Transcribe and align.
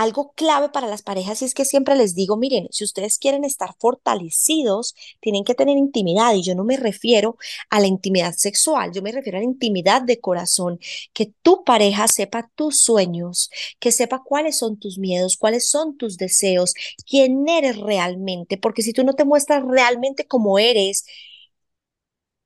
algo 0.00 0.32
clave 0.32 0.70
para 0.70 0.86
las 0.86 1.02
parejas 1.02 1.42
es 1.42 1.52
que 1.52 1.66
siempre 1.66 1.94
les 1.94 2.14
digo, 2.14 2.38
miren, 2.38 2.68
si 2.70 2.84
ustedes 2.84 3.18
quieren 3.18 3.44
estar 3.44 3.74
fortalecidos, 3.78 4.94
tienen 5.20 5.44
que 5.44 5.54
tener 5.54 5.76
intimidad 5.76 6.34
y 6.34 6.42
yo 6.42 6.54
no 6.54 6.64
me 6.64 6.78
refiero 6.78 7.36
a 7.68 7.80
la 7.80 7.86
intimidad 7.86 8.32
sexual, 8.34 8.92
yo 8.94 9.02
me 9.02 9.12
refiero 9.12 9.36
a 9.36 9.42
la 9.42 9.46
intimidad 9.46 10.00
de 10.00 10.18
corazón, 10.18 10.80
que 11.12 11.34
tu 11.42 11.64
pareja 11.64 12.08
sepa 12.08 12.50
tus 12.54 12.82
sueños, 12.82 13.50
que 13.78 13.92
sepa 13.92 14.22
cuáles 14.24 14.56
son 14.56 14.78
tus 14.78 14.98
miedos, 14.98 15.36
cuáles 15.36 15.68
son 15.68 15.98
tus 15.98 16.16
deseos, 16.16 16.72
quién 17.06 17.46
eres 17.46 17.76
realmente, 17.76 18.56
porque 18.56 18.80
si 18.82 18.94
tú 18.94 19.04
no 19.04 19.12
te 19.12 19.26
muestras 19.26 19.62
realmente 19.66 20.26
como 20.26 20.58
eres, 20.58 21.04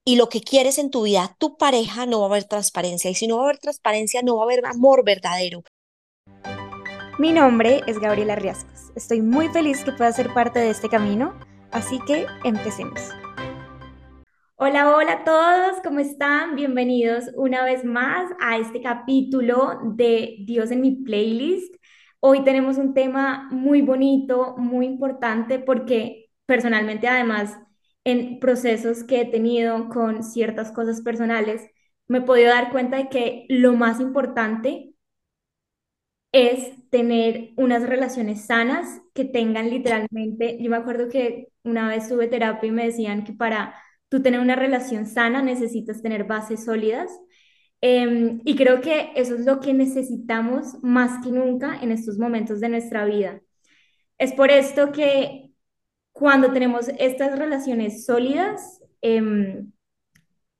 y 0.04 0.16
lo 0.16 0.28
que 0.28 0.40
quieres 0.40 0.78
en 0.78 0.90
tu 0.90 1.02
vida, 1.02 1.36
tu 1.38 1.56
pareja 1.56 2.04
no 2.04 2.18
va 2.18 2.26
a 2.26 2.28
haber 2.30 2.44
transparencia. 2.44 3.10
Y 3.10 3.14
si 3.14 3.26
no 3.26 3.36
va 3.36 3.44
a 3.44 3.46
haber 3.46 3.58
transparencia, 3.58 4.20
no 4.22 4.36
va 4.36 4.42
a 4.42 4.44
haber 4.44 4.66
amor 4.66 5.02
verdadero. 5.02 5.62
Mi 7.16 7.30
nombre 7.30 7.80
es 7.86 8.00
Gabriela 8.00 8.34
Riascos. 8.34 8.90
Estoy 8.96 9.22
muy 9.22 9.46
feliz 9.50 9.84
que 9.84 9.92
puedas 9.92 10.16
ser 10.16 10.34
parte 10.34 10.58
de 10.58 10.70
este 10.70 10.88
camino, 10.88 11.32
así 11.70 12.00
que 12.08 12.26
empecemos. 12.42 13.12
Hola, 14.56 14.96
hola 14.96 15.12
a 15.12 15.24
todos, 15.24 15.80
¿cómo 15.84 16.00
están? 16.00 16.56
Bienvenidos 16.56 17.30
una 17.36 17.64
vez 17.64 17.84
más 17.84 18.32
a 18.40 18.58
este 18.58 18.82
capítulo 18.82 19.78
de 19.94 20.38
Dios 20.40 20.72
en 20.72 20.80
mi 20.80 21.04
playlist. 21.04 21.76
Hoy 22.18 22.42
tenemos 22.42 22.78
un 22.78 22.94
tema 22.94 23.48
muy 23.52 23.80
bonito, 23.80 24.56
muy 24.58 24.84
importante, 24.86 25.60
porque 25.60 26.30
personalmente 26.46 27.06
además 27.06 27.56
en 28.02 28.40
procesos 28.40 29.04
que 29.04 29.20
he 29.20 29.24
tenido 29.24 29.88
con 29.88 30.24
ciertas 30.24 30.72
cosas 30.72 31.00
personales, 31.00 31.64
me 32.08 32.18
he 32.18 32.22
podido 32.22 32.50
dar 32.50 32.72
cuenta 32.72 32.96
de 32.96 33.08
que 33.08 33.46
lo 33.48 33.74
más 33.74 34.00
importante 34.00 34.93
es 36.34 36.90
tener 36.90 37.50
unas 37.56 37.84
relaciones 37.88 38.46
sanas 38.46 39.00
que 39.14 39.24
tengan 39.24 39.70
literalmente, 39.70 40.58
yo 40.60 40.68
me 40.68 40.76
acuerdo 40.76 41.08
que 41.08 41.50
una 41.62 41.88
vez 41.88 42.08
tuve 42.08 42.26
terapia 42.26 42.66
y 42.68 42.72
me 42.72 42.86
decían 42.86 43.22
que 43.22 43.32
para 43.32 43.76
tú 44.08 44.20
tener 44.20 44.40
una 44.40 44.56
relación 44.56 45.06
sana 45.06 45.42
necesitas 45.42 46.02
tener 46.02 46.24
bases 46.24 46.64
sólidas. 46.64 47.08
Em, 47.80 48.40
y 48.44 48.56
creo 48.56 48.80
que 48.80 49.12
eso 49.14 49.36
es 49.36 49.46
lo 49.46 49.60
que 49.60 49.74
necesitamos 49.74 50.82
más 50.82 51.24
que 51.24 51.30
nunca 51.30 51.78
en 51.80 51.92
estos 51.92 52.18
momentos 52.18 52.58
de 52.58 52.68
nuestra 52.68 53.04
vida. 53.04 53.40
Es 54.18 54.32
por 54.32 54.50
esto 54.50 54.90
que 54.90 55.52
cuando 56.12 56.52
tenemos 56.52 56.88
estas 56.98 57.38
relaciones 57.38 58.06
sólidas, 58.06 58.80
em, 59.02 59.70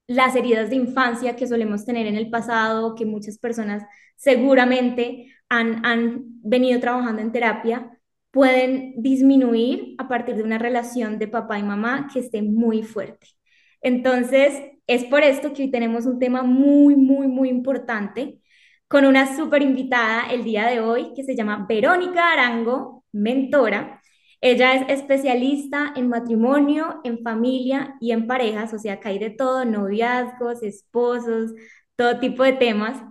las 0.06 0.36
heridas 0.36 0.70
de 0.70 0.76
infancia 0.76 1.36
que 1.36 1.48
solemos 1.48 1.84
tener 1.84 2.06
en 2.06 2.16
el 2.16 2.30
pasado, 2.30 2.94
que 2.94 3.06
muchas 3.06 3.38
personas 3.38 3.82
seguramente 4.16 5.33
han, 5.48 6.40
venido 6.42 6.80
trabajando 6.80 7.22
en 7.22 7.32
terapia 7.32 7.90
pueden 8.30 8.94
disminuir 8.98 9.94
a 9.98 10.08
partir 10.08 10.36
de 10.36 10.42
una 10.42 10.58
relación 10.58 11.18
de 11.18 11.28
papá 11.28 11.58
y 11.58 11.62
mamá 11.62 12.08
que 12.12 12.18
esté 12.18 12.42
muy 12.42 12.82
fuerte. 12.82 13.28
Entonces, 13.80 14.60
es 14.86 15.04
por 15.04 15.22
esto 15.22 15.52
que 15.52 15.62
hoy 15.62 15.70
tenemos 15.70 16.06
un 16.06 16.18
tema 16.18 16.42
muy, 16.42 16.96
muy, 16.96 17.28
muy 17.28 17.48
importante 17.48 18.40
con 18.88 19.06
una 19.06 19.36
súper 19.36 19.62
invitada 19.62 20.26
el 20.30 20.44
día 20.44 20.66
de 20.66 20.80
hoy 20.80 21.14
que 21.14 21.22
se 21.24 21.36
llama 21.36 21.66
Verónica 21.68 22.32
Arango, 22.32 23.04
mentora. 23.12 24.00
Ella 24.40 24.74
es 24.74 25.00
especialista 25.00 25.92
en 25.96 26.08
matrimonio, 26.08 27.00
en 27.04 27.22
familia 27.22 27.96
y 28.00 28.12
en 28.12 28.26
parejas, 28.26 28.74
o 28.74 28.78
sea, 28.78 29.00
que 29.00 29.08
hay 29.08 29.18
de 29.18 29.30
todo, 29.30 29.64
noviazgos, 29.64 30.62
esposos, 30.62 31.52
todo 31.96 32.18
tipo 32.20 32.42
de 32.42 32.52
temas 32.52 33.02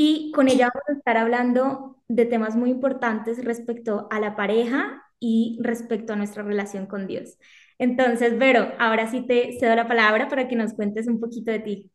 y 0.00 0.30
con 0.32 0.46
ella 0.48 0.70
vamos 0.72 0.84
a 0.88 0.92
estar 0.92 1.16
hablando 1.16 1.96
de 2.06 2.24
temas 2.24 2.54
muy 2.54 2.70
importantes 2.70 3.44
respecto 3.44 4.06
a 4.12 4.20
la 4.20 4.36
pareja 4.36 5.02
y 5.18 5.58
respecto 5.60 6.12
a 6.12 6.16
nuestra 6.16 6.44
relación 6.44 6.86
con 6.86 7.08
Dios. 7.08 7.36
Entonces, 7.78 8.38
Vero, 8.38 8.72
ahora 8.78 9.10
sí 9.10 9.22
te 9.26 9.58
cedo 9.58 9.74
la 9.74 9.88
palabra 9.88 10.28
para 10.28 10.46
que 10.46 10.54
nos 10.54 10.72
cuentes 10.74 11.08
un 11.08 11.18
poquito 11.18 11.50
de 11.50 11.58
ti. 11.58 11.90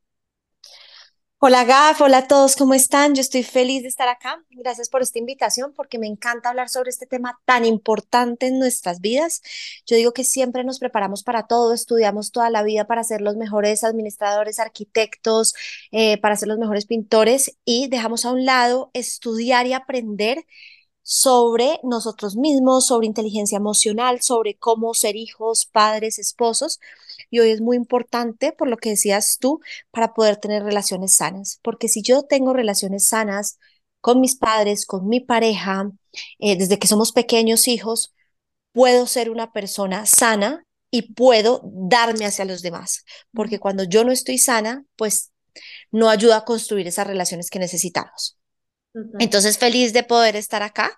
Hola 1.46 1.66
Gaf, 1.66 2.00
hola 2.00 2.20
a 2.20 2.28
todos, 2.30 2.56
¿cómo 2.56 2.74
están? 2.74 3.16
Yo 3.16 3.20
estoy 3.20 3.44
feliz 3.44 3.82
de 3.82 3.90
estar 3.90 4.08
acá. 4.08 4.42
Gracias 4.52 4.88
por 4.88 5.02
esta 5.02 5.20
invitación 5.20 5.74
porque 5.76 6.00
me 6.00 6.08
encanta 6.08 6.48
hablar 6.48 6.70
sobre 6.70 6.90
este 6.90 7.06
tema 7.06 7.38
tan 7.44 7.66
importante 7.66 8.48
en 8.48 8.60
nuestras 8.60 9.02
vidas. 9.02 9.42
Yo 9.86 9.98
digo 9.98 10.14
que 10.14 10.24
siempre 10.24 10.64
nos 10.64 10.80
preparamos 10.80 11.22
para 11.22 11.46
todo, 11.46 11.74
estudiamos 11.74 12.32
toda 12.32 12.50
la 12.50 12.64
vida 12.64 12.88
para 12.88 13.04
ser 13.04 13.20
los 13.20 13.36
mejores 13.36 13.84
administradores, 13.84 14.58
arquitectos, 14.58 15.54
eh, 15.92 16.18
para 16.18 16.38
ser 16.38 16.48
los 16.48 16.60
mejores 16.60 16.86
pintores 16.86 17.58
y 17.66 17.90
dejamos 17.90 18.24
a 18.24 18.32
un 18.32 18.46
lado 18.46 18.90
estudiar 18.94 19.68
y 19.68 19.74
aprender 19.74 20.46
sobre 21.02 21.82
nosotros 21.84 22.38
mismos, 22.38 22.88
sobre 22.88 23.08
inteligencia 23.08 23.58
emocional, 23.58 24.22
sobre 24.22 24.56
cómo 24.56 24.94
ser 24.94 25.18
hijos, 25.18 25.66
padres, 25.66 26.20
esposos 26.20 26.80
y 27.30 27.40
hoy 27.40 27.52
es 27.52 27.62
muy 27.62 27.78
importante, 27.78 28.52
por 28.52 28.68
lo 28.68 28.78
que 28.78 28.90
decías 28.90 29.38
tú, 29.40 29.60
para 29.92 30.14
poder 30.14 30.38
tener 30.38 30.64
relaciones 30.64 31.16
sanas, 31.16 31.60
porque 31.64 31.88
si 31.88 32.02
yo 32.02 32.24
tengo 32.24 32.54
relaciones 32.54 33.08
sanas 33.08 33.58
con 34.02 34.20
mis 34.20 34.36
padres, 34.36 34.86
con 34.86 35.08
mi 35.08 35.20
pareja, 35.20 35.92
eh, 36.40 36.58
desde 36.58 36.80
que 36.80 36.88
somos 36.88 37.12
pequeños 37.12 37.68
hijos, 37.68 38.14
puedo 38.74 39.08
ser 39.08 39.30
una 39.30 39.52
persona 39.54 40.06
sana 40.06 40.66
y 40.92 41.14
puedo 41.14 41.62
darme 41.64 42.26
hacia 42.26 42.46
los 42.46 42.62
demás, 42.62 43.06
porque 43.34 43.60
cuando 43.60 43.84
yo 43.84 44.04
no 44.04 44.12
estoy 44.12 44.38
sana, 44.38 44.86
pues 44.96 45.32
no 45.92 46.10
ayuda 46.10 46.38
a 46.38 46.46
construir 46.46 46.88
esas 46.88 47.08
relaciones 47.08 47.50
que 47.50 47.60
necesitamos. 47.60 48.38
Entonces, 49.18 49.58
feliz 49.58 49.92
de 49.92 50.04
poder 50.04 50.36
estar 50.36 50.62
acá. 50.62 50.98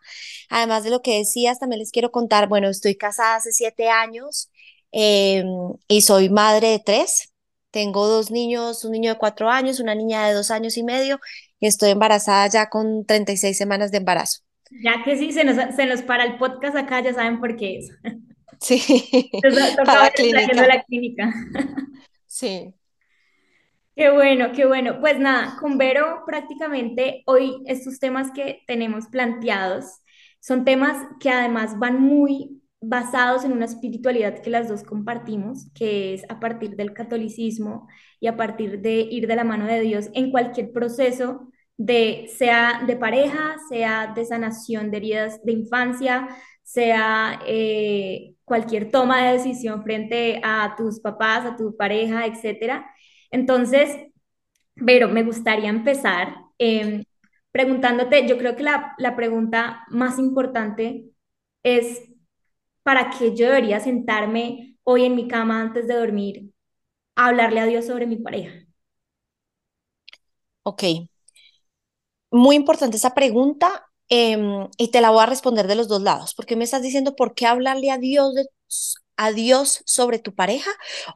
Además 0.49 0.83
de 0.83 0.89
lo 0.89 1.01
que 1.01 1.17
decías, 1.17 1.59
también 1.59 1.79
les 1.79 1.91
quiero 1.91 2.11
contar, 2.11 2.49
bueno, 2.49 2.69
estoy 2.69 2.95
casada 2.95 3.37
hace 3.37 3.53
siete 3.53 3.87
años 3.87 4.49
Em, 4.97 5.45
y 5.89 6.01
soy 6.01 6.29
madre 6.29 6.69
de 6.69 6.79
tres. 6.79 7.33
Tengo 7.69 8.07
dos 8.07 8.31
niños, 8.31 8.85
un 8.85 8.93
niño 8.93 9.11
de 9.11 9.17
cuatro 9.17 9.49
años, 9.49 9.81
una 9.81 9.93
niña 9.93 10.25
de 10.25 10.33
dos 10.33 10.51
años 10.51 10.77
y 10.77 10.83
medio, 10.83 11.19
y 11.59 11.67
estoy 11.67 11.89
embarazada 11.89 12.47
ya 12.47 12.69
con 12.69 13.05
36 13.05 13.57
semanas 13.57 13.91
de 13.91 13.97
embarazo. 13.97 14.43
Ya 14.81 15.03
que 15.03 15.17
sí, 15.17 15.33
se 15.33 15.43
nos, 15.43 15.57
se 15.75 15.85
nos 15.85 16.01
para 16.01 16.23
el 16.23 16.37
podcast 16.37 16.77
acá, 16.77 17.01
ya 17.01 17.13
saben 17.13 17.41
por 17.41 17.57
qué 17.57 17.79
es. 17.79 17.91
Sí, 18.61 18.81
para 19.85 20.03
la 20.03 20.11
clínica. 20.11 20.65
la 20.65 20.83
clínica. 20.83 21.33
Sí. 22.25 22.73
Qué 23.97 24.11
bueno, 24.11 24.51
qué 24.53 24.65
bueno. 24.65 24.99
Pues 24.99 25.19
nada, 25.19 25.55
con 25.57 25.77
Vero 25.77 26.23
prácticamente 26.25 27.23
hoy 27.27 27.63
estos 27.65 27.97
temas 27.97 28.29
que 28.31 28.61
tenemos 28.67 29.07
planteados 29.07 29.85
son 30.41 30.65
temas 30.65 30.97
que 31.21 31.29
además 31.29 31.79
van 31.79 32.01
muy 32.01 32.61
basados 32.81 33.43
en 33.45 33.51
una 33.53 33.65
espiritualidad 33.65 34.41
que 34.41 34.49
las 34.49 34.69
dos 34.69 34.83
compartimos, 34.83 35.71
que 35.73 36.13
es 36.13 36.23
a 36.29 36.39
partir 36.39 36.75
del 36.75 36.93
catolicismo 36.93 37.87
y 38.19 38.27
a 38.27 38.37
partir 38.37 38.81
de 38.81 39.01
ir 39.01 39.27
de 39.27 39.35
la 39.35 39.43
mano 39.43 39.65
de 39.65 39.81
Dios 39.81 40.09
en 40.13 40.31
cualquier 40.31 40.71
proceso 40.71 41.49
de 41.77 42.29
sea 42.37 42.83
de 42.87 42.95
pareja, 42.95 43.57
sea 43.69 44.13
de 44.15 44.25
sanación 44.25 44.91
de 44.91 44.97
heridas 44.97 45.43
de 45.43 45.51
infancia, 45.53 46.27
sea 46.63 47.41
eh, 47.47 48.35
cualquier 48.45 48.91
toma 48.91 49.25
de 49.25 49.33
decisión 49.33 49.83
frente 49.83 50.39
a 50.43 50.75
tus 50.77 50.99
papás, 50.99 51.45
a 51.45 51.55
tu 51.57 51.75
pareja, 51.75 52.25
etcétera. 52.25 52.85
Entonces, 53.31 53.97
pero 54.75 55.09
me 55.09 55.23
gustaría 55.23 55.69
empezar 55.69 56.35
em, 56.57 57.03
preguntándote, 57.51 58.27
yo 58.27 58.37
creo 58.37 58.55
que 58.55 58.63
la, 58.63 58.93
la 58.97 59.15
pregunta 59.15 59.85
más 59.89 60.19
importante 60.19 61.05
es 61.63 62.01
para 62.85 63.09
que 63.09 63.35
yo 63.35 63.47
debería 63.47 63.79
sentarme 63.79 64.77
hoy 64.83 65.05
en 65.05 65.15
mi 65.15 65.27
cama 65.27 65.59
antes 65.59 65.87
de 65.87 65.95
dormir 65.95 66.51
a 67.15 67.27
hablarle 67.27 67.61
a 67.61 67.65
Dios 67.67 67.85
sobre 67.87 68.07
mi 68.07 68.17
pareja? 68.17 68.67
Ok. 70.63 70.83
Muy 72.31 72.55
importante 72.55 72.97
esa 72.97 73.13
pregunta 73.15 73.87
em, 74.09 74.69
y 74.77 74.91
te 74.91 75.01
la 75.01 75.09
voy 75.09 75.23
a 75.23 75.25
responder 75.25 75.67
de 75.67 75.75
los 75.75 75.87
dos 75.87 76.01
lados, 76.01 76.35
porque 76.35 76.55
me 76.55 76.63
estás 76.63 76.81
diciendo 76.83 77.15
por 77.15 77.33
qué 77.33 77.47
hablarle 77.47 77.89
a 77.91 77.97
Dios, 77.97 78.33
a 79.17 79.31
Dios 79.31 79.81
sobre 79.85 80.19
tu 80.19 80.35
pareja 80.35 80.69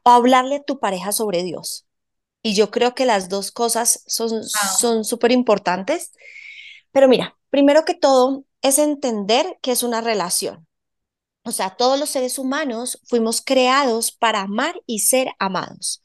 o 0.04 0.10
hablarle 0.10 0.56
a 0.58 0.64
tu 0.64 0.80
pareja 0.80 1.12
sobre 1.12 1.44
Dios. 1.44 1.86
Y 2.44 2.56
yo 2.56 2.72
creo 2.72 2.96
que 2.96 3.06
las 3.06 3.30
dos 3.30 3.52
cosas 3.52 4.04
son 4.08 5.06
súper 5.06 5.32
importantes. 5.32 6.14
Pero 6.94 7.10
mira, 7.10 7.38
primero 7.52 7.86
que 7.86 7.96
todo 7.96 8.46
es 8.64 8.80
entender 8.80 9.60
que 9.62 9.74
es 9.74 9.84
una 9.84 10.02
relación. 10.02 10.69
O 11.50 11.52
sea, 11.52 11.72
todos 11.72 12.00
los 12.00 12.10
seres 12.10 12.40
humanos 12.40 13.02
fuimos 13.06 13.42
creados 13.42 14.12
para 14.12 14.42
amar 14.42 14.82
y 14.86 15.00
ser 15.00 15.30
amados. 15.40 16.04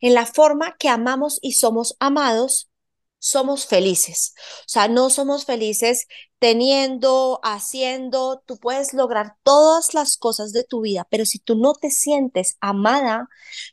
En 0.00 0.14
la 0.14 0.26
forma 0.26 0.76
que 0.78 0.88
amamos 0.88 1.38
y 1.42 1.52
somos 1.52 1.96
amados, 2.00 2.70
somos 3.18 3.66
felices. 3.66 4.34
O 4.60 4.68
sea, 4.68 4.88
no 4.88 5.10
somos 5.10 5.44
felices 5.44 6.06
teniendo, 6.38 7.40
haciendo, 7.42 8.42
tú 8.46 8.58
puedes 8.58 8.94
lograr 8.94 9.36
todas 9.42 9.94
las 9.94 10.16
cosas 10.16 10.52
de 10.52 10.64
tu 10.64 10.82
vida, 10.82 11.06
pero 11.10 11.24
si 11.24 11.38
tú 11.38 11.56
no 11.56 11.74
te 11.74 11.90
sientes 11.90 12.56
amada, 12.60 13.28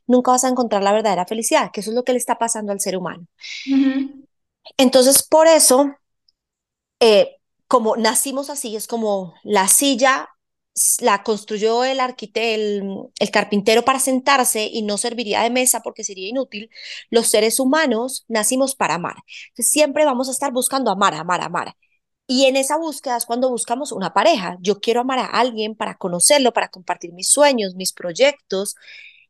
nunca 0.08 0.32
vas 0.32 0.44
a 0.44 0.50
encontrar 0.50 0.84
la 0.84 0.94
verdadera 0.94 1.26
felicidad, 1.26 1.72
que 1.72 1.82
eso 1.82 1.92
es 1.92 1.96
lo 1.96 2.04
que 2.04 2.14
le 2.14 2.18
está 2.20 2.38
pasando 2.38 2.72
al 2.72 2.80
ser 2.80 2.98
humano. 2.98 3.28
Entonces, 4.78 5.24
por 5.24 5.48
eso, 5.48 5.94
eh, 7.00 7.38
como 7.68 7.96
nacimos 7.98 8.50
así, 8.50 8.76
es 8.76 8.88
como 8.88 9.34
la 9.44 9.68
silla 9.68 10.30
la 11.02 11.24
construyó 11.24 11.84
el 11.84 12.00
arquitecto, 12.00 13.12
el, 13.20 13.32
carpintero 13.32 13.84
para 13.86 14.00
sentarse 14.00 14.70
y 14.72 14.82
no 14.82 14.98
serviría 14.98 15.42
de 15.42 15.50
mesa 15.50 15.82
porque 15.82 16.04
sería 16.04 16.28
inútil, 16.30 16.70
los 17.10 17.28
seres 17.30 17.60
humanos 17.60 18.26
nacimos 18.28 18.76
para 18.76 18.96
amar. 18.96 19.16
Siempre 19.56 20.06
vamos 20.06 20.30
a 20.30 20.32
estar 20.32 20.52
buscando 20.52 20.92
amar, 20.92 21.14
amar, 21.14 21.42
amar. 21.42 21.76
Y 22.28 22.46
en 22.46 22.56
esa 22.56 22.78
búsqueda 22.78 23.18
es 23.18 23.26
cuando 23.26 23.50
buscamos 23.50 23.92
una 23.92 24.14
pareja. 24.14 24.58
Yo 24.62 24.80
quiero 24.80 25.02
amar 25.02 25.20
a 25.20 25.26
alguien 25.26 25.76
para 25.76 25.96
conocerlo, 25.98 26.54
para 26.54 26.70
compartir 26.70 27.14
mis 27.14 27.30
sueños, 27.32 27.76
mis 27.76 27.94
proyectos 27.94 28.76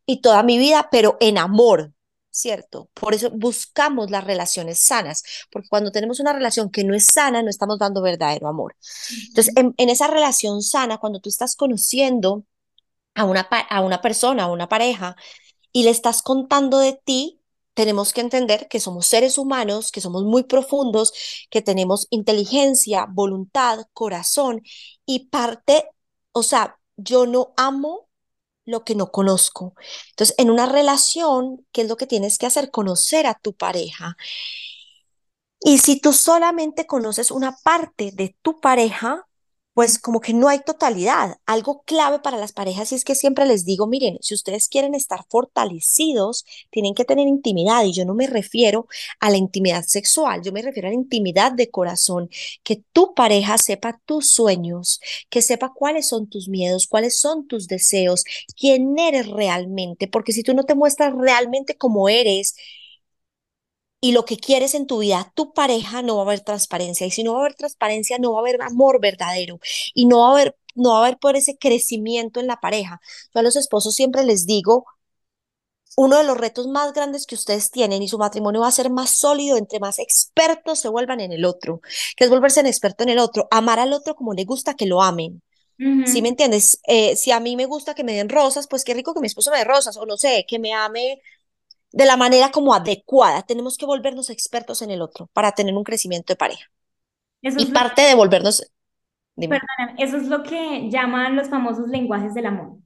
y 0.06 0.22
toda 0.22 0.44
mi 0.44 0.58
vida, 0.58 0.90
pero 0.92 1.18
en 1.20 1.38
amor, 1.38 1.94
¿cierto? 2.34 2.90
Por 2.96 3.14
eso 3.14 3.30
buscamos 3.32 4.10
las 4.10 4.24
relaciones 4.24 4.80
sanas, 4.80 5.24
porque 5.52 5.70
cuando 5.70 5.92
tenemos 5.92 6.20
una 6.20 6.34
relación 6.34 6.72
que 6.72 6.84
no 6.84 6.96
es 6.96 7.06
sana, 7.06 7.44
no 7.44 7.50
estamos 7.50 7.78
dando 7.78 8.02
verdadero 8.02 8.48
amor. 8.48 8.76
Entonces, 9.28 9.54
en, 9.56 9.90
esa 9.90 10.08
relación 10.08 10.64
sana, 10.64 10.98
cuando 10.98 11.20
tú 11.20 11.30
estás 11.30 11.56
conociendo 11.56 12.44
a 13.14 13.26
una, 13.26 13.42
a 13.70 13.82
una 13.82 14.02
persona, 14.02 14.46
a 14.46 14.52
una 14.52 14.68
pareja, 14.68 15.16
y 15.72 15.84
le 15.84 15.92
estás 15.92 16.24
contando 16.24 16.80
de 16.80 17.00
ti, 17.06 17.40
tenemos 17.76 18.14
que 18.14 18.22
entender 18.22 18.68
que 18.68 18.80
somos 18.80 19.06
seres 19.06 19.38
humanos, 19.38 19.92
que 19.92 20.02
somos 20.02 20.24
muy 20.24 20.44
profundos, 20.44 21.14
que 21.52 21.62
tenemos 21.62 22.08
inteligencia, 22.10 23.06
voluntad, 23.10 23.86
corazón, 23.94 24.64
y 25.06 25.28
parte, 25.30 25.86
o 26.32 26.42
sea, 26.42 26.80
yo 26.98 27.28
no 27.28 27.54
amo 27.58 28.08
lo 28.66 28.84
que 28.84 28.96
no 28.96 29.12
conozco. 29.12 29.76
Entonces, 30.12 30.36
en 30.38 30.50
una 30.50 30.66
relación, 30.66 31.66
¿qué 31.72 31.82
es 31.84 31.88
lo 31.90 31.98
que 31.98 32.08
tienes 32.08 32.38
que 32.38 32.46
hacer? 32.46 32.72
Conocer 32.72 33.28
a 33.28 33.36
tu 33.36 33.54
pareja. 33.54 34.18
Y 35.60 35.78
si 35.80 36.00
tú 36.00 36.14
solamente 36.14 36.86
conoces 36.86 37.32
una 37.32 37.56
parte 37.64 38.12
de 38.14 38.36
tu 38.42 38.60
pareja, 38.60 39.28
pues 39.74 39.98
como 40.00 40.20
que 40.22 40.34
no 40.34 40.50
hay 40.50 40.60
totalidad. 40.60 41.38
Algo 41.46 41.84
clave 41.84 42.20
para 42.20 42.38
las 42.38 42.52
parejas 42.54 42.92
y 42.92 42.96
es 42.96 43.04
que 43.04 43.16
siempre 43.16 43.46
les 43.46 43.66
digo, 43.66 43.88
miren, 43.88 44.18
si 44.22 44.34
ustedes 44.36 44.70
quieren 44.70 44.94
estar 44.94 45.26
fortalecidos, 45.30 46.46
tienen 46.70 46.94
que 46.94 47.06
tener 47.06 47.28
intimidad 47.28 47.84
y 47.84 47.94
yo 47.94 48.06
no 48.06 48.14
me 48.14 48.28
refiero 48.28 48.88
a 49.20 49.30
la 49.30 49.38
intimidad 49.38 49.84
sexual, 49.84 50.42
yo 50.44 50.52
me 50.52 50.62
refiero 50.62 50.88
a 50.88 50.92
la 50.92 50.96
intimidad 50.96 51.52
de 51.52 51.72
corazón, 51.72 52.30
que 52.64 52.84
tu 52.94 53.14
pareja 53.16 53.58
sepa 53.58 54.00
tus 54.06 54.34
sueños, 54.34 55.00
que 55.30 55.42
sepa 55.42 55.74
cuáles 55.74 56.08
son 56.08 56.30
tus 56.30 56.48
miedos, 56.50 56.88
cuáles 56.88 57.20
son 57.20 57.48
tus 57.48 57.68
deseos, 57.68 58.24
quién 58.56 58.98
eres 59.00 59.28
realmente, 59.28 60.08
porque 60.08 60.34
si 60.34 60.44
tú 60.44 60.54
no 60.54 60.64
te 60.66 60.76
muestras 60.76 61.14
realmente 61.16 61.76
como 61.78 62.10
eres, 62.10 62.56
y 64.04 64.12
lo 64.12 64.26
que 64.26 64.36
quieres 64.36 64.74
en 64.76 64.86
tu 64.86 65.00
vida, 65.00 65.32
tu 65.34 65.54
pareja, 65.54 66.02
no 66.02 66.18
va 66.18 66.24
a 66.24 66.26
haber 66.26 66.42
transparencia. 66.42 67.08
Y 67.08 67.12
si 67.12 67.24
no 67.24 67.32
va 67.32 67.38
a 67.38 67.42
haber 67.44 67.56
transparencia, 67.56 68.18
no 68.20 68.34
va 68.34 68.40
a 68.40 68.42
haber 68.42 68.62
amor 68.62 69.00
verdadero. 69.00 69.62
Y 69.94 70.08
no 70.08 70.20
va 70.20 70.28
a 70.28 70.32
haber, 70.34 70.58
no 70.76 70.90
va 70.90 70.98
a 70.98 71.06
haber 71.06 71.18
por 71.20 71.38
ese 71.38 71.58
crecimiento 71.58 72.42
en 72.42 72.48
la 72.48 72.58
pareja. 72.60 73.00
Yo 73.34 73.40
a 73.40 73.44
los 73.44 73.56
esposos 73.56 73.96
siempre 73.96 74.26
les 74.26 74.46
digo, 74.46 74.86
uno 75.96 76.18
de 76.18 76.26
los 76.26 76.38
retos 76.38 76.68
más 76.68 76.92
grandes 76.92 77.26
que 77.26 77.36
ustedes 77.36 77.72
tienen 77.72 78.04
y 78.04 78.10
su 78.10 78.18
matrimonio 78.18 78.60
va 78.60 78.68
a 78.68 78.72
ser 78.72 78.90
más 78.90 79.18
sólido 79.18 79.56
entre 79.56 79.80
más 79.80 80.00
expertos 80.00 80.80
se 80.80 80.90
vuelvan 80.90 81.22
en 81.22 81.32
el 81.32 81.46
otro, 81.46 81.80
que 82.18 82.26
es 82.26 82.30
volverse 82.30 82.60
en 82.60 82.68
experto 82.68 83.04
en 83.04 83.10
el 83.10 83.20
otro, 83.20 83.48
amar 83.52 83.80
al 83.80 83.94
otro 83.94 84.16
como 84.16 84.34
le 84.34 84.44
gusta 84.44 84.74
que 84.74 84.86
lo 84.86 85.02
amen. 85.02 85.42
¿Sí 86.06 86.22
me 86.22 86.28
entiendes? 86.30 86.80
Eh, 86.88 87.16
si 87.16 87.32
a 87.32 87.40
mí 87.40 87.56
me 87.56 87.68
gusta 87.68 87.96
que 87.96 88.04
me 88.04 88.16
den 88.16 88.28
rosas, 88.28 88.68
pues 88.68 88.84
qué 88.84 88.94
rico 88.94 89.14
que 89.14 89.22
mi 89.22 89.28
esposo 89.28 89.50
me 89.50 89.60
dé 89.60 89.64
rosas, 89.64 89.96
o 89.96 90.06
no 90.06 90.18
sé, 90.18 90.46
que 90.46 90.60
me 90.60 90.74
ame 90.74 91.22
de 91.94 92.06
la 92.06 92.18
manera 92.18 92.52
como 92.52 92.74
adecuada. 92.74 93.44
Tenemos 93.44 93.78
que 93.78 93.86
volvernos 93.86 94.30
expertos 94.30 94.82
en 94.82 94.92
el 94.92 95.02
otro 95.02 95.30
para 95.32 95.54
tener 95.54 95.74
un 95.76 95.84
crecimiento 95.84 96.34
de 96.34 96.38
pareja. 96.38 96.66
y 97.42 97.68
parte 97.68 98.02
de 98.02 98.16
volvernos... 98.16 98.64
eso 99.98 100.18
es 100.18 100.28
lo 100.28 100.44
que 100.44 100.90
llaman 100.90 101.36
los 101.36 101.50
famosos 101.50 101.88
lenguajes 101.88 102.34
del 102.34 102.48
amor. 102.48 102.78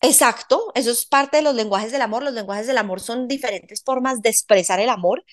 Exacto, 0.00 0.70
eso 0.74 0.90
es 0.90 1.06
parte 1.06 1.38
de 1.38 1.42
los 1.42 1.54
lenguajes 1.54 1.92
del 1.92 2.02
amor. 2.02 2.22
Los 2.22 2.34
lenguajes 2.34 2.66
del 2.66 2.78
amor 2.78 3.00
son 3.00 3.28
diferentes 3.28 3.82
formas 3.84 4.20
de 4.22 4.30
expresar 4.30 4.80
el 4.80 4.88
amor, 4.90 5.24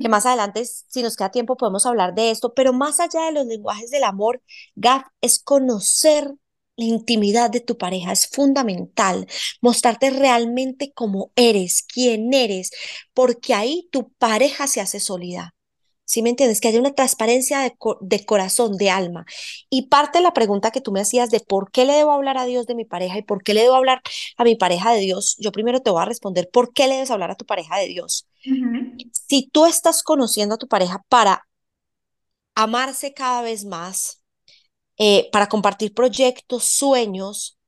que 0.00 0.08
más 0.08 0.26
adelante, 0.26 0.64
si 0.64 1.02
nos 1.02 1.16
queda 1.16 1.32
tiempo, 1.32 1.56
podemos 1.56 1.86
hablar 1.86 2.14
de 2.14 2.30
esto, 2.30 2.54
pero 2.54 2.72
más 2.72 3.00
allá 3.00 3.24
de 3.26 3.32
los 3.32 3.46
lenguajes 3.46 3.90
del 3.90 4.04
amor, 4.04 4.40
Gaf, 4.76 5.02
es 5.20 5.42
conocer 5.42 6.32
la 6.76 6.84
intimidad 6.84 7.50
de 7.50 7.60
tu 7.60 7.78
pareja 7.78 8.12
es 8.12 8.26
fundamental, 8.28 9.26
mostrarte 9.60 10.10
realmente 10.10 10.92
cómo 10.94 11.32
eres, 11.36 11.82
quién 11.82 12.32
eres, 12.34 12.70
porque 13.14 13.54
ahí 13.54 13.88
tu 13.90 14.10
pareja 14.18 14.66
se 14.66 14.80
hace 14.80 15.00
sólida. 15.00 15.54
¿Sí 16.08 16.22
me 16.22 16.30
entiendes? 16.30 16.60
Que 16.60 16.68
haya 16.68 16.78
una 16.78 16.94
transparencia 16.94 17.60
de, 17.60 17.74
de, 18.00 18.24
corazón, 18.24 18.76
de 18.76 18.90
alma. 18.90 19.26
Y 19.68 19.88
parte 19.88 20.18
de 20.18 20.22
la 20.22 20.32
pregunta 20.32 20.70
que 20.70 20.80
tú 20.80 20.92
me 20.92 21.00
hacías 21.00 21.30
de 21.30 21.40
por 21.40 21.72
qué 21.72 21.84
le 21.84 21.94
debo 21.94 22.12
hablar 22.12 22.38
a 22.38 22.44
Dios 22.44 22.66
de 22.66 22.76
mi 22.76 22.84
pareja 22.84 23.18
y 23.18 23.22
por 23.22 23.42
qué 23.42 23.54
le 23.54 23.62
debo 23.62 23.74
hablar 23.74 24.00
a 24.36 24.44
mi 24.44 24.54
pareja 24.54 24.92
de 24.92 25.00
Dios, 25.00 25.34
yo 25.40 25.50
primero 25.50 25.80
te 25.80 25.90
voy 25.90 26.00
a 26.02 26.04
responder 26.04 26.48
por 26.52 26.72
qué 26.72 26.86
le 26.86 26.94
debes 26.94 27.10
hablar 27.10 27.32
a 27.32 27.34
tu 27.34 27.44
pareja 27.44 27.76
de 27.78 27.88
Dios. 27.88 28.28
Si 29.10 29.48
tú 29.48 29.66
estás 29.66 30.04
conociendo 30.04 30.54
a 30.54 30.58
tu 30.58 30.68
pareja 30.68 31.02
para 31.08 31.42
amarse 32.54 33.12
cada 33.12 33.42
vez 33.42 33.64
más, 33.64 34.22
eh, 34.98 35.28
para 35.32 35.48
compartir 35.48 35.94
proyectos, 35.94 36.64
sueños, 36.64 37.58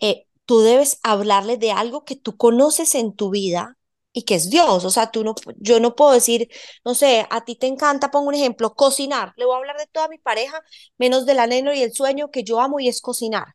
eh, 0.00 0.26
tú 0.44 0.60
debes 0.60 0.98
hablarle 1.02 1.56
de 1.58 1.72
algo 1.72 2.04
que 2.04 2.16
tú 2.16 2.36
conoces 2.36 2.94
en 2.94 3.14
tu 3.14 3.30
vida 3.30 3.78
y 4.12 4.22
que 4.24 4.34
es 4.36 4.50
Dios. 4.50 4.84
O 4.84 4.90
sea, 4.90 5.10
tú 5.10 5.24
no, 5.24 5.34
yo 5.58 5.80
no 5.80 5.96
puedo 5.96 6.12
decir, 6.12 6.48
no 6.84 6.94
sé, 6.94 7.26
a 7.30 7.44
ti 7.44 7.56
te 7.56 7.66
encanta, 7.66 8.10
pongo 8.10 8.28
un 8.28 8.34
ejemplo, 8.34 8.74
cocinar. 8.74 9.32
Le 9.36 9.44
voy 9.44 9.54
a 9.54 9.58
hablar 9.58 9.76
de 9.78 9.86
toda 9.86 10.08
mi 10.08 10.18
pareja, 10.18 10.60
menos 10.98 11.26
del 11.26 11.40
anhelo 11.40 11.72
y 11.74 11.82
el 11.82 11.92
sueño 11.94 12.30
que 12.30 12.44
yo 12.44 12.60
amo 12.60 12.80
y 12.80 12.88
es 12.88 13.00
cocinar. 13.00 13.46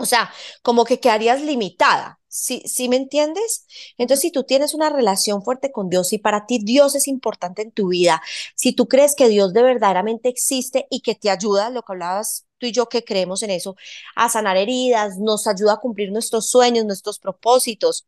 O 0.00 0.06
sea, 0.06 0.30
como 0.62 0.84
que 0.84 1.00
quedarías 1.00 1.40
limitada. 1.42 2.18
¿Sí, 2.28 2.62
¿Sí 2.64 2.88
me 2.88 2.96
entiendes? 2.96 3.66
Entonces, 3.98 4.22
si 4.22 4.30
tú 4.30 4.44
tienes 4.44 4.72
una 4.74 4.88
relación 4.88 5.42
fuerte 5.42 5.72
con 5.72 5.88
Dios 5.88 6.12
y 6.12 6.18
para 6.18 6.46
ti 6.46 6.60
Dios 6.62 6.94
es 6.94 7.08
importante 7.08 7.62
en 7.62 7.72
tu 7.72 7.88
vida, 7.88 8.22
si 8.54 8.72
tú 8.72 8.86
crees 8.88 9.14
que 9.16 9.28
Dios 9.28 9.52
de 9.52 9.62
verdaderamente 9.64 10.28
existe 10.28 10.86
y 10.90 11.00
que 11.00 11.16
te 11.16 11.30
ayuda, 11.30 11.70
lo 11.70 11.82
que 11.82 11.92
hablabas 11.92 12.46
tú 12.58 12.66
y 12.66 12.72
yo 12.72 12.88
que 12.88 13.04
creemos 13.04 13.42
en 13.42 13.50
eso, 13.50 13.74
a 14.14 14.28
sanar 14.28 14.56
heridas, 14.56 15.18
nos 15.18 15.46
ayuda 15.46 15.74
a 15.74 15.76
cumplir 15.78 16.12
nuestros 16.12 16.48
sueños, 16.50 16.84
nuestros 16.84 17.18
propósitos, 17.18 18.06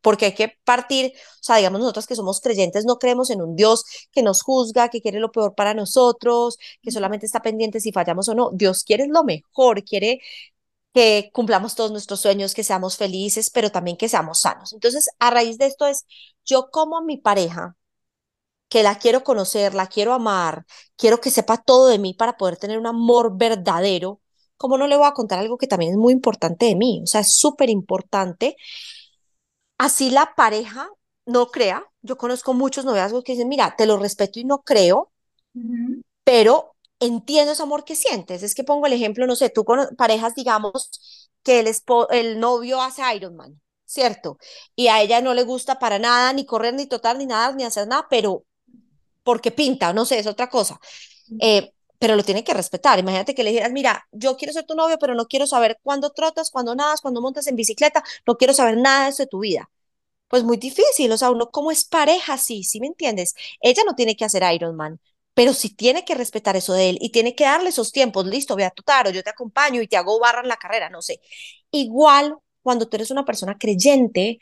porque 0.00 0.26
hay 0.26 0.34
que 0.34 0.54
partir, 0.64 1.12
o 1.16 1.42
sea, 1.42 1.56
digamos 1.56 1.80
nosotros 1.80 2.06
que 2.06 2.14
somos 2.16 2.40
creyentes 2.40 2.84
no 2.84 2.98
creemos 2.98 3.30
en 3.30 3.42
un 3.42 3.56
Dios 3.56 3.84
que 4.12 4.22
nos 4.22 4.42
juzga, 4.42 4.88
que 4.90 5.00
quiere 5.02 5.20
lo 5.20 5.32
peor 5.32 5.54
para 5.54 5.74
nosotros, 5.74 6.58
que 6.82 6.90
solamente 6.92 7.26
está 7.26 7.42
pendiente 7.42 7.80
si 7.80 7.92
fallamos 7.92 8.28
o 8.28 8.34
no. 8.34 8.50
Dios 8.52 8.84
quiere 8.84 9.06
lo 9.08 9.24
mejor, 9.24 9.84
quiere 9.84 10.20
que 10.98 11.30
cumplamos 11.32 11.76
todos 11.76 11.92
nuestros 11.92 12.20
sueños, 12.20 12.54
que 12.54 12.64
seamos 12.64 12.96
felices, 12.96 13.50
pero 13.50 13.70
también 13.70 13.96
que 13.96 14.08
seamos 14.08 14.40
sanos. 14.40 14.72
Entonces, 14.72 15.08
a 15.20 15.30
raíz 15.30 15.56
de 15.56 15.66
esto 15.66 15.86
es, 15.86 16.04
yo 16.44 16.70
como 16.72 16.98
a 16.98 17.02
mi 17.02 17.16
pareja, 17.16 17.76
que 18.68 18.82
la 18.82 18.98
quiero 18.98 19.22
conocer, 19.22 19.74
la 19.74 19.86
quiero 19.86 20.12
amar, 20.12 20.66
quiero 20.96 21.20
que 21.20 21.30
sepa 21.30 21.56
todo 21.56 21.86
de 21.86 22.00
mí 22.00 22.14
para 22.14 22.36
poder 22.36 22.56
tener 22.56 22.80
un 22.80 22.88
amor 22.88 23.36
verdadero, 23.38 24.20
como 24.56 24.76
no 24.76 24.88
le 24.88 24.96
voy 24.96 25.06
a 25.06 25.12
contar 25.12 25.38
algo 25.38 25.56
que 25.56 25.68
también 25.68 25.92
es 25.92 25.98
muy 25.98 26.12
importante 26.12 26.66
de 26.66 26.74
mí? 26.74 27.00
O 27.04 27.06
sea, 27.06 27.20
es 27.20 27.38
súper 27.38 27.70
importante. 27.70 28.56
Así 29.78 30.10
la 30.10 30.34
pareja 30.34 30.88
no 31.26 31.46
crea. 31.52 31.84
Yo 32.02 32.18
conozco 32.18 32.54
muchos 32.54 32.84
noviazgos 32.84 33.22
que 33.22 33.34
dicen, 33.34 33.48
mira, 33.48 33.76
te 33.78 33.86
lo 33.86 33.98
respeto 33.98 34.40
y 34.40 34.44
no 34.44 34.62
creo, 34.62 35.12
pero 36.24 36.74
entiendo 37.00 37.52
ese 37.52 37.62
amor 37.62 37.84
que 37.84 37.96
sientes. 37.96 38.42
Es 38.42 38.54
que 38.54 38.64
pongo 38.64 38.86
el 38.86 38.92
ejemplo, 38.92 39.26
no 39.26 39.36
sé, 39.36 39.50
tú 39.50 39.64
con 39.64 39.94
parejas, 39.96 40.34
digamos, 40.34 40.90
que 41.42 41.60
el, 41.60 41.68
el 42.10 42.40
novio 42.40 42.80
hace 42.82 43.02
Ironman, 43.14 43.60
¿cierto? 43.84 44.38
Y 44.76 44.88
a 44.88 45.00
ella 45.02 45.20
no 45.20 45.34
le 45.34 45.44
gusta 45.44 45.78
para 45.78 45.98
nada, 45.98 46.32
ni 46.32 46.44
correr, 46.46 46.74
ni 46.74 46.86
total, 46.86 47.18
ni 47.18 47.26
nada, 47.26 47.52
ni 47.54 47.64
hacer 47.64 47.86
nada, 47.88 48.06
pero 48.10 48.44
porque 49.22 49.50
pinta, 49.50 49.92
no 49.92 50.04
sé, 50.04 50.18
es 50.18 50.26
otra 50.26 50.48
cosa. 50.48 50.80
Eh, 51.38 51.72
pero 51.98 52.16
lo 52.16 52.24
tiene 52.24 52.44
que 52.44 52.54
respetar. 52.54 52.98
Imagínate 52.98 53.34
que 53.34 53.44
le 53.44 53.50
dijeras, 53.50 53.72
mira, 53.72 54.06
yo 54.12 54.36
quiero 54.36 54.52
ser 54.54 54.66
tu 54.66 54.74
novio, 54.74 54.98
pero 55.00 55.14
no 55.14 55.26
quiero 55.26 55.46
saber 55.46 55.78
cuándo 55.82 56.10
trotas, 56.10 56.50
cuándo 56.50 56.74
nadas, 56.76 57.00
cuándo 57.00 57.20
montas 57.22 57.46
en 57.48 57.56
bicicleta, 57.56 58.04
no 58.26 58.36
quiero 58.36 58.54
saber 58.54 58.76
nada 58.78 59.04
de 59.04 59.10
eso 59.10 59.22
de 59.24 59.28
tu 59.28 59.40
vida. 59.40 59.70
Pues 60.28 60.44
muy 60.44 60.56
difícil, 60.58 61.10
o 61.12 61.18
sea, 61.18 61.30
uno 61.30 61.50
como 61.50 61.70
es 61.70 61.84
pareja, 61.84 62.38
sí, 62.38 62.64
sí 62.64 62.80
me 62.80 62.88
entiendes. 62.88 63.34
Ella 63.60 63.82
no 63.86 63.94
tiene 63.94 64.16
que 64.16 64.24
hacer 64.26 64.42
Ironman, 64.54 65.00
pero 65.38 65.54
si 65.54 65.70
tiene 65.70 66.04
que 66.04 66.16
respetar 66.16 66.56
eso 66.56 66.72
de 66.74 66.90
él 66.90 66.98
y 67.00 67.10
tiene 67.10 67.36
que 67.36 67.44
darle 67.44 67.68
esos 67.68 67.92
tiempos, 67.92 68.26
listo, 68.26 68.56
ve 68.56 68.64
a 68.64 68.72
tu 68.72 68.82
taro, 68.82 69.10
yo 69.10 69.22
te 69.22 69.30
acompaño 69.30 69.80
y 69.80 69.86
te 69.86 69.96
hago 69.96 70.18
barra 70.18 70.40
en 70.40 70.48
la 70.48 70.56
carrera, 70.56 70.90
no 70.90 71.00
sé. 71.00 71.20
Igual, 71.70 72.34
cuando 72.60 72.88
tú 72.88 72.96
eres 72.96 73.12
una 73.12 73.24
persona 73.24 73.56
creyente, 73.56 74.40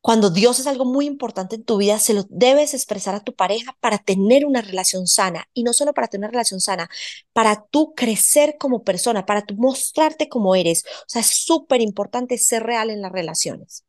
cuando 0.00 0.30
Dios 0.30 0.58
es 0.58 0.66
algo 0.66 0.84
muy 0.84 1.06
importante 1.06 1.54
en 1.54 1.62
tu 1.62 1.76
vida, 1.76 2.00
se 2.00 2.14
lo 2.14 2.24
debes 2.30 2.74
expresar 2.74 3.14
a 3.14 3.22
tu 3.22 3.32
pareja 3.36 3.76
para 3.78 3.98
tener 3.98 4.44
una 4.44 4.60
relación 4.60 5.06
sana. 5.06 5.48
Y 5.54 5.62
no 5.62 5.72
solo 5.72 5.94
para 5.94 6.08
tener 6.08 6.24
una 6.24 6.32
relación 6.32 6.60
sana, 6.60 6.90
para 7.32 7.64
tú 7.70 7.94
crecer 7.94 8.56
como 8.58 8.82
persona, 8.82 9.24
para 9.24 9.46
tú 9.46 9.54
mostrarte 9.54 10.28
como 10.28 10.56
eres. 10.56 10.84
O 10.84 11.04
sea, 11.06 11.20
es 11.20 11.28
súper 11.28 11.80
importante 11.80 12.38
ser 12.38 12.64
real 12.64 12.90
en 12.90 13.02
las 13.02 13.12
relaciones. 13.12 13.84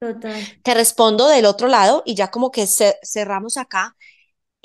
Total. 0.00 0.42
Te 0.62 0.72
respondo 0.72 1.28
del 1.28 1.44
otro 1.44 1.68
lado 1.68 2.02
y 2.06 2.14
ya 2.14 2.30
como 2.30 2.50
que 2.50 2.66
cerramos 2.66 3.58
acá 3.58 3.98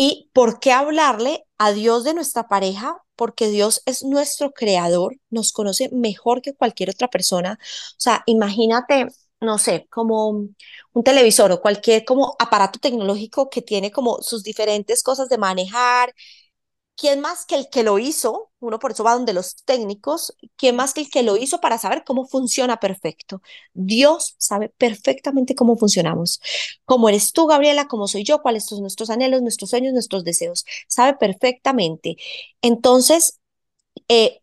¿Y 0.06 0.30
por 0.34 0.60
qué 0.60 0.74
hablarle 0.74 1.46
a 1.58 1.72
Dios 1.72 2.04
de 2.04 2.14
nuestra 2.14 2.48
pareja? 2.50 2.98
Porque 3.16 3.48
Dios 3.48 3.82
es 3.86 4.04
nuestro 4.04 4.52
creador, 4.52 5.16
nos 5.30 5.54
conoce 5.54 5.90
mejor 5.94 6.42
que 6.42 6.54
cualquier 6.54 6.90
otra 6.90 7.08
persona. 7.08 7.58
O 7.62 7.96
sea, 8.00 8.22
imagínate, 8.26 9.08
no 9.40 9.58
sé, 9.58 9.88
como 9.90 10.30
un 10.94 11.04
televisor 11.06 11.52
o 11.54 11.62
cualquier 11.62 12.04
como 12.04 12.36
aparato 12.40 12.80
tecnológico 12.80 13.50
que 13.50 13.62
tiene 13.62 13.92
como 13.92 14.22
sus 14.22 14.44
diferentes 14.44 15.04
cosas 15.04 15.30
de 15.30 15.38
manejar 15.38 16.14
¿quién 16.96 17.22
más 17.22 17.46
que 17.46 17.56
el 17.56 17.70
que 17.70 17.84
lo 17.84 18.00
hizo? 18.00 18.52
Uno 18.60 18.80
por 18.80 18.92
eso 18.92 19.04
va 19.04 19.14
donde 19.14 19.34
los 19.34 19.56
técnicos, 19.66 20.36
¿quién 20.56 20.76
más 20.76 20.94
que 20.94 21.02
el 21.02 21.10
que 21.10 21.24
lo 21.24 21.38
hizo 21.38 21.60
para 21.60 21.78
saber 21.78 22.04
cómo 22.06 22.26
funciona 22.28 22.80
perfecto? 22.80 23.42
Dios 23.74 24.36
sabe 24.38 24.70
perfectamente 24.70 25.56
cómo 25.56 25.76
funcionamos. 25.78 26.40
Cómo 26.86 27.10
eres 27.10 27.34
tú, 27.34 27.48
Gabriela, 27.48 27.88
cómo 27.88 28.08
soy 28.08 28.24
yo, 28.24 28.42
cuáles 28.42 28.66
son 28.66 28.82
nuestros 28.82 29.10
anhelos, 29.10 29.42
nuestros 29.42 29.70
sueños, 29.70 29.94
nuestros 29.94 30.24
deseos. 30.24 30.66
Sabe 30.88 31.16
perfectamente. 31.18 32.18
Entonces, 32.62 33.40
eh, 34.08 34.42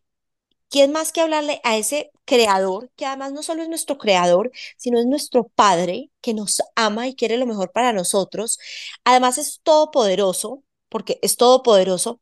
¿quién 0.68 0.92
más 0.92 1.12
que 1.12 1.20
hablarle 1.20 1.60
a 1.64 1.76
ese 1.76 2.12
creador, 2.24 2.90
que 2.96 3.06
además 3.06 3.32
no 3.32 3.42
solo 3.42 3.62
es 3.62 3.68
nuestro 3.68 3.98
creador, 3.98 4.52
sino 4.76 4.98
es 4.98 5.06
nuestro 5.06 5.48
Padre, 5.48 6.10
que 6.20 6.34
nos 6.34 6.62
ama 6.76 7.08
y 7.08 7.14
quiere 7.16 7.38
lo 7.38 7.46
mejor 7.46 7.72
para 7.72 7.92
nosotros? 7.92 8.58
Además 9.04 9.38
es 9.38 9.60
todopoderoso, 9.62 10.64
porque 10.90 11.18
es 11.22 11.36
todopoderoso 11.36 12.20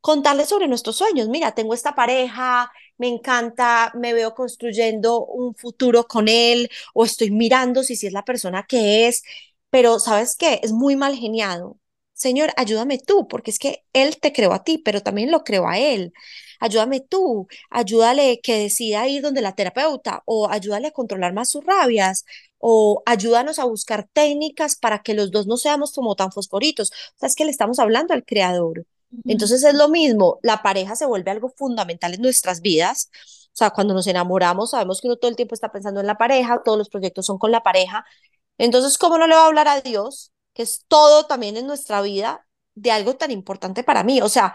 contarles 0.00 0.48
sobre 0.48 0.68
nuestros 0.68 0.96
sueños. 0.96 1.28
Mira, 1.28 1.54
tengo 1.54 1.74
esta 1.74 1.94
pareja, 1.94 2.70
me 2.98 3.08
encanta, 3.08 3.92
me 3.94 4.12
veo 4.14 4.34
construyendo 4.34 5.24
un 5.26 5.54
futuro 5.54 6.06
con 6.06 6.28
él 6.28 6.70
o 6.94 7.04
estoy 7.04 7.30
mirando 7.30 7.82
si, 7.82 7.96
si 7.96 8.06
es 8.06 8.12
la 8.12 8.24
persona 8.24 8.64
que 8.68 9.08
es, 9.08 9.22
pero 9.70 9.98
sabes 9.98 10.36
qué, 10.36 10.60
es 10.62 10.72
muy 10.72 10.96
mal 10.96 11.16
geniado. 11.16 11.78
Señor, 12.12 12.52
ayúdame 12.56 12.98
tú, 12.98 13.28
porque 13.28 13.50
es 13.50 13.58
que 13.58 13.84
él 13.92 14.18
te 14.20 14.32
creó 14.32 14.52
a 14.52 14.64
ti, 14.64 14.78
pero 14.78 15.02
también 15.02 15.30
lo 15.30 15.44
creó 15.44 15.68
a 15.68 15.78
él. 15.78 16.12
Ayúdame 16.60 17.00
tú, 17.00 17.48
ayúdale 17.70 18.40
que 18.42 18.58
decida 18.58 19.06
ir 19.08 19.22
donde 19.22 19.42
la 19.42 19.54
terapeuta 19.54 20.22
o 20.24 20.48
ayúdale 20.50 20.88
a 20.88 20.92
controlar 20.92 21.34
más 21.34 21.50
sus 21.50 21.64
rabias 21.64 22.24
o 22.58 23.02
ayúdanos 23.06 23.58
a 23.58 23.64
buscar 23.64 24.08
técnicas 24.12 24.76
para 24.76 25.02
que 25.02 25.14
los 25.14 25.30
dos 25.30 25.46
no 25.46 25.56
seamos 25.56 25.92
como 25.92 26.16
tan 26.16 26.32
fosforitos. 26.32 26.90
O 26.90 27.18
sea, 27.18 27.28
es 27.28 27.34
que 27.36 27.44
le 27.44 27.50
estamos 27.50 27.78
hablando 27.78 28.14
al 28.14 28.24
creador. 28.24 28.86
Entonces 29.24 29.62
es 29.64 29.74
lo 29.74 29.88
mismo, 29.88 30.38
la 30.42 30.62
pareja 30.62 30.96
se 30.96 31.06
vuelve 31.06 31.30
algo 31.30 31.48
fundamental 31.56 32.14
en 32.14 32.22
nuestras 32.22 32.60
vidas. 32.60 33.10
O 33.46 33.56
sea, 33.58 33.70
cuando 33.70 33.94
nos 33.94 34.06
enamoramos, 34.06 34.70
sabemos 34.70 35.00
que 35.00 35.06
uno 35.06 35.16
todo 35.16 35.30
el 35.30 35.36
tiempo 35.36 35.54
está 35.54 35.72
pensando 35.72 36.00
en 36.00 36.06
la 36.06 36.18
pareja, 36.18 36.62
todos 36.64 36.76
los 36.76 36.88
proyectos 36.90 37.24
son 37.26 37.38
con 37.38 37.50
la 37.50 37.62
pareja. 37.62 38.04
Entonces, 38.58 38.98
¿cómo 38.98 39.18
no 39.18 39.26
le 39.26 39.34
va 39.34 39.42
a 39.44 39.46
hablar 39.46 39.68
a 39.68 39.80
Dios, 39.80 40.32
que 40.54 40.62
es 40.62 40.84
todo 40.88 41.26
también 41.26 41.56
en 41.56 41.66
nuestra 41.66 42.02
vida, 42.02 42.46
de 42.74 42.90
algo 42.90 43.16
tan 43.16 43.30
importante 43.30 43.82
para 43.84 44.04
mí? 44.04 44.20
O 44.20 44.28
sea, 44.28 44.54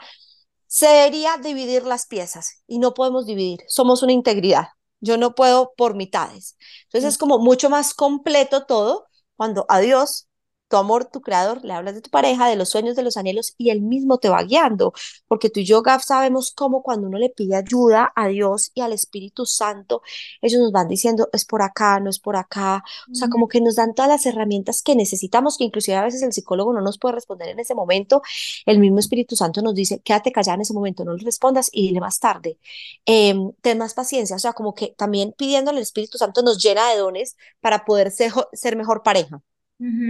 sería 0.67 1.37
dividir 1.37 1.83
las 1.83 2.05
piezas 2.07 2.63
y 2.67 2.79
no 2.79 2.93
podemos 2.93 3.25
dividir, 3.25 3.61
somos 3.67 4.03
una 4.03 4.13
integridad. 4.13 4.67
Yo 5.01 5.17
no 5.17 5.35
puedo 5.35 5.73
por 5.75 5.95
mitades. 5.95 6.57
Entonces 6.85 7.13
es 7.13 7.17
como 7.17 7.39
mucho 7.39 7.69
más 7.69 7.93
completo 7.93 8.65
todo 8.65 9.07
cuando 9.35 9.65
a 9.69 9.79
Dios 9.79 10.27
tu 10.71 10.77
amor, 10.77 11.05
tu 11.05 11.21
creador, 11.21 11.63
le 11.63 11.73
hablas 11.73 11.95
de 11.95 12.01
tu 12.01 12.09
pareja, 12.09 12.47
de 12.47 12.55
los 12.55 12.69
sueños, 12.69 12.95
de 12.95 13.03
los 13.03 13.17
anhelos 13.17 13.53
y 13.57 13.69
él 13.71 13.81
mismo 13.81 14.17
te 14.17 14.29
va 14.29 14.41
guiando, 14.43 14.93
porque 15.27 15.49
tú 15.49 15.59
y 15.59 15.65
yo, 15.65 15.81
Gaf, 15.83 16.03
sabemos 16.03 16.51
cómo 16.51 16.81
cuando 16.81 17.07
uno 17.07 17.17
le 17.19 17.29
pide 17.29 17.55
ayuda 17.57 18.11
a 18.15 18.27
Dios 18.29 18.71
y 18.73 18.81
al 18.81 18.93
Espíritu 18.93 19.45
Santo, 19.45 20.01
ellos 20.41 20.61
nos 20.61 20.71
van 20.71 20.87
diciendo, 20.87 21.29
es 21.33 21.45
por 21.45 21.61
acá, 21.61 21.99
no 21.99 22.09
es 22.09 22.19
por 22.19 22.37
acá, 22.37 22.83
o 23.11 23.15
sea, 23.15 23.27
como 23.29 23.47
que 23.49 23.59
nos 23.61 23.75
dan 23.75 23.93
todas 23.93 24.09
las 24.09 24.25
herramientas 24.25 24.81
que 24.81 24.95
necesitamos, 24.95 25.57
que 25.57 25.65
inclusive 25.65 25.97
a 25.97 26.03
veces 26.03 26.21
el 26.23 26.33
psicólogo 26.33 26.73
no 26.73 26.81
nos 26.81 26.97
puede 26.97 27.15
responder 27.15 27.49
en 27.49 27.59
ese 27.59 27.75
momento, 27.75 28.21
el 28.65 28.79
mismo 28.79 28.99
Espíritu 28.99 29.35
Santo 29.35 29.61
nos 29.61 29.75
dice, 29.75 29.99
quédate 29.99 30.31
callada 30.31 30.55
en 30.55 30.61
ese 30.61 30.73
momento, 30.73 31.03
no 31.03 31.13
le 31.13 31.23
respondas 31.23 31.69
y 31.73 31.87
dile 31.87 31.99
más 31.99 32.19
tarde, 32.19 32.57
em, 33.05 33.51
ten 33.61 33.77
más 33.77 33.93
paciencia, 33.93 34.35
o 34.37 34.39
sea, 34.39 34.53
como 34.53 34.73
que 34.73 34.95
también 34.97 35.33
pidiendo 35.37 35.71
al 35.71 35.77
Espíritu 35.79 36.17
Santo 36.17 36.41
nos 36.43 36.63
llena 36.63 36.89
de 36.91 36.97
dones 36.97 37.35
para 37.59 37.83
poder 37.85 38.11
ser, 38.11 38.31
ser 38.53 38.75
mejor 38.77 39.03
pareja. 39.03 39.41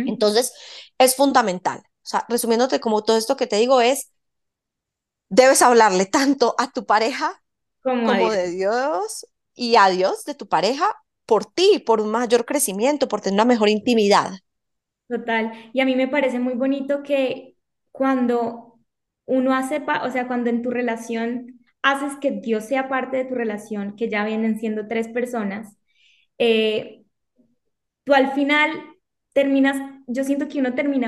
Entonces, 0.07 0.53
es 0.97 1.15
fundamental. 1.15 1.79
O 1.79 2.05
sea, 2.05 2.25
resumiéndote 2.27 2.79
como 2.79 3.03
todo 3.03 3.17
esto 3.17 3.37
que 3.37 3.47
te 3.47 3.55
digo 3.55 3.79
es, 3.79 4.11
debes 5.29 5.61
hablarle 5.61 6.05
tanto 6.05 6.55
a 6.57 6.71
tu 6.71 6.85
pareja 6.85 7.41
como, 7.81 8.29
de 8.29 8.51
Dios 8.51 9.25
y 9.55 9.77
a 9.77 9.89
Dios 9.89 10.25
de 10.25 10.35
tu 10.35 10.47
pareja 10.47 10.85
por 11.25 11.45
ti, 11.45 11.81
por 11.85 12.01
un 12.01 12.11
mayor 12.11 12.45
crecimiento, 12.45 13.07
por 13.07 13.21
tener 13.21 13.35
una 13.35 13.45
mejor 13.45 13.69
intimidad. 13.69 14.31
Total. 15.07 15.51
Y 15.73 15.79
a 15.79 15.85
mí 15.85 15.95
me 15.95 16.07
parece 16.07 16.39
muy 16.39 16.53
bonito 16.53 17.03
que 17.03 17.55
cuando 17.91 18.79
uno 19.25 19.55
hace, 19.55 19.81
o 20.03 20.11
sea, 20.11 20.27
cuando 20.27 20.49
en 20.49 20.61
tu 20.61 20.69
relación 20.69 21.61
haces 21.81 22.17
que 22.19 22.31
Dios 22.31 22.65
sea 22.65 22.89
parte 22.89 23.17
de 23.17 23.25
tu 23.25 23.35
relación, 23.35 23.95
que 23.95 24.09
ya 24.09 24.25
vienen 24.25 24.59
siendo 24.59 24.87
tres 24.87 25.07
personas, 25.07 25.77
eh, 26.37 27.03
tú 28.03 28.13
al 28.13 28.33
final 28.33 28.90
terminas, 29.33 29.77
yo 30.07 30.23
siento 30.23 30.47
que 30.47 30.59
uno 30.59 30.73
termina 30.75 31.07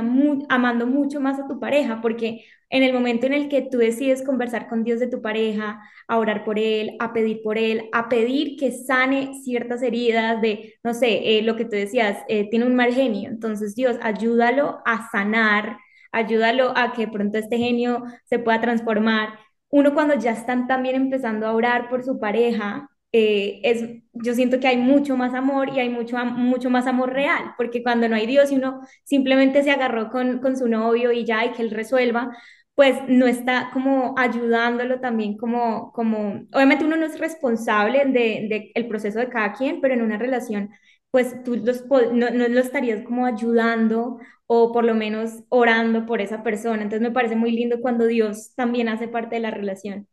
amando 0.50 0.88
mucho 0.88 1.20
más 1.20 1.40
a 1.40 1.48
tu 1.48 1.60
pareja, 1.60 2.02
porque 2.02 2.46
en 2.70 2.84
el 2.84 2.94
momento 2.94 3.26
en 3.28 3.34
el 3.34 3.50
que 3.50 3.62
tú 3.62 3.78
decides 3.78 4.24
conversar 4.24 4.68
con 4.70 4.84
Dios 4.84 5.00
de 5.00 5.08
tu 5.08 5.22
pareja, 5.22 5.82
a 6.08 6.18
orar 6.18 6.44
por 6.46 6.58
él, 6.60 6.96
a 7.00 7.14
pedir 7.14 7.42
por 7.44 7.58
él, 7.58 7.90
a 7.94 8.10
pedir 8.10 8.58
que 8.58 8.72
sane 8.72 9.34
ciertas 9.44 9.82
heridas 9.82 10.42
de, 10.42 10.76
no 10.84 10.94
sé, 10.94 11.38
eh, 11.38 11.42
lo 11.44 11.56
que 11.56 11.66
tú 11.66 11.72
decías, 11.72 12.18
eh, 12.28 12.50
tiene 12.50 12.66
un 12.66 12.76
mal 12.76 12.94
genio, 12.94 13.30
entonces 13.30 13.76
Dios, 13.76 13.98
ayúdalo 14.02 14.82
a 14.86 15.10
sanar, 15.12 15.78
ayúdalo 16.12 16.74
a 16.78 16.94
que 16.94 17.08
pronto 17.08 17.38
este 17.38 17.58
genio 17.58 18.04
se 18.26 18.40
pueda 18.40 18.62
transformar. 18.62 19.40
Uno 19.70 19.94
cuando 19.94 20.16
ya 20.16 20.32
están 20.32 20.68
también 20.68 20.96
empezando 20.96 21.48
a 21.48 21.54
orar 21.54 21.90
por 21.90 22.04
su 22.04 22.20
pareja, 22.20 22.90
eh, 23.14 23.62
es, 23.64 23.84
yo 24.14 24.34
siento 24.34 24.60
que 24.60 24.68
hay 24.68 24.78
mucho 24.78 25.16
más 25.18 25.34
amor 25.36 25.70
y 25.70 25.80
hay 25.80 25.90
mucho, 25.90 26.18
mucho 26.26 26.70
más 26.70 26.88
amor 26.88 27.14
real, 27.14 27.54
porque 27.58 27.84
cuando 27.84 28.10
no 28.10 28.16
hay 28.16 28.26
Dios 28.28 28.52
y 28.52 28.56
uno 28.58 28.82
simplemente 29.04 29.64
se 29.64 29.72
agarró 29.72 30.10
con, 30.10 30.40
con 30.40 30.58
su 30.58 30.68
novio 30.68 31.12
y 31.12 31.26
ya, 31.26 31.46
y 31.46 31.52
que 31.54 31.62
él 31.62 31.72
resuelva, 31.72 32.36
pues 32.76 32.98
no 33.08 33.28
está 33.28 33.70
como 33.74 34.16
ayudándolo 34.18 35.00
también 35.00 35.38
como, 35.38 35.92
como, 35.94 36.46
obviamente 36.54 36.86
uno 36.86 36.98
no 36.98 37.06
es 37.06 37.20
responsable 37.20 38.00
del 38.06 38.50
de, 38.50 38.72
el 38.74 38.88
proceso 38.88 39.20
de 39.20 39.30
cada 39.30 39.54
quien, 39.54 39.80
pero 39.82 39.94
en 39.94 40.02
una 40.02 40.18
relación, 40.18 40.72
pues 41.12 41.44
tú 41.44 41.56
los, 41.58 41.86
no, 41.88 42.32
no 42.32 42.48
lo 42.48 42.60
estarías 42.60 43.04
como 43.06 43.26
ayudando 43.28 44.18
o 44.48 44.72
por 44.72 44.84
lo 44.86 44.96
menos 44.96 45.44
orando 45.50 46.06
por 46.08 46.22
esa 46.22 46.44
persona. 46.44 46.82
Entonces 46.84 47.02
me 47.08 47.12
parece 47.14 47.36
muy 47.36 47.52
lindo 47.52 47.80
cuando 47.82 48.08
Dios 48.08 48.54
también 48.56 48.90
hace 48.90 49.08
parte 49.08 49.36
de 49.36 49.42
la 49.42 49.52
relación. 49.52 50.08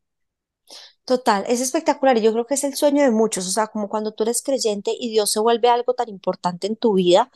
Total, 1.10 1.44
es 1.48 1.60
espectacular 1.60 2.16
y 2.18 2.20
yo 2.20 2.32
creo 2.32 2.46
que 2.46 2.54
es 2.54 2.62
el 2.62 2.76
sueño 2.76 3.02
de 3.02 3.10
muchos, 3.10 3.44
o 3.48 3.50
sea, 3.50 3.66
como 3.66 3.88
cuando 3.88 4.12
tú 4.12 4.22
eres 4.22 4.42
creyente 4.42 4.92
y 4.96 5.10
Dios 5.10 5.32
se 5.32 5.40
vuelve 5.40 5.68
algo 5.68 5.92
tan 5.92 6.08
importante 6.08 6.68
en 6.68 6.76
tu 6.76 6.94
vida, 6.94 7.32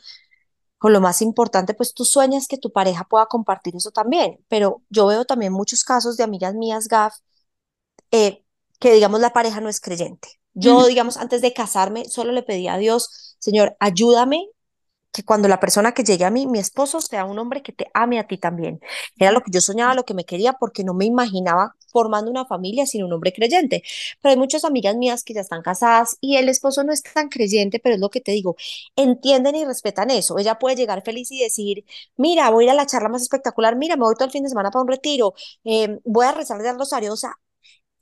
o 0.79 0.87
lo 0.87 1.01
más 1.01 1.21
importante, 1.21 1.73
pues 1.73 1.93
tú 1.93 2.05
sueñas 2.05 2.47
que 2.47 2.57
tu 2.57 2.71
pareja 2.71 3.03
pueda 3.03 3.25
compartir 3.25 3.75
eso 3.75 3.91
también, 3.91 4.39
pero 4.47 4.81
yo 4.89 5.07
veo 5.07 5.25
también 5.25 5.51
muchos 5.51 5.83
casos 5.83 6.15
de 6.15 6.23
amigas 6.23 6.53
mías, 6.53 6.87
Gaf, 6.87 7.15
eh, 8.11 8.45
que 8.79 8.93
digamos 8.93 9.19
la 9.19 9.33
pareja 9.33 9.59
no 9.59 9.67
es 9.67 9.81
creyente. 9.81 10.29
Yo, 10.53 10.85
digamos, 10.85 11.17
antes 11.17 11.41
de 11.41 11.51
casarme, 11.51 12.05
solo 12.05 12.31
le 12.31 12.43
pedí 12.43 12.69
a 12.69 12.77
Dios, 12.77 13.35
Señor, 13.39 13.75
ayúdame 13.81 14.47
que 15.11 15.25
cuando 15.25 15.49
la 15.49 15.59
persona 15.59 15.93
que 15.93 16.05
llegue 16.05 16.23
a 16.23 16.31
mí, 16.31 16.47
mi 16.47 16.59
esposo, 16.59 17.01
sea 17.01 17.25
un 17.25 17.39
hombre 17.39 17.61
que 17.61 17.73
te 17.73 17.91
ame 17.93 18.19
a 18.19 18.27
ti 18.27 18.37
también. 18.37 18.79
Era 19.17 19.33
lo 19.33 19.41
que 19.41 19.51
yo 19.51 19.59
soñaba, 19.59 19.95
lo 19.95 20.05
que 20.05 20.13
me 20.13 20.23
quería, 20.23 20.53
porque 20.53 20.85
no 20.85 20.93
me 20.93 21.03
imaginaba 21.03 21.75
formando 21.95 22.29
una 22.29 22.45
familia 22.45 22.85
sin 22.85 23.03
un 23.05 23.13
hombre 23.13 23.31
creyente. 23.31 23.81
Pero 24.21 24.31
hay 24.33 24.37
muchas 24.37 24.65
amigas 24.65 24.95
mías 24.97 25.23
que 25.23 25.33
ya 25.33 25.39
están 25.41 25.61
casadas 25.61 26.17
y 26.19 26.35
el 26.35 26.49
esposo 26.49 26.83
no 26.83 26.91
es 26.91 27.01
tan 27.03 27.29
creyente, 27.29 27.79
pero 27.79 27.95
es 27.95 28.01
lo 28.01 28.09
que 28.09 28.19
te 28.19 28.33
digo, 28.33 28.57
entienden 28.97 29.55
y 29.55 29.63
respetan 29.65 30.11
eso. 30.11 30.37
Ella 30.37 30.55
puede 30.59 30.75
llegar 30.75 31.03
feliz 31.03 31.31
y 31.31 31.39
decir, 31.41 31.85
mira, 32.17 32.49
voy 32.49 32.65
a 32.65 32.67
ir 32.67 32.71
a 32.71 32.73
la 32.75 32.85
charla 32.85 33.07
más 33.09 33.21
espectacular, 33.21 33.77
mira, 33.77 33.95
me 33.95 34.03
voy 34.03 34.15
todo 34.15 34.25
el 34.25 34.31
fin 34.31 34.43
de 34.43 34.49
semana 34.49 34.71
para 34.71 34.83
un 34.83 34.89
retiro, 34.89 35.33
em, 35.63 35.99
voy 36.03 36.25
a 36.25 36.33
rezar 36.33 36.61
al 36.65 36.77
rosario. 36.79 37.13
O 37.13 37.17
sea, 37.17 37.31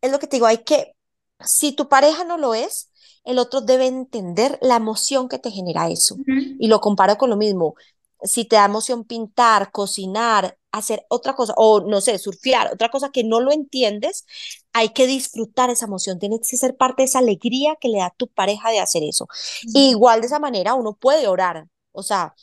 es 0.01 0.11
lo 0.11 0.19
que 0.19 0.27
te 0.27 0.37
digo, 0.37 0.47
hay 0.47 0.59
que, 0.59 0.95
si 1.39 1.73
tu 1.73 1.87
pareja 1.89 2.23
no 2.23 2.37
lo 2.37 2.53
es, 2.55 2.89
el 3.23 3.39
otro 3.39 3.61
debe 3.61 3.87
entender 3.87 4.57
la 4.61 4.77
emoción 4.77 5.29
que 5.29 5.39
te 5.39 5.51
genera 5.51 5.89
eso. 5.89 6.19
Y 6.57 6.67
lo 6.67 6.79
comparo 6.81 7.17
con 7.17 7.29
lo 7.29 7.37
mismo. 7.37 7.75
Si 8.23 8.45
te 8.45 8.55
da 8.55 8.65
emoción 8.65 9.03
pintar, 9.05 9.71
cocinar, 9.71 10.57
hacer 10.71 11.05
otra 11.09 11.35
cosa, 11.35 11.53
o 11.57 11.81
no 11.81 12.01
sé, 12.01 12.17
surfear, 12.17 12.73
otra 12.73 12.89
cosa 12.89 13.11
que 13.11 13.23
no 13.23 13.39
lo 13.41 13.51
entiendes, 13.51 14.25
hay 14.73 14.89
que 14.89 15.07
disfrutar 15.07 15.69
esa 15.69 15.85
emoción, 15.85 16.19
tiene 16.19 16.39
que 16.39 16.57
ser 16.57 16.75
parte 16.77 17.03
de 17.03 17.05
esa 17.05 17.19
alegría 17.19 17.75
que 17.79 17.89
le 17.89 17.99
da 17.99 18.07
a 18.07 18.15
tu 18.15 18.27
pareja 18.27 18.71
de 18.71 18.79
hacer 18.79 19.03
eso. 19.03 19.27
Igual 19.73 20.21
de 20.21 20.27
esa 20.27 20.39
manera 20.39 20.73
uno 20.73 20.93
puede 20.95 21.27
orar, 21.27 21.67
o 21.91 22.03
sea, 22.03 22.33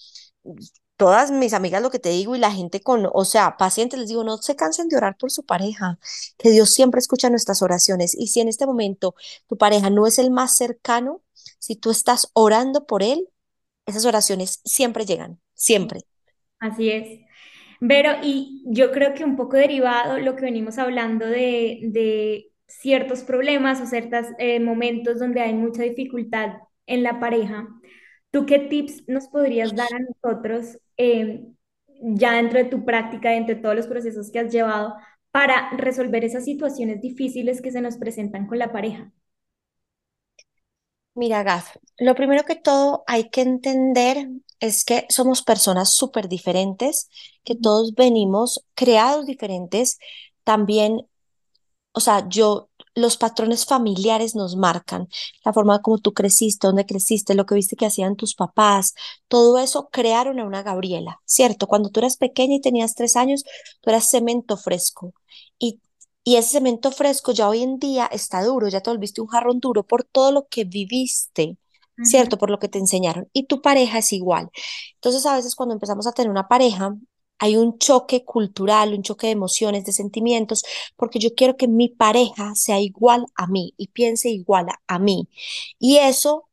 todas 0.97 1.31
mis 1.31 1.55
amigas 1.55 1.83
lo 1.83 1.91
que 1.91 1.99
te 1.99 2.11
digo 2.11 2.37
y 2.37 2.39
la 2.39 2.53
gente 2.53 2.83
con, 2.83 3.09
o 3.13 3.25
sea, 3.25 3.57
pacientes 3.57 3.99
les 3.99 4.09
digo, 4.09 4.23
no 4.25 4.37
se 4.39 4.57
cansen 4.57 4.89
de 4.89 4.97
orar 4.97 5.17
por 5.17 5.31
su 5.31 5.45
pareja, 5.45 5.99
que 6.39 6.51
Dios 6.51 6.71
siempre 6.71 6.99
escucha 7.01 7.31
nuestras 7.31 7.63
oraciones. 7.63 8.15
Y 8.15 8.29
si 8.29 8.41
en 8.41 8.49
este 8.49 8.67
momento 8.67 9.15
tu 9.49 9.57
pareja 9.57 9.89
no 9.91 10.07
es 10.07 10.19
el 10.19 10.31
más 10.31 10.57
cercano, 10.57 11.23
si 11.59 11.77
tú 11.77 11.91
estás 11.91 12.31
orando 12.35 12.87
por 12.87 13.03
él, 13.03 13.29
esas 13.87 14.05
oraciones 14.05 14.61
siempre 14.65 15.05
llegan, 15.05 15.41
siempre. 15.55 16.01
Así 16.59 16.91
es. 16.91 17.21
Pero, 17.81 18.13
y 18.23 18.63
yo 18.67 18.93
creo 18.93 19.15
que 19.15 19.25
un 19.25 19.37
poco 19.37 19.57
derivado 19.57 20.19
lo 20.19 20.37
que 20.37 20.43
venimos 20.43 20.79
hablando 20.79 21.27
de, 21.27 22.47
ciertos 22.67 23.23
problemas 23.25 23.81
o 23.81 23.87
ciertos 23.87 24.27
eh, 24.39 24.61
momentos 24.61 25.19
donde 25.19 25.41
hay 25.41 25.53
mucha 25.55 25.83
dificultad 25.83 26.53
en 26.87 27.03
la 27.03 27.19
pareja, 27.19 27.67
¿tú 28.31 28.47
qué 28.47 28.61
tips 28.61 29.09
nos 29.09 29.27
podrías 29.27 29.75
dar 29.75 29.89
a 29.93 29.99
nosotros 29.99 30.79
eh, 30.97 31.47
ya 32.01 32.35
dentro 32.35 32.59
de 32.59 32.67
tu 32.67 32.85
práctica, 32.85 33.31
dentro 33.31 33.57
de 33.57 33.61
todos 33.61 33.75
los 33.75 33.89
procesos 33.89 34.31
que 34.31 34.39
has 34.39 34.53
llevado 34.53 34.95
para 35.33 35.71
resolver 35.77 36.25
esas 36.25 36.45
situaciones 36.45 37.01
difíciles 37.01 37.61
que 37.61 37.73
se 37.73 37.81
nos 37.81 37.97
presentan 37.97 38.47
con 38.47 38.59
la 38.59 38.73
pareja? 38.73 39.11
Mira, 41.15 41.43
Gaf, 41.43 41.77
lo 41.99 42.15
primero 42.15 42.45
que 42.45 42.55
todo 42.57 43.05
hay 43.07 43.31
que 43.31 43.43
entender 43.43 44.29
es 44.61 44.85
que 44.85 45.07
somos 45.09 45.43
personas 45.43 45.95
súper 45.95 46.29
diferentes, 46.29 47.09
que 47.45 47.55
todos 47.57 47.95
venimos 47.95 48.65
creados 48.75 49.27
diferentes. 49.27 49.99
También, 50.45 51.07
o 51.93 52.01
sea, 52.01 52.29
yo, 52.29 52.71
los 52.95 53.17
patrones 53.17 53.67
familiares 53.67 54.35
nos 54.37 54.57
marcan, 54.57 55.09
la 55.45 55.53
forma 55.53 55.83
como 55.83 55.99
tú 55.99 56.13
creciste, 56.15 56.67
dónde 56.69 56.87
creciste, 56.87 57.35
lo 57.35 57.47
que 57.47 57.55
viste 57.57 57.77
que 57.77 57.87
hacían 57.87 58.17
tus 58.17 58.35
papás, 58.35 58.95
todo 59.29 59.59
eso 59.59 59.89
crearon 59.93 60.41
a 60.41 60.45
una 60.47 60.63
Gabriela, 60.63 61.21
¿cierto? 61.27 61.67
Cuando 61.69 61.91
tú 61.91 62.01
eras 62.01 62.17
pequeña 62.19 62.57
y 62.57 62.61
tenías 62.61 62.95
tres 62.95 63.17
años, 63.17 63.45
tú 63.81 63.91
eras 63.91 64.11
cemento 64.11 64.57
fresco. 64.57 65.15
Y 65.59 65.81
y 66.25 66.37
ese 66.37 66.51
cemento 66.53 66.91
fresco 66.93 67.33
ya 67.33 67.49
hoy 67.49 67.63
en 67.63 67.79
día 67.79 68.07
está 68.13 68.43
duro, 68.45 68.69
ya 68.69 68.81
te 68.83 68.91
volviste 68.91 69.21
un 69.21 69.29
jarrón 69.29 69.61
duro 69.61 69.85
por 69.87 70.05
todo 70.05 70.33
lo 70.33 70.49
que 70.49 70.65
viviste, 70.65 71.57
¿cierto? 72.03 72.39
Por 72.39 72.51
lo 72.51 72.59
que 72.59 72.69
te 72.69 72.79
enseñaron. 72.79 73.29
Y 73.33 73.47
tu 73.47 73.63
pareja 73.63 73.99
es 73.99 74.13
igual. 74.13 74.51
Entonces, 74.97 75.25
a 75.27 75.37
veces 75.37 75.55
cuando 75.57 75.75
empezamos 75.75 76.07
a 76.07 76.13
tener 76.13 76.31
una 76.31 76.49
pareja, 76.49 76.95
hay 77.39 77.57
un 77.57 77.79
choque 77.79 78.25
cultural, 78.25 78.93
un 78.95 79.03
choque 79.03 79.27
de 79.29 79.33
emociones, 79.33 79.85
de 79.85 79.93
sentimientos, 79.93 80.63
porque 80.97 81.19
yo 81.19 81.35
quiero 81.35 81.57
que 81.57 81.69
mi 81.69 81.89
pareja 81.89 82.55
sea 82.55 82.81
igual 82.81 83.25
a 83.35 83.47
mí 83.47 83.73
y 83.79 83.89
piense 83.89 84.29
igual 84.31 84.69
a, 84.69 84.81
a 84.95 84.99
mí. 84.99 85.29
Y 85.79 85.97
eso 85.99 86.49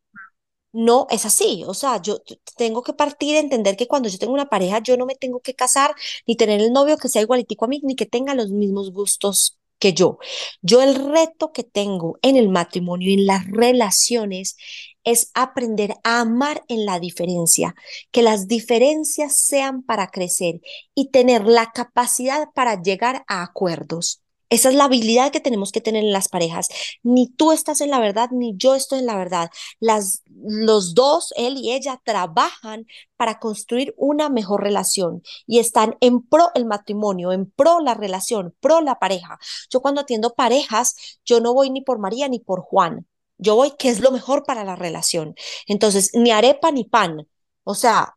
no 0.74 1.08
es 1.10 1.26
así, 1.26 1.64
o 1.66 1.74
sea, 1.74 2.02
yo 2.02 2.20
tengo 2.58 2.84
que 2.84 2.94
partir 2.94 3.34
de 3.34 3.40
entender 3.40 3.78
que 3.78 3.88
cuando 3.88 4.10
yo 4.10 4.18
tengo 4.20 4.34
una 4.34 4.48
pareja, 4.50 4.80
yo 4.80 4.98
no 4.98 5.06
me 5.06 5.16
tengo 5.16 5.40
que 5.42 5.56
casar 5.56 5.96
ni 6.28 6.36
tener 6.36 6.62
el 6.62 6.74
novio 6.74 6.98
que 6.98 7.10
sea 7.10 7.22
igualitico 7.24 7.66
a 7.66 7.68
mí, 7.70 7.80
ni 7.84 7.96
que 7.96 8.06
tenga 8.06 8.36
los 8.36 8.52
mismos 8.52 8.92
gustos 8.92 9.57
que 9.80 9.94
yo. 9.94 10.18
Yo 10.62 10.82
el 10.82 10.96
reto 10.96 11.52
que 11.52 11.64
tengo 11.64 12.18
en 12.22 12.36
el 12.36 12.50
matrimonio 12.50 13.10
y 13.10 13.14
en 13.16 13.26
las 13.26 13.46
relaciones 13.48 14.58
es 15.04 15.32
aprender 15.34 15.96
a 16.04 16.20
amar 16.22 16.64
en 16.68 16.86
la 16.86 17.00
diferencia, 17.00 17.76
que 18.12 18.24
las 18.24 18.48
diferencias 18.48 19.38
sean 19.38 19.84
para 19.84 20.08
crecer 20.08 20.60
y 20.94 21.12
tener 21.12 21.46
la 21.46 21.72
capacidad 21.72 22.50
para 22.54 22.82
llegar 22.82 23.24
a 23.28 23.44
acuerdos. 23.44 24.22
Esa 24.50 24.70
es 24.70 24.76
la 24.76 24.86
habilidad 24.86 25.32
que 25.32 25.40
tenemos 25.40 25.72
que 25.72 25.82
tener 25.82 26.04
en 26.04 26.14
las 26.14 26.30
parejas. 26.30 26.70
Ni 27.04 27.30
tú 27.30 27.52
estás 27.52 27.82
en 27.82 27.90
la 27.90 28.00
verdad, 28.00 28.30
ni 28.32 28.56
yo 28.58 28.76
estoy 28.76 29.00
en 29.00 29.06
la 29.06 29.18
verdad 29.18 29.50
las, 29.80 30.24
los 30.28 30.94
dos, 30.96 31.34
él 31.38 31.58
y 31.58 31.74
ella, 31.74 32.02
trabajan 32.04 32.86
para 33.18 33.40
construir 33.40 33.94
una 33.98 34.30
mejor 34.30 34.64
relación 34.64 35.24
y 35.46 35.60
están 35.60 35.98
en 36.02 36.22
pro 36.22 36.50
el 36.56 36.66
matrimonio, 36.66 37.32
en 37.32 37.50
pro 37.52 37.80
la 37.82 37.94
relación, 37.94 38.56
pro 38.60 38.82
la 38.82 39.00
pareja. 39.00 39.40
Yo 39.70 39.82
cuando 39.82 40.02
atiendo 40.02 40.34
parejas, 40.34 41.20
yo 41.26 41.42
no 41.42 41.54
voy 41.54 41.70
ni 41.70 41.82
por 41.82 42.00
María 42.00 42.28
ni 42.30 42.40
por 42.40 42.62
Juan. 42.62 43.08
Yo 43.38 43.56
voy, 43.56 43.74
¿qué 43.78 43.90
es 43.90 44.00
lo 44.00 44.12
mejor 44.12 44.44
para 44.46 44.64
la 44.64 44.76
relación? 44.76 45.36
Entonces, 45.68 46.12
ni 46.14 46.32
arepa 46.32 46.72
ni 46.72 46.86
pan. 46.86 47.28
O 47.64 47.76
sea, 47.76 48.17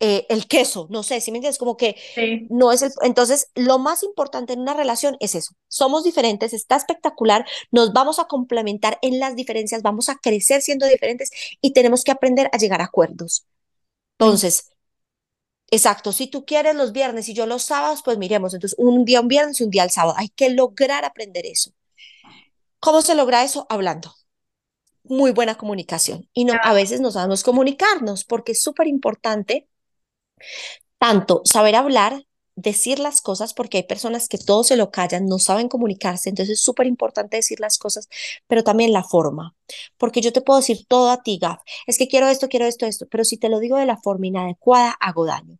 eh, 0.00 0.26
el 0.28 0.46
queso, 0.46 0.86
no 0.90 1.02
sé, 1.02 1.20
si 1.20 1.32
me 1.32 1.38
entiendes? 1.38 1.58
Como 1.58 1.76
que 1.76 1.96
Sí. 2.14 2.46
no 2.50 2.72
es 2.72 2.82
el... 2.82 2.92
Entonces, 3.02 3.50
lo 3.54 3.78
más 3.78 4.02
importante 4.02 4.52
en 4.52 4.60
una 4.60 4.74
relación 4.74 5.16
es 5.20 5.34
eso. 5.34 5.54
Somos 5.68 6.04
diferentes, 6.04 6.52
está 6.52 6.76
espectacular, 6.76 7.44
nos 7.72 7.92
vamos 7.92 8.18
a 8.18 8.26
complementar 8.26 8.98
en 9.02 9.18
las 9.18 9.34
diferencias, 9.36 9.82
vamos 9.82 10.08
a 10.08 10.16
crecer 10.16 10.62
siendo 10.62 10.86
diferentes 10.86 11.30
y 11.60 11.72
tenemos 11.72 12.04
que 12.04 12.12
aprender 12.12 12.48
a 12.52 12.58
llegar 12.58 12.80
a 12.80 12.84
acuerdos. 12.84 13.44
Entonces, 14.18 14.70
exacto, 15.70 16.12
si 16.12 16.26
tú 16.28 16.44
quieres 16.44 16.74
los 16.76 16.92
viernes 16.92 17.28
y 17.28 17.34
yo 17.34 17.46
los 17.46 17.62
sábados, 17.62 18.02
pues 18.04 18.18
miremos. 18.18 18.54
Entonces, 18.54 18.76
un 18.78 19.04
día 19.04 19.20
un 19.20 19.28
viernes 19.28 19.60
y 19.60 19.64
un 19.64 19.70
día 19.70 19.84
el 19.84 19.90
sábado. 19.90 20.14
Hay 20.18 20.28
que 20.30 20.50
lograr 20.50 21.04
aprender 21.04 21.46
eso. 21.46 21.72
¿Cómo 22.80 23.02
se 23.02 23.14
logra 23.14 23.44
eso? 23.44 23.66
Hablando. 23.68 24.14
Muy 25.04 25.32
buena 25.32 25.56
comunicación. 25.56 26.28
Y 26.34 26.44
no, 26.44 26.54
a 26.62 26.72
veces 26.74 27.00
no 27.00 27.10
sabemos 27.10 27.42
comunicarnos 27.42 28.24
porque 28.24 28.52
es 28.52 28.62
súper 28.62 28.86
importante 28.86 29.68
tanto 30.98 31.42
saber 31.44 31.76
hablar, 31.76 32.24
decir 32.56 32.98
las 32.98 33.20
cosas, 33.22 33.54
porque 33.54 33.78
hay 33.78 33.82
personas 33.84 34.28
que 34.28 34.36
todo 34.36 34.64
se 34.64 34.76
lo 34.76 34.90
callan, 34.90 35.26
no 35.26 35.38
saben 35.38 35.68
comunicarse, 35.68 36.28
entonces 36.28 36.54
es 36.58 36.64
súper 36.64 36.86
importante 36.86 37.36
decir 37.36 37.60
las 37.60 37.78
cosas, 37.78 38.08
pero 38.48 38.64
también 38.64 38.92
la 38.92 39.04
forma, 39.04 39.54
porque 39.96 40.20
yo 40.20 40.32
te 40.32 40.40
puedo 40.40 40.58
decir 40.58 40.84
todo 40.88 41.10
a 41.10 41.22
ti, 41.22 41.38
Gaf, 41.40 41.60
es 41.86 41.98
que 41.98 42.08
quiero 42.08 42.26
esto, 42.28 42.48
quiero 42.48 42.66
esto, 42.66 42.84
esto, 42.86 43.06
pero 43.08 43.24
si 43.24 43.36
te 43.38 43.48
lo 43.48 43.60
digo 43.60 43.76
de 43.76 43.86
la 43.86 43.96
forma 43.96 44.26
inadecuada, 44.26 44.96
hago 45.00 45.24
daño. 45.24 45.58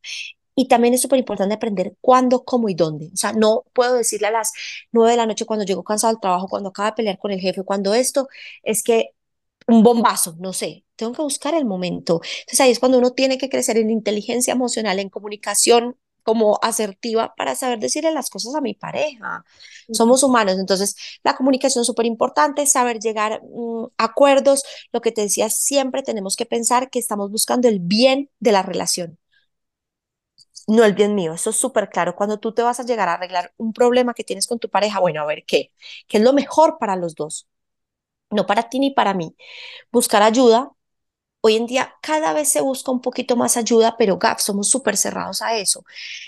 Y 0.56 0.66
también 0.66 0.92
es 0.94 1.02
súper 1.02 1.20
importante 1.20 1.54
aprender 1.54 1.96
cuándo, 2.00 2.44
cómo 2.44 2.68
y 2.68 2.74
dónde. 2.74 3.10
O 3.14 3.16
sea, 3.16 3.32
no 3.32 3.62
puedo 3.72 3.94
decirle 3.94 4.26
a 4.26 4.32
las 4.32 4.52
nueve 4.90 5.12
de 5.12 5.16
la 5.16 5.26
noche 5.26 5.46
cuando 5.46 5.64
llego 5.64 5.84
cansado 5.84 6.12
del 6.12 6.20
trabajo, 6.20 6.48
cuando 6.48 6.70
acaba 6.70 6.90
de 6.90 6.96
pelear 6.96 7.18
con 7.18 7.30
el 7.30 7.38
jefe, 7.40 7.62
cuando 7.62 7.94
esto 7.94 8.28
es 8.64 8.82
que 8.82 9.10
un 9.68 9.84
bombazo, 9.84 10.36
no 10.40 10.52
sé, 10.52 10.84
tengo 10.98 11.14
que 11.14 11.22
buscar 11.22 11.54
el 11.54 11.64
momento. 11.66 12.20
Entonces 12.40 12.60
ahí 12.60 12.72
es 12.72 12.80
cuando 12.80 12.98
uno 12.98 13.12
tiene 13.12 13.38
que 13.38 13.50
crecer 13.50 13.78
en 13.78 13.90
inteligencia 13.90 14.52
emocional, 14.52 15.00
en 15.00 15.10
comunicación 15.10 15.96
como 16.24 16.58
asertiva 16.62 17.34
para 17.36 17.56
saber 17.56 17.78
decirle 17.80 18.12
las 18.12 18.30
cosas 18.30 18.54
a 18.56 18.60
mi 18.62 18.74
pareja. 18.74 19.44
Somos 19.92 20.22
humanos, 20.22 20.58
entonces 20.58 20.96
la 21.24 21.36
comunicación 21.36 21.82
es 21.82 21.86
súper 21.86 22.06
importante, 22.06 22.66
saber 22.66 22.98
llegar 23.00 23.40
mm, 23.42 23.86
a 23.98 24.04
acuerdos. 24.04 24.62
Lo 24.92 25.00
que 25.00 25.12
te 25.12 25.22
decía, 25.22 25.50
siempre 25.50 26.02
tenemos 26.02 26.36
que 26.36 26.46
pensar 26.46 26.90
que 26.90 26.98
estamos 26.98 27.30
buscando 27.30 27.68
el 27.68 27.80
bien 27.80 28.30
de 28.40 28.52
la 28.52 28.62
relación, 28.62 29.18
no 30.66 30.84
el 30.84 30.94
bien 30.94 31.14
mío. 31.14 31.32
Eso 31.34 31.50
es 31.50 31.56
súper 31.56 31.88
claro. 31.90 32.14
Cuando 32.16 32.38
tú 32.38 32.52
te 32.54 32.62
vas 32.62 32.80
a 32.80 32.84
llegar 32.84 33.08
a 33.08 33.14
arreglar 33.14 33.52
un 33.56 33.72
problema 33.72 34.14
que 34.14 34.24
tienes 34.24 34.46
con 34.46 34.58
tu 34.58 34.68
pareja, 34.70 35.00
bueno, 35.00 35.22
a 35.22 35.26
ver 35.26 35.44
qué, 35.46 35.72
qué 36.06 36.18
es 36.18 36.22
lo 36.24 36.32
mejor 36.32 36.78
para 36.78 36.96
los 36.96 37.14
dos, 37.14 37.48
no 38.30 38.46
para 38.46 38.68
ti 38.70 38.80
ni 38.80 38.92
para 38.92 39.14
mí 39.14 39.36
buscar 39.92 40.22
ayuda. 40.22 40.72
Hoy 41.48 41.56
en 41.56 41.66
día 41.66 41.94
cada 42.02 42.34
vez 42.34 42.50
se 42.50 42.60
busca 42.60 42.92
un 42.92 43.00
poquito 43.00 43.34
más 43.34 43.56
ayuda, 43.56 43.96
pero 43.96 44.18
Gap, 44.18 44.38
somos 44.38 44.68
súper 44.68 44.98
cerrados 44.98 45.40
a 45.40 45.56
eso. 45.56 45.82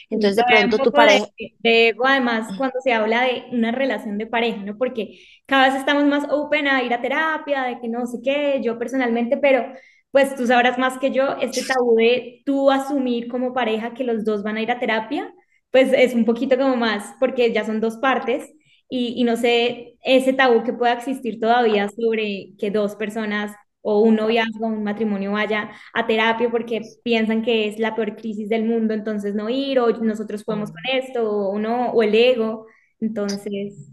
Entonces 0.09 0.37
de 0.37 0.45
pronto 0.45 0.79
tu 0.79 0.85
poco 0.85 0.91
de, 0.93 0.97
pareja, 0.97 1.27
de 1.37 1.89
ego, 1.89 2.07
además, 2.07 2.49
cuando 2.57 2.81
se 2.83 2.95
habla 2.95 3.25
de 3.25 3.45
una 3.53 3.71
relación 3.71 4.17
de 4.17 4.27
pareja, 4.27 4.63
¿no? 4.63 4.79
Porque 4.79 5.21
cada 5.45 5.69
vez 5.69 5.79
estamos 5.79 6.05
más 6.05 6.25
open 6.31 6.69
a 6.69 6.83
ir 6.83 6.95
a 6.95 7.03
terapia, 7.03 7.65
de 7.65 7.81
que 7.81 7.89
no 7.89 8.07
sé 8.07 8.21
qué, 8.25 8.63
yo 8.65 8.79
personalmente, 8.79 9.37
pero 9.37 9.67
pues 10.11 10.35
tú 10.37 10.47
sabrás 10.47 10.79
más 10.79 10.99
que 10.99 11.11
yo, 11.11 11.37
este 11.39 11.65
tabú 11.67 11.97
de 11.97 12.41
tú 12.47 12.71
asumir 12.71 13.29
como 13.29 13.53
pareja 13.53 13.93
que 13.93 14.05
los 14.05 14.25
dos 14.25 14.43
van 14.43 14.57
a 14.57 14.63
ir 14.63 14.71
a 14.71 14.79
terapia, 14.81 15.35
pues 15.71 15.93
es 15.93 16.15
un 16.15 16.25
poquito 16.25 16.57
como 16.57 16.77
más, 16.77 17.13
porque 17.21 17.53
ya 17.53 17.67
son 17.67 17.81
dos 17.83 17.99
partes 17.99 18.51
y, 18.89 19.21
y 19.21 19.25
no 19.25 19.37
sé 19.37 19.99
ese 20.03 20.33
tabú 20.33 20.65
que 20.65 20.73
pueda 20.73 20.95
existir 20.95 21.39
todavía 21.39 21.91
sobre 21.91 22.55
que 22.59 22.71
dos 22.71 22.97
personas 22.97 23.53
o 23.83 24.01
un 24.01 24.17
noviazgo, 24.17 24.67
un 24.67 24.85
matrimonio 24.85 25.33
vaya 25.33 25.71
a 25.95 26.07
terapia 26.07 26.51
porque 26.51 26.83
piensan 27.03 27.43
que 27.43 27.69
es 27.69 27.79
la 27.79 27.95
peor 27.95 28.17
crisis 28.17 28.49
del 28.49 28.65
mundo, 28.65 28.95
entonces 28.95 29.35
no 29.35 29.49
ir, 29.49 29.79
o 29.81 29.91
nosotros 29.99 30.45
podemos 30.45 30.71
con 30.71 30.83
esto, 30.93 31.31
o 31.31 31.59
no, 31.59 31.91
o 31.93 32.03
el 32.03 32.15
ego. 32.15 32.67
Entonces, 33.01 33.91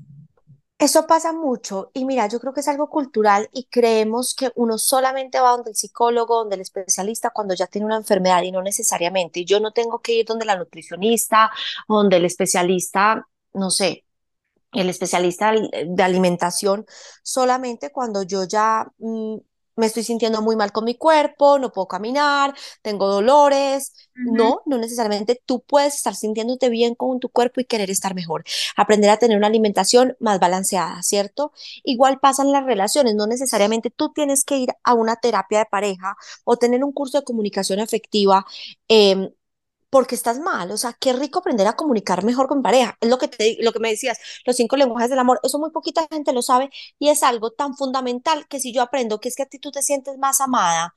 eso 0.80 1.08
pasa 1.08 1.34
mucho 1.34 1.90
y 1.94 2.06
mira, 2.06 2.28
yo 2.28 2.40
creo 2.40 2.54
que 2.54 2.60
es 2.60 2.68
algo 2.68 2.90
cultural 2.90 3.50
y 3.52 3.66
creemos 3.66 4.36
que 4.36 4.52
uno 4.56 4.78
solamente 4.78 5.40
va 5.40 5.52
donde 5.52 5.72
el 5.72 5.76
psicólogo, 5.76 6.38
donde 6.38 6.56
el 6.56 6.62
especialista 6.62 7.32
cuando 7.32 7.56
ya 7.56 7.66
tiene 7.66 7.86
una 7.86 7.98
enfermedad 7.98 8.44
y 8.44 8.52
no 8.52 8.62
necesariamente. 8.62 9.44
Yo 9.44 9.60
no 9.60 9.72
tengo 9.74 10.02
que 10.02 10.14
ir 10.20 10.26
donde 10.26 10.46
la 10.46 10.56
nutricionista 10.56 11.50
donde 11.88 12.18
el 12.18 12.26
especialista, 12.26 13.28
no 13.54 13.72
sé, 13.72 14.06
el 14.74 14.90
especialista 14.90 15.52
de 15.54 16.04
alimentación 16.04 16.86
solamente 17.24 17.92
cuando 17.92 18.24
yo 18.24 18.44
ya 18.46 18.88
mm, 19.00 19.38
me 19.78 19.86
estoy 19.88 20.04
sintiendo 20.04 20.42
muy 20.42 20.56
mal 20.58 20.72
con 20.74 20.86
mi 20.86 20.96
cuerpo, 20.96 21.60
no 21.60 21.72
puedo 21.72 21.88
caminar, 21.88 22.56
tengo 22.82 23.08
dolores. 23.08 23.94
No, 24.24 24.62
no 24.66 24.78
necesariamente 24.78 25.42
tú 25.46 25.62
puedes 25.66 25.96
estar 25.96 26.14
sintiéndote 26.16 26.68
bien 26.70 26.96
con 26.96 27.20
tu 27.22 27.30
cuerpo 27.30 27.62
y 27.62 27.66
querer 27.66 27.90
estar 27.90 28.14
mejor. 28.16 28.44
Aprender 28.76 29.10
a 29.10 29.18
tener 29.18 29.38
una 29.38 29.48
alimentación 29.48 30.18
más 30.20 30.40
balanceada, 30.40 31.02
¿cierto? 31.04 31.54
Igual 31.84 32.20
pasan 32.20 32.52
las 32.52 32.66
relaciones, 32.66 33.16
no 33.16 33.28
necesariamente 33.28 33.90
tú 33.90 34.12
tienes 34.14 34.44
que 34.44 34.58
ir 34.58 34.70
a 34.84 34.94
una 34.96 35.16
terapia 35.16 35.60
de 35.60 35.66
pareja 35.66 36.18
o 36.44 36.58
tener 36.58 36.84
un 36.84 36.92
curso 36.92 37.20
de 37.20 37.24
comunicación 37.24 37.80
afectiva. 37.80 38.46
em, 38.88 39.30
porque 39.90 40.16
estás 40.16 40.40
mal, 40.40 40.72
o 40.72 40.78
sea, 40.78 40.94
qué 41.00 41.14
rico 41.14 41.40
aprender 41.40 41.66
a 41.68 41.76
comunicar 41.76 42.24
mejor 42.26 42.48
con 42.48 42.62
pareja. 42.62 42.98
Es 43.02 43.10
lo 43.10 43.18
que 43.18 43.28
te, 43.30 43.58
lo 43.62 43.72
que 43.72 43.80
me 43.80 43.90
decías, 43.90 44.18
los 44.46 44.56
cinco 44.56 44.76
lenguajes 44.78 45.10
del 45.10 45.20
amor, 45.20 45.40
eso 45.44 45.60
muy 45.60 45.72
poquita 45.72 46.08
gente 46.12 46.34
lo 46.34 46.42
sabe 46.42 46.70
y 47.00 47.10
es 47.10 47.24
algo 47.24 47.52
tan 47.52 47.76
fundamental 47.76 48.48
que 48.48 48.60
si 48.60 48.74
yo 48.74 48.82
aprendo 48.82 49.20
que 49.20 49.30
es 49.30 49.36
que 49.36 49.44
a 49.44 49.46
ti 49.48 49.60
tú 49.60 49.72
te 49.72 49.82
sientes 49.82 50.18
más 50.18 50.42
amada, 50.42 50.94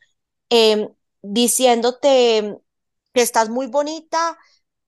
eh, 0.50 0.88
diciéndote 1.22 2.58
que 3.14 3.22
estás 3.22 3.48
muy 3.48 3.66
bonita 3.66 4.38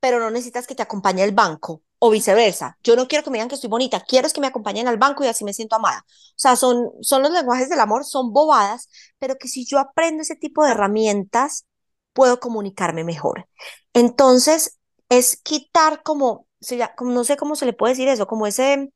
pero 0.01 0.19
no 0.21 0.31
necesitas 0.31 0.67
que 0.67 0.75
te 0.75 0.83
acompañe 0.83 1.23
el 1.25 1.33
banco 1.33 1.83
o 1.99 2.11
viceversa. 2.11 2.77
Yo 2.83 2.97
no 2.97 3.09
quiero 3.09 3.25
que 3.25 3.31
me 3.31 3.39
digan 3.39 3.49
que 3.49 3.55
estoy 3.55 3.71
bonita, 3.71 4.01
quiero 4.01 4.29
que 4.31 4.41
me 4.41 4.49
acompañen 4.49 4.89
al 4.89 4.99
banco 4.99 5.25
y 5.25 5.29
así 5.29 5.45
me 5.45 5.55
siento 5.55 5.77
amada. 5.77 6.05
O 6.09 6.35
sea, 6.37 6.57
son, 6.57 6.91
son 7.03 7.23
los 7.23 7.31
lenguajes 7.33 7.69
del 7.71 7.79
amor, 7.81 8.05
son 8.05 8.33
bobadas, 8.33 8.89
pero 9.19 9.37
que 9.39 9.49
si 9.49 9.65
yo 9.65 9.79
aprendo 9.79 10.23
ese 10.23 10.37
tipo 10.37 10.65
de 10.65 10.73
herramientas, 10.73 11.67
puedo 12.13 12.41
comunicarme 12.41 13.05
mejor. 13.05 13.49
Entonces, 13.95 14.79
es 15.09 15.37
quitar 15.43 16.03
como, 16.03 16.47
como 16.97 17.13
no 17.13 17.25
sé 17.25 17.37
cómo 17.37 17.57
se 17.57 17.67
le 17.67 17.73
puede 17.73 17.93
decir 17.95 18.09
eso, 18.09 18.27
como 18.27 18.47
ese 18.47 18.93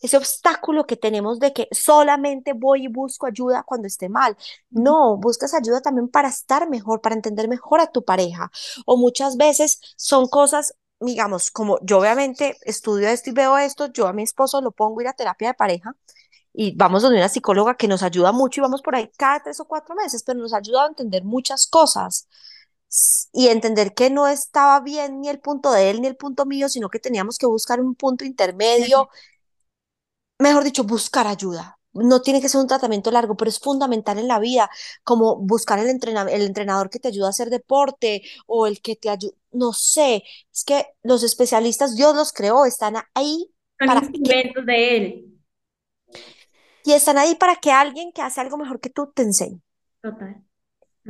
ese 0.00 0.16
obstáculo 0.16 0.86
que 0.86 0.96
tenemos 0.96 1.38
de 1.38 1.52
que 1.52 1.68
solamente 1.72 2.52
voy 2.54 2.84
y 2.84 2.88
busco 2.88 3.26
ayuda 3.26 3.62
cuando 3.64 3.86
esté 3.86 4.08
mal. 4.08 4.36
No, 4.70 5.16
buscas 5.16 5.54
ayuda 5.54 5.80
también 5.80 6.08
para 6.08 6.28
estar 6.28 6.68
mejor, 6.68 7.00
para 7.00 7.14
entender 7.14 7.48
mejor 7.48 7.80
a 7.80 7.86
tu 7.90 8.04
pareja. 8.04 8.50
O 8.86 8.96
muchas 8.96 9.36
veces 9.36 9.80
son 9.96 10.28
cosas, 10.28 10.74
digamos, 11.00 11.50
como 11.50 11.78
yo 11.82 11.98
obviamente 12.00 12.56
estudio 12.62 13.08
esto 13.08 13.30
y 13.30 13.32
veo 13.32 13.58
esto, 13.58 13.86
yo 13.92 14.06
a 14.08 14.12
mi 14.12 14.22
esposo 14.22 14.60
lo 14.60 14.72
pongo 14.72 15.00
a 15.00 15.02
ir 15.04 15.08
a 15.08 15.12
terapia 15.14 15.48
de 15.48 15.54
pareja 15.54 15.94
y 16.52 16.74
vamos 16.76 17.02
donde 17.02 17.18
una 17.18 17.28
psicóloga 17.28 17.76
que 17.76 17.88
nos 17.88 18.02
ayuda 18.02 18.32
mucho 18.32 18.60
y 18.60 18.62
vamos 18.62 18.82
por 18.82 18.94
ahí 18.96 19.10
cada 19.16 19.42
tres 19.42 19.60
o 19.60 19.64
cuatro 19.66 19.94
meses, 19.94 20.22
pero 20.24 20.38
nos 20.38 20.52
ayuda 20.54 20.84
a 20.84 20.88
entender 20.88 21.24
muchas 21.24 21.66
cosas 21.66 22.28
y 23.32 23.48
entender 23.48 23.94
que 23.94 24.10
no 24.10 24.28
estaba 24.28 24.80
bien 24.80 25.20
ni 25.22 25.28
el 25.28 25.40
punto 25.40 25.72
de 25.72 25.90
él 25.90 26.02
ni 26.02 26.08
el 26.08 26.16
punto 26.16 26.44
mío, 26.44 26.68
sino 26.68 26.90
que 26.90 26.98
teníamos 26.98 27.38
que 27.38 27.46
buscar 27.46 27.80
un 27.80 27.94
punto 27.94 28.24
intermedio 28.24 29.08
mejor 30.42 30.64
dicho, 30.64 30.84
buscar 30.84 31.26
ayuda. 31.26 31.78
No 31.94 32.22
tiene 32.22 32.40
que 32.40 32.48
ser 32.48 32.60
un 32.60 32.66
tratamiento 32.66 33.10
largo, 33.10 33.36
pero 33.36 33.48
es 33.50 33.58
fundamental 33.58 34.18
en 34.18 34.28
la 34.28 34.38
vida, 34.38 34.70
como 35.04 35.36
buscar 35.36 35.78
el, 35.78 35.86
el 35.88 36.42
entrenador 36.42 36.90
que 36.90 36.98
te 36.98 37.08
ayuda 37.08 37.26
a 37.26 37.30
hacer 37.30 37.50
deporte 37.50 38.22
o 38.46 38.66
el 38.66 38.80
que 38.80 38.96
te 38.96 39.10
ayuda, 39.10 39.34
no 39.52 39.72
sé, 39.72 40.24
es 40.52 40.64
que 40.64 40.86
los 41.02 41.22
especialistas, 41.22 41.94
Dios 41.94 42.14
los 42.16 42.32
creó, 42.32 42.64
están 42.64 42.96
ahí. 43.14 43.50
Son 43.78 43.88
para 43.88 44.00
instrumentos 44.00 44.66
de 44.66 44.96
él. 44.96 45.31
Y 46.84 46.92
están 46.92 47.18
ahí 47.18 47.34
para 47.34 47.56
que 47.56 47.70
alguien 47.70 48.12
que 48.12 48.22
hace 48.22 48.40
algo 48.40 48.56
mejor 48.56 48.80
que 48.80 48.90
tú 48.90 49.12
te 49.14 49.22
enseñe. 49.22 49.60
Total. 50.02 50.42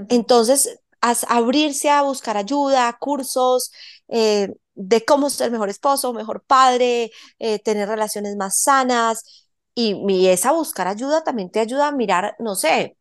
Entonces, 0.09 0.81
abrirse 1.29 1.91
a 1.91 2.03
buscar 2.03 2.37
ayuda, 2.37 2.97
cursos, 2.99 3.73
eh, 4.09 4.55
de 4.75 5.05
cómo 5.05 5.31
ser 5.31 5.51
mejor 5.51 5.69
esposo, 5.69 6.13
mejor 6.13 6.43
padre, 6.45 7.11
eh, 7.39 7.59
tener 7.59 7.89
relaciones 7.89 8.37
más 8.37 8.63
sanas. 8.63 9.49
Y, 9.75 9.95
y, 10.09 10.29
esa 10.29 10.53
buscar 10.53 10.89
ayuda 10.89 11.25
también 11.25 11.51
te 11.51 11.61
ayuda 11.61 11.89
a 11.89 11.93
mirar, 11.93 12.37
no 12.39 12.55
sé, 12.55 12.99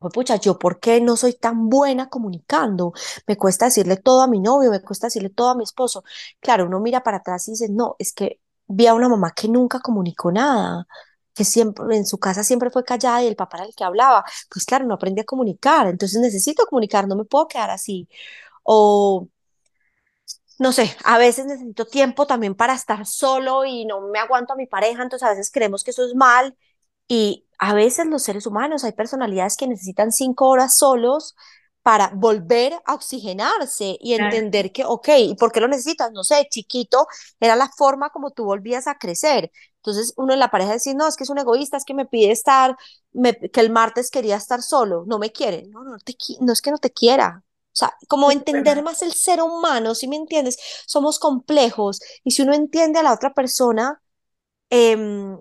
pues 0.00 0.12
pucha, 0.14 0.36
yo 0.36 0.58
por 0.58 0.80
qué 0.80 1.00
no 1.00 1.16
soy 1.16 1.34
tan 1.34 1.68
buena 1.68 2.08
comunicando, 2.08 2.92
me 3.26 3.36
cuesta 3.36 3.66
decirle 3.66 3.98
todo 3.98 4.22
a 4.22 4.28
mi 4.28 4.40
novio, 4.40 4.70
me 4.70 4.80
cuesta 4.80 5.08
decirle 5.08 5.28
todo 5.30 5.50
a 5.50 5.54
mi 5.54 5.64
esposo. 5.64 6.04
Claro, 6.40 6.66
uno 6.66 6.80
mira 6.80 7.02
para 7.02 7.18
atrás 7.18 7.46
y 7.48 7.52
dice, 7.52 7.68
no, 7.70 7.96
es 7.98 8.14
que 8.14 8.40
vi 8.66 8.86
a 8.86 8.94
una 8.94 9.08
mamá 9.10 9.32
que 9.36 9.48
nunca 9.48 9.80
comunicó 9.80 10.32
nada, 10.32 10.86
que 11.34 11.44
siempre 11.44 11.96
en 11.96 12.06
su 12.06 12.18
casa 12.18 12.44
siempre 12.44 12.70
fue 12.70 12.84
callada 12.84 13.22
y 13.22 13.26
el 13.28 13.36
papá 13.36 13.58
era 13.58 13.66
el 13.66 13.74
que 13.74 13.84
hablaba. 13.84 14.24
Pues 14.50 14.64
claro, 14.64 14.86
no 14.86 14.94
aprendí 14.94 15.20
a 15.22 15.24
comunicar, 15.24 15.86
entonces 15.88 16.20
necesito 16.20 16.66
comunicar, 16.66 17.08
no 17.08 17.16
me 17.16 17.24
puedo 17.24 17.48
quedar 17.48 17.70
así. 17.70 18.08
O 18.64 19.28
no 20.58 20.72
sé, 20.72 20.94
a 21.04 21.18
veces 21.18 21.46
necesito 21.46 21.86
tiempo 21.86 22.26
también 22.26 22.54
para 22.54 22.74
estar 22.74 23.06
solo 23.06 23.64
y 23.64 23.86
no 23.86 24.00
me 24.02 24.18
aguanto 24.18 24.52
a 24.52 24.56
mi 24.56 24.66
pareja, 24.66 25.02
entonces 25.02 25.26
a 25.26 25.30
veces 25.30 25.50
creemos 25.50 25.84
que 25.84 25.90
eso 25.92 26.04
es 26.04 26.14
mal 26.14 26.56
y 27.08 27.46
a 27.58 27.74
veces 27.74 28.06
los 28.06 28.22
seres 28.22 28.46
humanos, 28.46 28.84
hay 28.84 28.92
personalidades 28.92 29.56
que 29.56 29.66
necesitan 29.68 30.12
cinco 30.12 30.48
horas 30.48 30.78
solos 30.78 31.36
para 31.82 32.10
volver 32.14 32.74
a 32.86 32.94
oxigenarse 32.94 33.96
y 34.00 34.14
entender 34.14 34.72
que, 34.72 34.84
ok, 34.84 35.08
¿y 35.18 35.34
por 35.36 35.50
qué 35.52 35.60
lo 35.60 35.68
necesitas? 35.68 36.12
No 36.12 36.24
sé, 36.24 36.46
chiquito, 36.50 37.06
era 37.40 37.56
la 37.56 37.70
forma 37.76 38.10
como 38.10 38.30
tú 38.32 38.44
volvías 38.44 38.86
a 38.86 38.98
crecer. 38.98 39.50
Entonces 39.80 40.12
uno 40.16 40.32
en 40.32 40.40
la 40.40 40.50
pareja 40.50 40.74
dice, 40.74 40.94
no, 40.94 41.08
es 41.08 41.16
que 41.16 41.24
es 41.24 41.30
un 41.30 41.38
egoísta, 41.38 41.76
es 41.76 41.84
que 41.84 41.94
me 41.94 42.06
pide 42.06 42.32
estar, 42.32 42.76
que 43.52 43.60
el 43.60 43.70
martes 43.70 44.10
quería 44.10 44.36
estar 44.36 44.62
solo, 44.62 45.04
no 45.06 45.18
me 45.18 45.32
quiere. 45.32 45.66
No, 45.68 45.84
no, 45.84 45.98
te, 45.98 46.14
no 46.40 46.52
es 46.52 46.62
que 46.62 46.70
no 46.70 46.78
te 46.78 46.90
quiera, 46.90 47.44
o 47.72 47.76
sea, 47.76 47.96
como 48.08 48.30
entender 48.32 48.82
más 48.82 49.02
el 49.02 49.12
ser 49.12 49.40
humano, 49.40 49.94
si 49.94 50.08
me 50.08 50.16
entiendes? 50.16 50.58
Somos 50.86 51.18
complejos 51.18 52.00
y 52.24 52.32
si 52.32 52.42
uno 52.42 52.52
entiende 52.52 52.98
a 52.98 53.02
la 53.02 53.12
otra 53.12 53.32
persona, 53.32 54.02
em, 54.70 55.38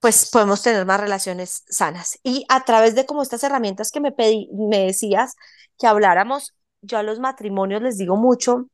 pues 0.00 0.30
podemos 0.30 0.62
tener 0.62 0.86
más 0.86 1.00
relaciones 1.00 1.64
sanas. 1.68 2.18
Y 2.22 2.44
a 2.48 2.64
través 2.64 2.94
de 2.94 3.06
como 3.06 3.22
estas 3.22 3.42
herramientas 3.44 3.90
que 3.90 4.00
me, 4.00 4.12
pedí, 4.12 4.48
me 4.52 4.86
decías 4.86 5.34
que 5.78 5.86
habláramos, 5.86 6.54
yo 6.82 6.98
a 6.98 7.02
los 7.02 7.20
matrimonios 7.20 7.82
les 7.82 7.98
digo 7.98 8.16
mucho, 8.16 8.68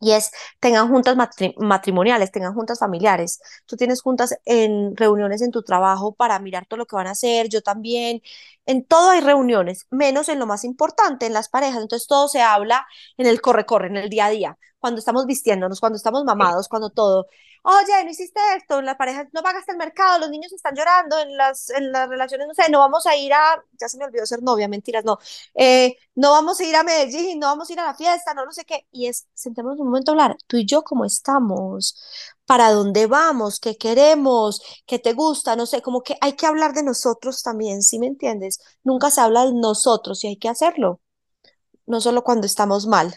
y 0.00 0.12
es 0.12 0.30
tengan 0.60 0.88
juntas 0.88 1.16
matrimoniales, 1.58 2.30
tengan 2.30 2.54
juntas 2.54 2.78
familiares. 2.78 3.40
Tú 3.66 3.76
tienes 3.76 4.02
juntas 4.02 4.36
en 4.44 4.96
reuniones 4.96 5.42
en 5.42 5.50
tu 5.50 5.62
trabajo 5.62 6.14
para 6.14 6.38
mirar 6.38 6.66
todo 6.66 6.78
lo 6.78 6.86
que 6.86 6.96
van 6.96 7.08
a 7.08 7.12
hacer, 7.12 7.48
yo 7.48 7.62
también. 7.62 8.22
En 8.66 8.84
todo 8.84 9.10
hay 9.10 9.20
reuniones, 9.20 9.86
menos 9.90 10.28
en 10.28 10.38
lo 10.38 10.46
más 10.46 10.64
importante, 10.64 11.26
en 11.26 11.32
las 11.32 11.48
parejas. 11.48 11.82
Entonces 11.82 12.06
todo 12.06 12.28
se 12.28 12.42
habla 12.42 12.86
en 13.16 13.26
el 13.26 13.40
corre-corre, 13.40 13.88
en 13.88 13.96
el 13.96 14.08
día 14.10 14.26
a 14.26 14.30
día, 14.30 14.58
cuando 14.78 14.98
estamos 14.98 15.26
vistiéndonos, 15.26 15.80
cuando 15.80 15.96
estamos 15.96 16.24
mamados, 16.24 16.68
cuando 16.68 16.90
todo 16.90 17.26
oye, 17.68 18.04
no 18.04 18.10
hiciste 18.10 18.40
esto, 18.56 18.78
en 18.78 18.86
la 18.86 18.96
pareja 18.96 19.28
no 19.32 19.42
pagaste 19.42 19.72
el 19.72 19.78
mercado, 19.78 20.18
los 20.18 20.30
niños 20.30 20.52
están 20.52 20.74
llorando, 20.74 21.18
en 21.18 21.36
las, 21.36 21.68
en 21.70 21.92
las 21.92 22.08
relaciones, 22.08 22.48
no 22.48 22.54
sé, 22.54 22.70
no 22.70 22.78
vamos 22.78 23.06
a 23.06 23.14
ir 23.14 23.32
a, 23.34 23.62
ya 23.78 23.88
se 23.88 23.98
me 23.98 24.06
olvidó 24.06 24.24
ser 24.24 24.42
novia, 24.42 24.68
mentiras, 24.68 25.04
no, 25.04 25.18
eh, 25.54 25.96
no 26.14 26.30
vamos 26.32 26.58
a 26.60 26.64
ir 26.64 26.74
a 26.76 26.82
Medellín, 26.82 27.38
no 27.38 27.48
vamos 27.48 27.68
a 27.68 27.72
ir 27.74 27.80
a 27.80 27.84
la 27.86 27.94
fiesta, 27.94 28.32
no, 28.32 28.46
no 28.46 28.52
sé 28.52 28.64
qué, 28.64 28.86
y 28.90 29.06
es, 29.06 29.26
sentémonos 29.34 29.80
un 29.80 29.88
momento 29.88 30.12
a 30.12 30.14
hablar, 30.14 30.36
tú 30.46 30.56
y 30.56 30.64
yo, 30.64 30.82
¿cómo 30.82 31.04
estamos? 31.04 31.94
¿Para 32.46 32.70
dónde 32.72 33.06
vamos? 33.06 33.60
¿Qué 33.60 33.76
queremos? 33.76 34.62
¿Qué 34.86 34.98
te 34.98 35.12
gusta? 35.12 35.54
No 35.54 35.66
sé, 35.66 35.82
como 35.82 36.02
que 36.02 36.16
hay 36.22 36.32
que 36.34 36.46
hablar 36.46 36.72
de 36.72 36.82
nosotros 36.82 37.42
también, 37.42 37.82
¿sí 37.82 37.98
me 37.98 38.06
entiendes? 38.06 38.60
Nunca 38.82 39.10
se 39.10 39.20
habla 39.20 39.44
de 39.44 39.52
nosotros 39.52 40.24
y 40.24 40.28
hay 40.28 40.38
que 40.38 40.48
hacerlo, 40.48 41.00
no 41.86 42.00
solo 42.00 42.24
cuando 42.24 42.46
estamos 42.46 42.86
mal. 42.86 43.14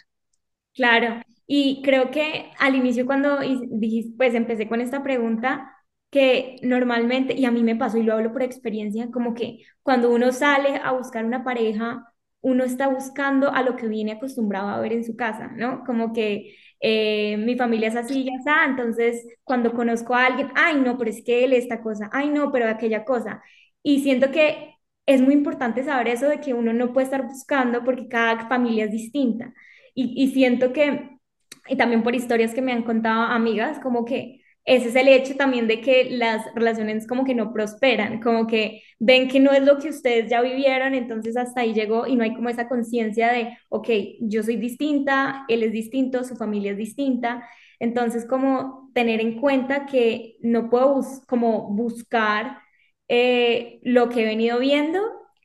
Claro, 0.73 1.21
y 1.53 1.81
creo 1.83 2.11
que 2.11 2.49
al 2.59 2.75
inicio 2.75 3.05
cuando 3.05 3.39
dijiste, 3.39 4.13
pues 4.17 4.33
empecé 4.35 4.69
con 4.69 4.79
esta 4.79 5.03
pregunta, 5.03 5.75
que 6.09 6.55
normalmente, 6.63 7.33
y 7.33 7.43
a 7.45 7.51
mí 7.51 7.61
me 7.63 7.75
pasó 7.75 7.97
y 7.97 8.03
lo 8.03 8.13
hablo 8.13 8.31
por 8.31 8.41
experiencia, 8.43 9.09
como 9.11 9.33
que 9.33 9.59
cuando 9.83 10.11
uno 10.11 10.31
sale 10.31 10.77
a 10.81 10.91
buscar 10.93 11.25
una 11.25 11.43
pareja, 11.43 12.05
uno 12.41 12.63
está 12.63 12.87
buscando 12.87 13.51
a 13.51 13.63
lo 13.63 13.75
que 13.75 13.87
viene 13.87 14.13
acostumbrado 14.13 14.69
a 14.69 14.79
ver 14.79 14.93
en 14.93 15.03
su 15.03 15.15
casa, 15.17 15.49
¿no? 15.57 15.83
Como 15.85 16.13
que 16.13 16.55
eh, 16.79 17.35
mi 17.37 17.55
familia 17.57 17.89
es 17.89 17.95
así, 17.97 18.23
ya 18.25 18.31
está, 18.37 18.63
entonces 18.65 19.25
cuando 19.43 19.73
conozco 19.73 20.15
a 20.15 20.27
alguien, 20.27 20.51
ay, 20.55 20.75
no, 20.79 20.97
pero 20.97 21.09
es 21.11 21.21
que 21.23 21.43
él 21.43 21.51
esta 21.53 21.81
cosa, 21.81 22.09
ay, 22.13 22.29
no, 22.29 22.51
pero 22.53 22.67
aquella 22.69 23.03
cosa. 23.05 23.43
Y 23.83 24.01
siento 24.03 24.31
que 24.31 24.75
es 25.05 25.21
muy 25.21 25.33
importante 25.33 25.83
saber 25.83 26.07
eso 26.09 26.29
de 26.29 26.39
que 26.39 26.53
uno 26.53 26.71
no 26.73 26.93
puede 26.93 27.05
estar 27.05 27.23
buscando 27.27 27.83
porque 27.83 28.07
cada 28.07 28.47
familia 28.47 28.85
es 28.85 28.91
distinta. 28.91 29.53
Y, 29.93 30.13
y 30.23 30.31
siento 30.31 30.71
que 30.73 31.19
y 31.67 31.77
también 31.77 32.03
por 32.03 32.15
historias 32.15 32.53
que 32.53 32.61
me 32.61 32.71
han 32.71 32.83
contado 32.83 33.23
amigas, 33.23 33.79
como 33.79 34.05
que 34.05 34.41
ese 34.65 34.89
es 34.89 34.95
el 34.95 35.07
hecho 35.07 35.35
también 35.35 35.67
de 35.67 35.81
que 35.81 36.09
las 36.11 36.45
relaciones 36.53 37.07
como 37.07 37.25
que 37.25 37.33
no 37.33 37.51
prosperan, 37.51 38.21
como 38.21 38.45
que 38.45 38.83
ven 38.99 39.27
que 39.27 39.39
no 39.39 39.51
es 39.51 39.63
lo 39.63 39.79
que 39.79 39.89
ustedes 39.89 40.29
ya 40.29 40.41
vivieron, 40.41 40.93
entonces 40.93 41.35
hasta 41.35 41.61
ahí 41.61 41.73
llegó 41.73 42.05
y 42.07 42.15
no 42.15 42.23
hay 42.23 42.35
como 42.35 42.49
esa 42.49 42.67
conciencia 42.69 43.31
de, 43.31 43.57
ok, 43.69 43.89
yo 44.21 44.43
soy 44.43 44.57
distinta, 44.57 45.45
él 45.47 45.63
es 45.63 45.71
distinto, 45.71 46.23
su 46.23 46.35
familia 46.35 46.71
es 46.71 46.77
distinta, 46.77 47.43
entonces 47.79 48.25
como 48.25 48.91
tener 48.93 49.19
en 49.21 49.39
cuenta 49.39 49.85
que 49.87 50.37
no 50.41 50.69
puedo 50.69 51.01
como 51.27 51.69
buscar 51.73 52.59
eh, 53.07 53.79
lo 53.83 54.09
que 54.09 54.21
he 54.21 54.25
venido 54.25 54.59
viendo 54.59 55.01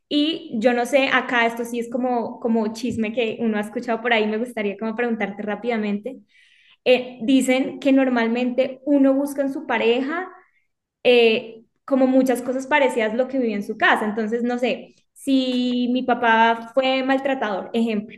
y 0.09 0.53
yo 0.61 0.73
no 0.73 0.87
sé, 0.87 1.09
acá 1.13 1.47
esto 1.47 1.65
sí 1.65 1.81
es 1.81 1.91
como, 1.91 2.41
como 2.41 2.73
chisme 2.73 3.13
que 3.13 3.39
uno 3.41 3.59
ha 3.59 3.61
escuchado 3.61 4.01
por 4.03 4.13
ahí, 4.13 4.27
me 4.27 4.39
gustaría 4.39 4.77
como 4.79 4.95
preguntarte 4.97 5.43
rápidamente. 5.43 6.19
Eh, 6.85 7.19
dicen 7.23 7.81
que 7.81 7.93
normalmente 7.93 8.81
uno 8.87 9.15
busca 9.15 9.43
en 9.43 9.53
su 9.53 9.67
pareja 9.67 10.29
eh, 11.05 11.65
como 11.85 12.07
muchas 12.07 12.43
cosas 12.43 12.67
parecidas 12.67 13.13
a 13.13 13.17
lo 13.17 13.29
que 13.29 13.39
vive 13.39 13.55
en 13.55 13.63
su 13.65 13.77
casa. 13.77 14.05
Entonces, 14.05 14.43
no 14.43 14.59
sé, 14.59 14.95
si 15.13 15.89
mi 15.93 16.03
papá 16.03 16.73
fue 16.75 17.03
maltratador, 17.05 17.71
ejemplo, 17.73 18.17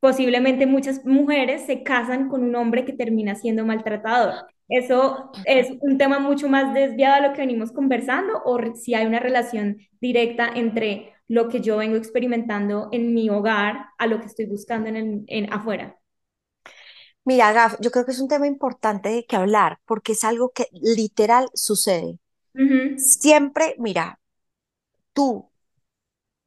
posiblemente 0.00 0.66
muchas 0.66 1.04
mujeres 1.04 1.66
se 1.66 1.82
casan 1.82 2.28
con 2.28 2.42
un 2.42 2.54
hombre 2.56 2.84
que 2.84 2.92
termina 2.92 3.34
siendo 3.34 3.66
maltratador. 3.66 4.34
¿Eso 4.68 5.30
es 5.46 5.68
un 5.80 5.98
tema 5.98 6.20
mucho 6.20 6.48
más 6.48 6.72
desviado 6.74 7.16
a 7.16 7.28
lo 7.28 7.34
que 7.34 7.40
venimos 7.40 7.72
conversando 7.72 8.40
o 8.44 8.58
si 8.76 8.94
hay 8.94 9.04
una 9.06 9.18
relación 9.18 9.78
directa 10.00 10.48
entre 10.54 11.12
lo 11.30 11.48
que 11.48 11.62
yo 11.62 11.78
vengo 11.78 11.96
experimentando 11.96 12.90
en 12.92 13.14
mi 13.14 13.30
hogar 13.30 13.86
a 13.98 14.06
lo 14.08 14.20
que 14.20 14.26
estoy 14.26 14.46
buscando 14.46 14.90
en, 14.90 15.24
en 15.28 15.52
afuera? 15.54 15.98
Mira, 17.24 17.52
Gaf, 17.52 17.76
yo 17.80 17.90
creo 17.90 18.04
que 18.04 18.12
es 18.12 18.20
un 18.20 18.28
tema 18.28 18.46
importante 18.46 19.08
de 19.10 19.24
que 19.26 19.36
hablar 19.36 19.78
porque 19.86 20.12
es 20.12 20.24
algo 20.24 20.50
que 20.52 20.66
literal 20.72 21.48
sucede. 21.54 22.18
Siempre, 22.96 23.76
mira, 23.78 24.20
tú 25.14 25.50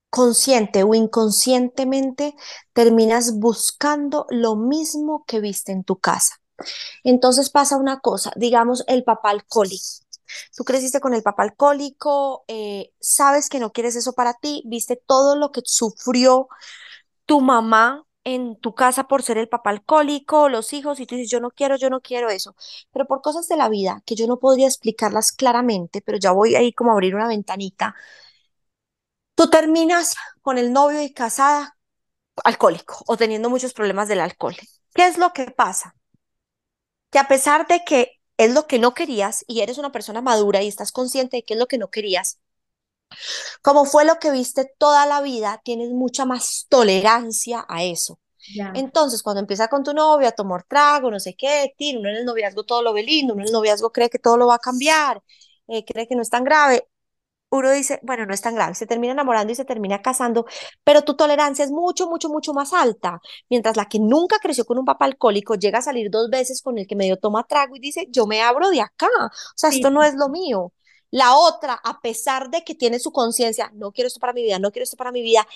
consciente 0.10 0.84
o 0.84 0.94
inconscientemente 0.94 2.36
terminas 2.74 3.38
buscando 3.40 4.26
lo 4.30 4.56
mismo 4.56 5.26
que 5.28 5.40
viste 5.42 5.72
en 5.72 5.84
tu 5.84 5.98
casa. 5.98 6.36
Entonces 7.04 7.50
pasa 7.52 7.78
una 7.78 8.00
cosa, 8.02 8.34
digamos 8.38 8.84
el 8.88 9.04
papá 9.04 9.32
alcohólico. 9.32 10.03
Tú 10.56 10.64
creciste 10.64 11.00
con 11.00 11.14
el 11.14 11.24
papá 11.24 11.44
alcohólico, 11.44 12.46
eh, 12.48 12.92
sabes 13.00 13.50
que 13.50 13.60
no 13.60 13.72
quieres 13.72 13.96
eso 13.96 14.14
para 14.14 14.34
ti, 14.34 14.64
viste 14.66 14.96
todo 14.96 15.36
lo 15.36 15.52
que 15.52 15.62
sufrió 15.66 16.48
tu 17.26 17.42
mamá 17.42 18.06
en 18.26 18.56
tu 18.60 18.74
casa 18.74 19.06
por 19.06 19.22
ser 19.24 19.38
el 19.38 19.50
papá 19.50 19.72
alcohólico, 19.72 20.50
los 20.50 20.74
hijos, 20.74 21.00
y 21.00 21.06
tú 21.06 21.16
dices, 21.16 21.32
yo 21.32 21.40
no 21.42 21.52
quiero, 21.52 21.76
yo 21.78 21.90
no 21.90 22.02
quiero 22.02 22.30
eso. 22.30 22.56
Pero 22.92 23.06
por 23.06 23.22
cosas 23.22 23.48
de 23.48 23.58
la 23.58 23.70
vida 23.70 24.02
que 24.06 24.16
yo 24.16 24.28
no 24.28 24.40
podría 24.40 24.68
explicarlas 24.68 25.32
claramente, 25.32 26.02
pero 26.02 26.18
ya 26.18 26.32
voy 26.32 26.56
ahí 26.56 26.74
como 26.74 26.92
a 26.92 26.94
abrir 26.94 27.16
una 27.16 27.28
ventanita, 27.28 27.96
tú 29.36 29.50
terminas 29.50 30.16
con 30.42 30.58
el 30.58 30.72
novio 30.74 31.02
y 31.02 31.14
casada 31.14 31.78
alcohólico 32.44 33.04
o 33.08 33.18
teniendo 33.18 33.50
muchos 33.50 33.74
problemas 33.74 34.08
del 34.08 34.22
alcohol. 34.22 34.56
¿Qué 34.94 35.08
es 35.08 35.18
lo 35.18 35.34
que 35.34 35.52
pasa? 35.52 35.96
Que 37.12 37.20
a 37.20 37.28
pesar 37.28 37.68
de 37.68 37.84
que 37.86 38.20
es 38.38 38.54
lo 38.54 38.68
que 38.68 38.80
no 38.80 38.94
querías 38.94 39.44
y 39.48 39.62
eres 39.62 39.78
una 39.78 39.92
persona 39.92 40.22
madura 40.22 40.62
y 40.64 40.68
estás 40.68 40.92
consciente 40.92 41.38
de 41.38 41.44
que 41.44 41.54
es 41.56 41.60
lo 41.60 41.68
que 41.68 41.78
no 41.78 41.90
querías, 41.90 42.40
como 43.62 43.86
fue 43.86 44.06
lo 44.06 44.20
que 44.20 44.32
viste 44.32 44.72
toda 44.78 45.06
la 45.06 45.22
vida, 45.22 45.62
tienes 45.64 45.90
mucha 45.92 46.26
más 46.26 46.66
tolerancia 46.70 47.66
a 47.68 47.84
eso. 47.84 48.20
Entonces, 48.74 49.24
cuando 49.24 49.42
empieza 49.42 49.70
con 49.70 49.84
tu 49.84 49.94
novio 49.94 50.28
a 50.28 50.32
tomar 50.34 50.64
trago, 50.66 51.12
no 51.12 51.20
sé 51.20 51.36
qué, 51.38 51.74
tiro, 51.78 52.00
uno 52.02 52.10
en 52.10 52.18
el 52.18 52.26
noviazgo 52.26 52.66
todo 52.66 52.82
lo 52.84 52.94
ve 52.94 53.04
lindo, 53.04 53.34
uno 53.34 53.44
en 53.44 53.48
el 53.50 53.54
noviazgo 53.54 53.92
cree 53.92 54.10
que 54.10 54.20
todo 54.20 54.38
lo 54.38 54.48
va 54.48 54.56
a 54.56 54.60
cambiar, 54.60 55.22
eh, 55.68 55.86
cree 55.86 56.08
que 56.08 56.16
no 56.16 56.22
es 56.24 56.30
tan 56.30 56.44
grave, 56.44 56.88
uno 57.58 57.72
dice, 57.72 58.00
bueno, 58.04 58.26
no 58.26 58.34
es 58.34 58.42
tan 58.42 58.56
grave, 58.56 58.76
se 58.76 58.88
termina 58.88 59.14
enamorando 59.14 59.52
y 59.54 59.56
se 59.56 59.66
termina 59.66 60.02
casando, 60.02 60.46
pero 60.84 61.04
tu 61.04 61.16
tolerancia 61.16 61.64
es 61.64 61.72
mucho, 61.72 62.10
mucho, 62.10 62.30
mucho 62.30 62.54
más 62.54 62.74
alta, 62.74 63.22
mientras 63.50 63.78
la 63.78 63.86
que 63.86 64.00
nunca 64.00 64.40
creció 64.40 64.66
con 64.66 64.78
un 64.80 64.86
papá 64.86 65.06
alcohólico 65.06 65.56
llega 65.56 65.80
a 65.80 65.82
salir 65.82 66.10
dos 66.10 66.30
veces 66.30 66.62
con 66.62 66.78
el 66.78 66.88
que 66.88 66.96
medio 66.96 67.18
toma 67.18 67.44
trago 67.44 67.76
y 67.76 67.80
dice, 67.80 68.08
yo 68.10 68.26
me 68.26 68.42
abro 68.42 68.70
de 68.70 68.82
acá, 68.82 69.08
o 69.08 69.30
sea, 69.56 69.70
esto 69.70 69.90
no 69.90 70.04
es 70.04 70.16
lo 70.16 70.30
mío. 70.30 70.74
La 71.12 71.36
otra, 71.36 71.80
a 71.84 72.02
pesar 72.02 72.50
de 72.50 72.64
que 72.64 72.74
tiene 72.74 72.98
su 72.98 73.12
conciencia, 73.12 73.70
no 73.76 73.92
quiero 73.92 74.08
esto 74.08 74.20
para 74.20 74.34
mi 74.34 74.42
vida, 74.42 74.58
no 74.58 74.72
quiero 74.72 74.84
esto 74.84 74.98
para 74.98 75.12
mi 75.12 75.22
vida, 75.22 75.48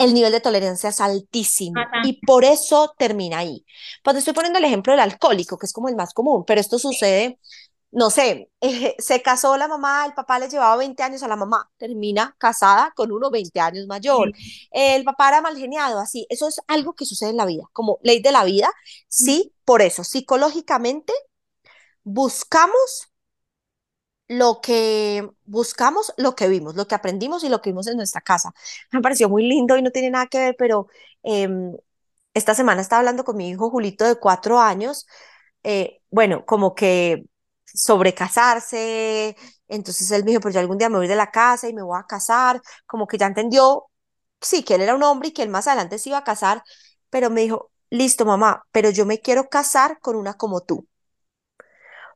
el 0.00 0.14
nivel 0.14 0.32
de 0.32 0.40
tolerancia 0.40 0.88
es 0.90 1.00
altísimo 1.00 1.78
y 2.04 2.24
por 2.24 2.44
eso 2.44 2.94
termina 2.96 3.38
ahí. 3.38 3.66
Pues 4.02 4.16
estoy 4.16 4.32
poniendo 4.32 4.58
el 4.58 4.64
ejemplo 4.64 4.92
del 4.92 5.00
alcohólico, 5.00 5.58
que 5.58 5.66
es 5.66 5.72
como 5.74 5.88
el 5.88 5.96
más 5.96 6.14
común, 6.14 6.44
pero 6.46 6.60
esto 6.60 6.78
sucede, 6.78 7.38
no 7.92 8.10
sé, 8.10 8.50
eh, 8.60 8.94
se 8.98 9.22
casó 9.22 9.56
la 9.56 9.68
mamá, 9.68 10.04
el 10.06 10.14
papá 10.14 10.38
le 10.38 10.48
llevaba 10.48 10.76
20 10.76 11.02
años 11.02 11.22
a 11.22 11.28
la 11.28 11.36
mamá, 11.36 11.70
termina 11.76 12.34
casada 12.38 12.92
con 12.96 13.12
uno 13.12 13.30
20 13.30 13.60
años 13.60 13.86
mayor. 13.86 14.32
El 14.70 15.04
papá 15.04 15.28
era 15.28 15.40
mal 15.40 15.56
geniado, 15.56 15.98
así. 16.00 16.26
Eso 16.30 16.48
es 16.48 16.60
algo 16.68 16.94
que 16.94 17.06
sucede 17.06 17.30
en 17.30 17.36
la 17.36 17.46
vida, 17.46 17.64
como 17.72 17.98
ley 18.02 18.20
de 18.22 18.32
la 18.32 18.44
vida. 18.44 18.70
Sí, 19.08 19.54
por 19.64 19.82
eso, 19.82 20.04
psicológicamente 20.04 21.12
buscamos 22.04 23.10
lo 24.28 24.60
que 24.62 25.28
buscamos, 25.44 26.12
lo 26.16 26.34
que 26.36 26.48
vimos, 26.48 26.76
lo 26.76 26.86
que 26.86 26.94
aprendimos 26.94 27.42
y 27.44 27.48
lo 27.48 27.60
que 27.60 27.70
vimos 27.70 27.88
en 27.88 27.96
nuestra 27.96 28.20
casa. 28.20 28.52
Me 28.92 29.00
pareció 29.00 29.28
muy 29.28 29.44
lindo 29.48 29.76
y 29.76 29.82
no 29.82 29.90
tiene 29.90 30.10
nada 30.10 30.26
que 30.28 30.38
ver, 30.38 30.56
pero 30.58 30.86
em, 31.22 31.76
esta 32.34 32.54
semana 32.54 32.80
estaba 32.82 33.00
hablando 33.00 33.24
con 33.24 33.36
mi 33.36 33.48
hijo 33.50 33.70
Julito 33.70 34.04
de 34.06 34.16
cuatro 34.16 34.60
años, 34.60 35.06
eh, 35.64 36.00
bueno, 36.10 36.46
como 36.46 36.74
que 36.74 37.24
sobre 37.74 38.14
casarse, 38.14 39.36
entonces 39.68 40.10
él 40.10 40.24
me 40.24 40.30
dijo, 40.32 40.40
pero 40.40 40.54
yo 40.54 40.60
algún 40.60 40.78
día 40.78 40.88
me 40.88 40.96
voy 40.98 41.08
de 41.08 41.16
la 41.16 41.30
casa 41.30 41.68
y 41.68 41.74
me 41.74 41.82
voy 41.82 41.98
a 41.98 42.04
casar, 42.06 42.60
como 42.86 43.06
que 43.06 43.18
ya 43.18 43.26
entendió, 43.26 43.86
sí, 44.40 44.62
que 44.64 44.74
él 44.76 44.82
era 44.82 44.94
un 44.96 45.02
hombre 45.02 45.28
y 45.28 45.32
que 45.32 45.42
él 45.42 45.50
más 45.50 45.66
adelante 45.68 45.98
se 45.98 46.10
iba 46.10 46.18
a 46.18 46.24
casar, 46.24 46.62
pero 47.10 47.30
me 47.30 47.42
dijo, 47.42 47.72
listo 47.90 48.24
mamá, 48.26 48.64
pero 48.72 48.90
yo 48.90 49.06
me 49.06 49.20
quiero 49.20 49.48
casar 49.48 50.00
con 50.00 50.16
una 50.16 50.34
como 50.34 50.62
tú. 50.62 50.86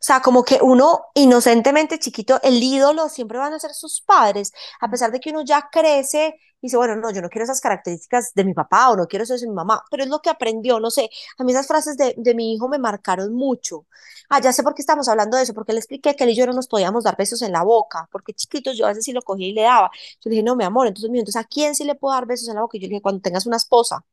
O 0.04 0.06
sea, 0.06 0.20
como 0.20 0.44
que 0.44 0.58
uno 0.60 1.06
inocentemente 1.14 1.98
chiquito, 1.98 2.38
el 2.42 2.62
ídolo 2.62 3.08
siempre 3.08 3.38
van 3.38 3.54
a 3.54 3.58
ser 3.58 3.72
sus 3.72 4.02
padres, 4.02 4.52
a 4.80 4.90
pesar 4.90 5.10
de 5.10 5.18
que 5.18 5.30
uno 5.30 5.42
ya 5.42 5.70
crece 5.72 6.36
y 6.60 6.66
dice, 6.66 6.76
bueno, 6.76 6.94
no, 6.96 7.10
yo 7.10 7.22
no 7.22 7.30
quiero 7.30 7.44
esas 7.44 7.60
características 7.62 8.32
de 8.34 8.44
mi 8.44 8.52
papá 8.52 8.90
o 8.90 8.96
no 8.96 9.06
quiero 9.06 9.22
eso 9.24 9.34
de 9.34 9.46
mi 9.46 9.54
mamá, 9.54 9.82
pero 9.90 10.02
es 10.02 10.10
lo 10.10 10.20
que 10.20 10.28
aprendió, 10.28 10.78
no 10.78 10.90
sé, 10.90 11.08
a 11.38 11.44
mí 11.44 11.52
esas 11.52 11.66
frases 11.66 11.96
de, 11.96 12.14
de 12.18 12.34
mi 12.34 12.52
hijo 12.54 12.68
me 12.68 12.78
marcaron 12.78 13.32
mucho. 13.34 13.86
Ah, 14.28 14.40
ya 14.42 14.52
sé 14.52 14.62
por 14.62 14.74
qué 14.74 14.82
estamos 14.82 15.08
hablando 15.08 15.36
de 15.38 15.44
eso, 15.44 15.54
porque 15.54 15.72
le 15.72 15.78
expliqué 15.78 16.14
que 16.14 16.24
él 16.24 16.30
y 16.30 16.34
yo 16.36 16.46
no 16.46 16.52
nos 16.52 16.68
podíamos 16.68 17.04
dar 17.04 17.16
besos 17.16 17.40
en 17.42 17.52
la 17.52 17.62
boca, 17.62 18.06
porque 18.12 18.34
chiquitos 18.34 18.76
yo 18.76 18.84
a 18.84 18.88
veces 18.88 19.04
sí 19.04 19.12
lo 19.12 19.22
cogía 19.22 19.48
y 19.48 19.52
le 19.52 19.62
daba. 19.62 19.90
Yo 20.20 20.28
le 20.28 20.30
dije, 20.32 20.42
no, 20.42 20.54
mi 20.56 20.64
amor, 20.64 20.86
entonces, 20.86 21.10
entonces 21.10 21.36
¿a 21.36 21.44
quién 21.44 21.74
sí 21.74 21.84
le 21.84 21.94
puedo 21.94 22.14
dar 22.14 22.26
besos 22.26 22.48
en 22.48 22.56
la 22.56 22.60
boca? 22.62 22.76
Y 22.76 22.80
yo 22.80 22.84
le 22.86 22.90
dije, 22.90 23.02
cuando 23.02 23.20
tengas 23.22 23.46
una 23.46 23.56
esposa. 23.56 24.04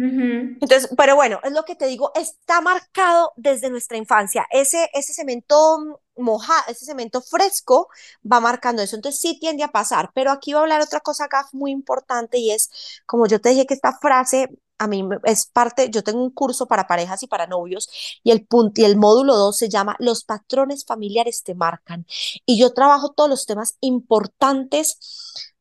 Entonces, 0.00 0.88
pero 0.96 1.16
bueno, 1.16 1.40
es 1.42 1.52
lo 1.52 1.64
que 1.64 1.74
te 1.74 1.86
digo, 1.86 2.12
está 2.14 2.60
marcado 2.60 3.32
desde 3.36 3.70
nuestra 3.70 3.96
infancia. 3.96 4.46
Ese, 4.50 4.88
ese 4.92 5.12
cemento 5.12 6.00
mojado, 6.16 6.62
ese 6.68 6.84
cemento 6.84 7.20
fresco 7.20 7.88
va 8.30 8.40
marcando 8.40 8.82
eso. 8.82 8.96
Entonces 8.96 9.20
sí 9.20 9.38
tiende 9.40 9.64
a 9.64 9.68
pasar, 9.68 10.10
pero 10.14 10.30
aquí 10.30 10.52
va 10.52 10.60
a 10.60 10.62
hablar 10.62 10.80
otra 10.82 11.00
cosa, 11.00 11.26
Gaf, 11.28 11.52
muy 11.52 11.72
importante 11.72 12.38
y 12.38 12.50
es, 12.52 12.70
como 13.06 13.26
yo 13.26 13.40
te 13.40 13.50
dije 13.50 13.66
que 13.66 13.74
esta 13.74 13.98
frase 13.98 14.48
a 14.78 14.86
mí 14.86 15.06
es 15.24 15.46
parte, 15.46 15.90
yo 15.90 16.04
tengo 16.04 16.22
un 16.22 16.30
curso 16.30 16.66
para 16.66 16.86
parejas 16.86 17.22
y 17.24 17.26
para 17.26 17.48
novios 17.48 17.88
y 18.22 18.30
el 18.30 18.46
punto 18.46 18.80
y 18.80 18.84
el 18.84 18.96
módulo 18.96 19.36
2 19.36 19.56
se 19.56 19.68
llama 19.68 19.96
Los 19.98 20.22
patrones 20.24 20.84
familiares 20.84 21.42
te 21.42 21.54
marcan. 21.56 22.06
Y 22.46 22.58
yo 22.60 22.72
trabajo 22.72 23.10
todos 23.10 23.28
los 23.28 23.46
temas 23.46 23.76
importantes 23.80 24.98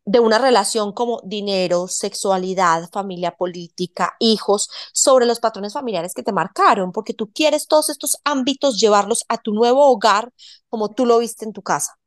de 0.08 0.22
una 0.22 0.38
relación 0.38 0.94
como 0.94 1.20
dinero, 1.26 1.90
sexualidad, 1.90 2.90
familia 2.94 3.36
política, 3.36 4.16
hijos, 4.20 4.70
sobre 4.94 5.26
los 5.26 5.42
patrones 5.42 5.74
familiares 5.74 6.14
que 6.14 6.24
te 6.24 6.32
marcaron, 6.32 6.94
porque 6.94 7.14
tú 7.14 7.30
quieres 7.34 7.68
todos 7.68 7.90
estos 7.90 8.16
ámbitos 8.24 8.80
llevarlos 8.80 9.26
a 9.28 9.38
tu 9.38 9.52
nuevo 9.52 9.86
hogar 9.86 10.32
como 10.70 10.94
tú 10.94 11.06
lo 11.06 11.20
viste 11.20 11.44
en 11.44 11.52
tu 11.52 11.62
casa. 11.62 12.00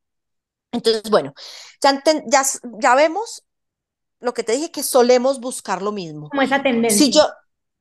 Entonces, 0.73 1.11
bueno, 1.11 1.35
ya, 1.83 2.03
ya, 2.27 2.43
ya 2.81 2.95
vemos 2.95 3.45
lo 4.19 4.33
que 4.33 4.45
te 4.45 4.53
dije, 4.53 4.71
que 4.71 4.83
solemos 4.83 5.39
buscar 5.39 5.83
lo 5.83 5.93
mismo. 5.93 6.31
Como 6.31 6.41
esa 6.41 6.63
tendencia. 6.63 6.99
Si 6.99 7.13
yo, 7.13 7.29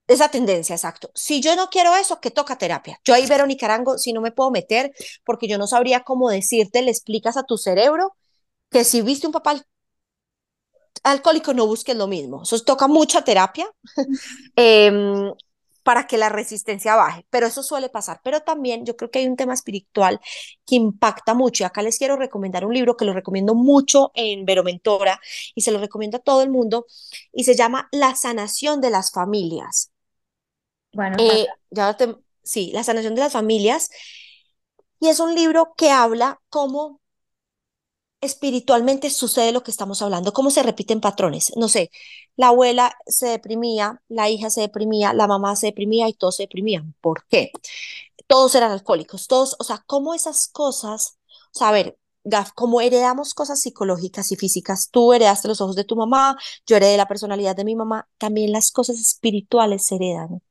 esa 0.06 0.28
tendencia, 0.28 0.76
exacto. 0.76 1.12
Si 1.16 1.40
yo 1.40 1.56
no 1.56 1.70
quiero 1.70 1.96
eso, 1.96 2.20
que 2.20 2.30
toca 2.30 2.58
terapia. 2.58 3.00
Yo 3.06 3.14
ahí, 3.14 3.26
Verónica 3.26 3.68
Arango, 3.68 3.98
si 3.98 4.12
no 4.12 4.20
me 4.20 4.34
puedo 4.34 4.52
meter, 4.52 4.92
porque 5.24 5.48
yo 5.48 5.58
no 5.58 5.66
sabría 5.66 6.02
cómo 6.02 6.30
decirte, 6.30 6.82
le 6.82 6.92
explicas 6.92 7.38
a 7.38 7.44
tu 7.44 7.58
cerebro 7.58 8.18
que 8.70 8.84
si 8.84 9.02
viste 9.02 9.26
un 9.26 9.34
papá 9.34 9.66
alcohólico 11.04 11.54
no 11.54 11.68
busques 11.68 11.96
lo 11.96 12.08
mismo. 12.08 12.44
Eso 12.44 12.60
toca 12.62 12.88
mucha 12.88 13.24
terapia 13.24 13.70
em, 14.56 15.32
para 15.84 16.08
que 16.08 16.18
la 16.18 16.30
resistencia 16.30 16.96
baje, 16.96 17.26
pero 17.30 17.48
eso 17.48 17.64
suele 17.64 17.90
pasar. 17.90 18.22
Pero 18.24 18.42
también 18.42 18.86
yo 18.86 18.96
creo 18.96 19.10
que 19.10 19.20
hay 19.20 19.28
un 19.28 19.36
tema 19.36 19.54
espiritual 19.54 20.20
que 20.66 20.76
impacta 20.76 21.34
mucho. 21.34 21.64
Y 21.64 21.66
acá 21.66 21.82
les 21.82 21.98
quiero 21.98 22.16
recomendar 22.16 22.66
un 22.66 22.74
libro 22.74 22.96
que 22.98 23.06
lo 23.06 23.14
recomiendo 23.14 23.56
mucho 23.56 24.12
en 24.14 24.46
Veromentora 24.46 25.20
y 25.56 25.62
se 25.62 25.72
lo 25.72 25.80
recomiendo 25.80 26.18
a 26.18 26.22
todo 26.22 26.42
el 26.42 26.50
mundo 26.50 26.86
y 27.34 27.44
se 27.44 27.56
llama 27.56 27.88
La 27.92 28.16
sanación 28.16 28.82
de 28.82 28.90
las 28.90 29.12
familias. 29.12 29.92
Bueno, 30.94 31.18
eh, 31.20 31.48
ya 31.70 31.96
sí, 32.44 32.72
La 32.74 32.84
sanación 32.84 33.16
de 33.16 33.22
las 33.22 33.34
familias. 33.34 33.90
Y 35.00 35.08
es 35.08 35.20
un 35.20 35.34
libro 35.34 35.74
que 35.78 35.92
habla 35.92 36.42
cómo 36.50 36.99
espiritualmente 38.22 39.10
sucede 39.10 39.52
lo 39.52 39.64
que 39.64 39.72
estamos 39.72 40.02
hablando, 40.02 40.34
cómo 40.34 40.52
se 40.52 40.64
repiten 40.64 41.02
patrones. 41.02 41.52
No 41.56 41.70
sé, 41.70 41.92
la 42.36 42.48
abuela 42.50 42.96
se 43.08 43.28
deprimía, 43.28 44.02
la 44.10 44.30
hija 44.30 44.50
se 44.50 44.62
deprimía, 44.62 45.14
la 45.14 45.28
mamá 45.28 45.56
se 45.56 45.68
deprimía 45.68 46.08
y 46.10 46.14
todos 46.14 46.38
se 46.38 46.44
deprimían. 46.44 46.96
¿Por 47.02 47.26
qué? 47.28 47.52
Todos 48.28 48.56
eran 48.56 48.72
alcohólicos, 48.72 49.28
todos, 49.28 49.56
o 49.60 49.64
sea, 49.64 49.84
cómo 49.88 50.14
esas 50.14 50.48
cosas, 50.48 51.18
o 51.54 51.58
sea, 51.60 51.70
a 51.70 51.72
ver, 51.72 51.98
Gaf, 52.26 52.52
como 52.54 52.82
heredamos 52.82 53.34
cosas 53.34 53.62
psicológicas 53.62 54.32
y 54.32 54.36
físicas, 54.36 54.90
tú 54.92 55.14
heredaste 55.14 55.48
los 55.48 55.62
ojos 55.62 55.76
de 55.76 55.86
tu 55.86 55.96
mamá, 55.96 56.38
yo 56.66 56.76
heredé 56.76 56.98
la 56.98 57.08
personalidad 57.08 57.56
de 57.56 57.64
mi 57.64 57.76
mamá, 57.76 58.08
también 58.18 58.52
las 58.52 58.72
cosas 58.72 59.00
espirituales 59.00 59.86
se 59.86 59.96
heredan. 59.96 60.42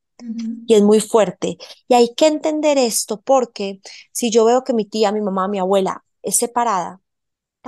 Y 0.67 0.75
es 0.75 0.83
muy 0.83 1.01
fuerte. 1.01 1.59
Y 1.87 1.95
hay 1.95 2.13
que 2.15 2.27
entender 2.27 2.77
esto 2.77 3.21
porque 3.21 3.81
si 4.13 4.31
yo 4.31 4.45
veo 4.45 4.65
que 4.65 4.73
mi 4.73 4.85
tía, 4.85 5.13
mi 5.13 5.21
mamá, 5.21 5.47
mi 5.47 5.61
abuela 5.61 6.05
es 6.23 6.37
separada, 6.39 7.01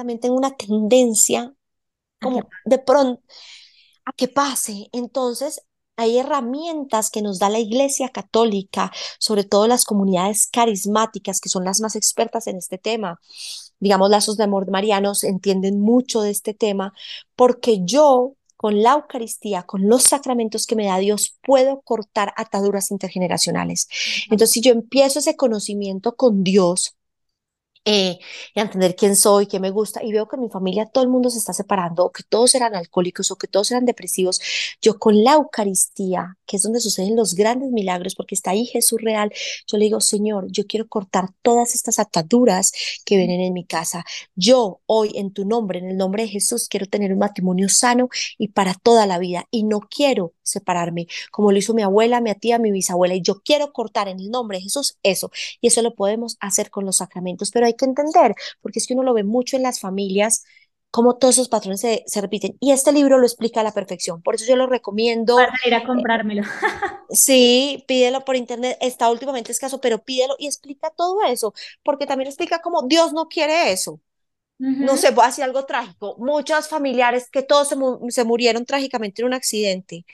también 0.00 0.18
tengo 0.18 0.34
una 0.34 0.56
tendencia 0.56 1.52
como 2.22 2.48
de 2.64 2.78
pronto 2.78 3.22
a 4.06 4.12
que 4.14 4.28
pase. 4.28 4.88
Entonces, 4.92 5.60
hay 5.96 6.16
herramientas 6.16 7.10
que 7.10 7.20
nos 7.20 7.38
da 7.38 7.50
la 7.50 7.58
Iglesia 7.58 8.08
Católica, 8.08 8.90
sobre 9.18 9.44
todo 9.44 9.66
las 9.66 9.84
comunidades 9.84 10.48
carismáticas, 10.50 11.38
que 11.38 11.50
son 11.50 11.66
las 11.66 11.80
más 11.80 11.96
expertas 11.96 12.46
en 12.46 12.56
este 12.56 12.78
tema. 12.78 13.20
Digamos, 13.78 14.08
lazos 14.08 14.38
de 14.38 14.44
amor 14.44 14.70
marianos 14.70 15.22
entienden 15.22 15.82
mucho 15.82 16.22
de 16.22 16.30
este 16.30 16.54
tema, 16.54 16.94
porque 17.36 17.80
yo, 17.84 18.36
con 18.56 18.82
la 18.82 18.94
Eucaristía, 18.94 19.64
con 19.64 19.86
los 19.86 20.04
sacramentos 20.04 20.64
que 20.66 20.76
me 20.76 20.86
da 20.86 20.96
Dios, 20.96 21.36
puedo 21.42 21.82
cortar 21.82 22.32
ataduras 22.38 22.90
intergeneracionales. 22.90 23.86
Entonces, 24.30 24.50
si 24.50 24.62
yo 24.62 24.72
empiezo 24.72 25.18
ese 25.18 25.36
conocimiento 25.36 26.16
con 26.16 26.42
Dios, 26.42 26.96
eh, 27.84 28.18
y 28.54 28.60
entender 28.60 28.94
quién 28.94 29.16
soy, 29.16 29.46
qué 29.46 29.58
me 29.58 29.70
gusta, 29.70 30.02
y 30.04 30.12
veo 30.12 30.28
que 30.28 30.36
en 30.36 30.42
mi 30.42 30.48
familia 30.50 30.86
todo 30.86 31.02
el 31.04 31.10
mundo 31.10 31.30
se 31.30 31.38
está 31.38 31.52
separando, 31.52 32.04
o 32.04 32.12
que 32.12 32.22
todos 32.22 32.54
eran 32.54 32.74
alcohólicos, 32.74 33.30
o 33.30 33.36
que 33.36 33.46
todos 33.46 33.70
eran 33.70 33.86
depresivos, 33.86 34.40
yo 34.82 34.98
con 34.98 35.22
la 35.24 35.34
Eucaristía, 35.34 36.36
que 36.46 36.56
es 36.56 36.62
donde 36.62 36.80
suceden 36.80 37.16
los 37.16 37.34
grandes 37.34 37.70
milagros, 37.70 38.14
porque 38.14 38.34
está 38.34 38.50
ahí 38.50 38.66
Jesús 38.66 39.00
real, 39.00 39.32
yo 39.66 39.78
le 39.78 39.84
digo, 39.86 40.00
Señor, 40.00 40.46
yo 40.50 40.66
quiero 40.66 40.88
cortar 40.88 41.30
todas 41.42 41.74
estas 41.74 41.98
ataduras 41.98 42.72
que 43.04 43.16
vienen 43.16 43.40
en 43.40 43.52
mi 43.52 43.64
casa. 43.64 44.04
Yo 44.34 44.80
hoy 44.86 45.12
en 45.14 45.32
tu 45.32 45.44
nombre, 45.44 45.78
en 45.78 45.88
el 45.88 45.96
nombre 45.96 46.24
de 46.24 46.28
Jesús, 46.28 46.68
quiero 46.68 46.86
tener 46.86 47.12
un 47.12 47.18
matrimonio 47.18 47.68
sano 47.68 48.08
y 48.36 48.48
para 48.48 48.74
toda 48.74 49.06
la 49.06 49.18
vida, 49.18 49.46
y 49.50 49.62
no 49.64 49.80
quiero 49.80 50.34
separarme, 50.42 51.06
como 51.30 51.52
lo 51.52 51.58
hizo 51.58 51.74
mi 51.74 51.82
abuela, 51.82 52.20
mi 52.20 52.34
tía, 52.34 52.58
mi 52.58 52.72
bisabuela, 52.72 53.14
y 53.14 53.22
yo 53.22 53.40
quiero 53.42 53.72
cortar 53.72 54.08
en 54.08 54.18
el 54.20 54.30
nombre 54.30 54.58
de 54.58 54.64
Jesús 54.64 54.98
eso, 55.02 55.30
y 55.60 55.68
eso 55.68 55.82
lo 55.82 55.94
podemos 55.94 56.36
hacer 56.40 56.70
con 56.70 56.84
los 56.84 56.96
sacramentos, 56.96 57.50
pero 57.50 57.66
hay 57.70 57.76
que 57.76 57.84
entender, 57.84 58.34
porque 58.60 58.78
es 58.78 58.86
que 58.86 58.94
uno 58.94 59.02
lo 59.02 59.14
ve 59.14 59.24
mucho 59.24 59.56
en 59.56 59.62
las 59.62 59.80
familias, 59.80 60.44
cómo 60.90 61.16
todos 61.16 61.36
esos 61.36 61.48
patrones 61.48 61.80
se, 61.80 62.04
se 62.06 62.20
repiten, 62.20 62.56
y 62.60 62.72
este 62.72 62.92
libro 62.92 63.18
lo 63.18 63.24
explica 63.26 63.60
a 63.60 63.64
la 63.64 63.72
perfección, 63.72 64.22
por 64.22 64.34
eso 64.34 64.44
yo 64.46 64.56
lo 64.56 64.66
recomiendo. 64.66 65.36
Para 65.36 65.52
ir 65.66 65.74
a 65.74 65.84
comprármelo. 65.84 66.42
Sí, 67.12 67.84
pídelo 67.88 68.24
por 68.24 68.36
internet, 68.36 68.78
está 68.80 69.10
últimamente 69.10 69.50
escaso, 69.50 69.80
pero 69.80 69.98
pídelo 70.04 70.36
y 70.38 70.46
explica 70.46 70.90
todo 70.90 71.24
eso, 71.24 71.52
porque 71.82 72.06
también 72.06 72.28
explica 72.28 72.60
cómo 72.60 72.82
Dios 72.86 73.12
no 73.12 73.26
quiere 73.26 73.72
eso. 73.72 74.00
No 74.58 74.96
sé, 74.96 75.10
voy 75.10 75.24
a 75.24 75.28
decir 75.28 75.44
algo 75.44 75.64
trágico. 75.64 76.16
Muchos 76.18 76.68
familiares 76.68 77.30
que 77.30 77.42
todos 77.42 77.68
se, 77.68 77.76
se 78.10 78.24
murieron 78.24 78.66
trágicamente 78.66 79.22
en 79.22 79.26
un 79.28 79.34
accidente. 79.34 80.04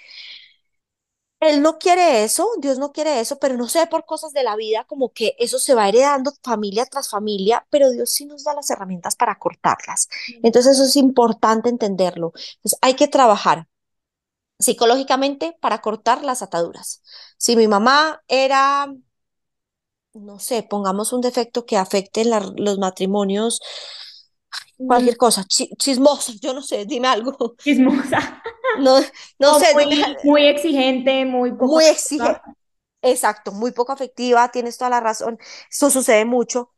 Él 1.49 1.63
no 1.63 1.79
quiere 1.79 2.25
eso, 2.25 2.49
Dios 2.59 2.79
no 2.79 2.93
quiere 2.93 3.21
eso, 3.21 3.39
pero 3.39 3.57
no 3.57 3.69
sé, 3.69 3.87
por 3.87 4.05
cosas 4.07 4.33
de 4.33 4.43
la 4.43 4.57
vida, 4.57 4.85
como 4.85 5.13
que 5.13 5.35
eso 5.39 5.59
se 5.59 5.75
va 5.75 5.89
heredando 5.89 6.33
familia 6.43 6.87
tras 6.87 7.11
familia, 7.11 7.67
pero 7.71 7.91
Dios 7.91 8.13
sí 8.13 8.27
nos 8.27 8.45
da 8.45 8.55
las 8.55 8.71
herramientas 8.71 9.17
para 9.17 9.39
cortarlas. 9.39 10.09
Entonces 10.43 10.73
eso 10.75 10.85
es 10.85 10.97
importante 10.97 11.69
entenderlo. 11.69 12.33
Entonces 12.35 12.79
hay 12.83 12.95
que 12.95 13.09
trabajar 13.09 13.67
psicológicamente 14.59 15.57
para 15.61 15.81
cortar 15.81 16.25
las 16.25 16.43
ataduras. 16.43 17.03
Si 17.39 17.57
mi 17.57 17.69
mamá 17.69 18.23
era, 18.29 18.89
no 20.15 20.39
sé, 20.39 20.63
pongamos 20.63 21.13
un 21.13 21.21
defecto 21.21 21.67
que 21.67 21.77
afecte 21.77 22.25
los 22.25 22.79
matrimonios, 22.79 23.61
cualquier 24.77 25.17
cosa, 25.17 25.45
chismosa, 25.45 26.33
yo 26.41 26.53
no 26.55 26.63
sé, 26.63 26.85
dime 26.85 27.09
algo. 27.09 27.55
Chismosa. 27.59 28.43
No, 28.79 29.01
no 29.39 29.59
sé. 29.59 29.73
Muy, 29.75 30.05
muy, 30.25 30.47
exigente, 30.47 31.25
muy 31.25 31.53
poco. 31.53 31.67
Muy 31.67 31.85
exigente. 31.85 32.41
Exacto, 33.03 33.53
muy 33.53 33.73
poco 33.73 33.93
afectiva, 33.93 34.51
tienes 34.51 34.77
toda 34.79 34.91
la 34.91 35.01
razón. 35.01 35.39
Eso 35.71 35.91
sucede 35.91 36.25
mucho. 36.25 36.73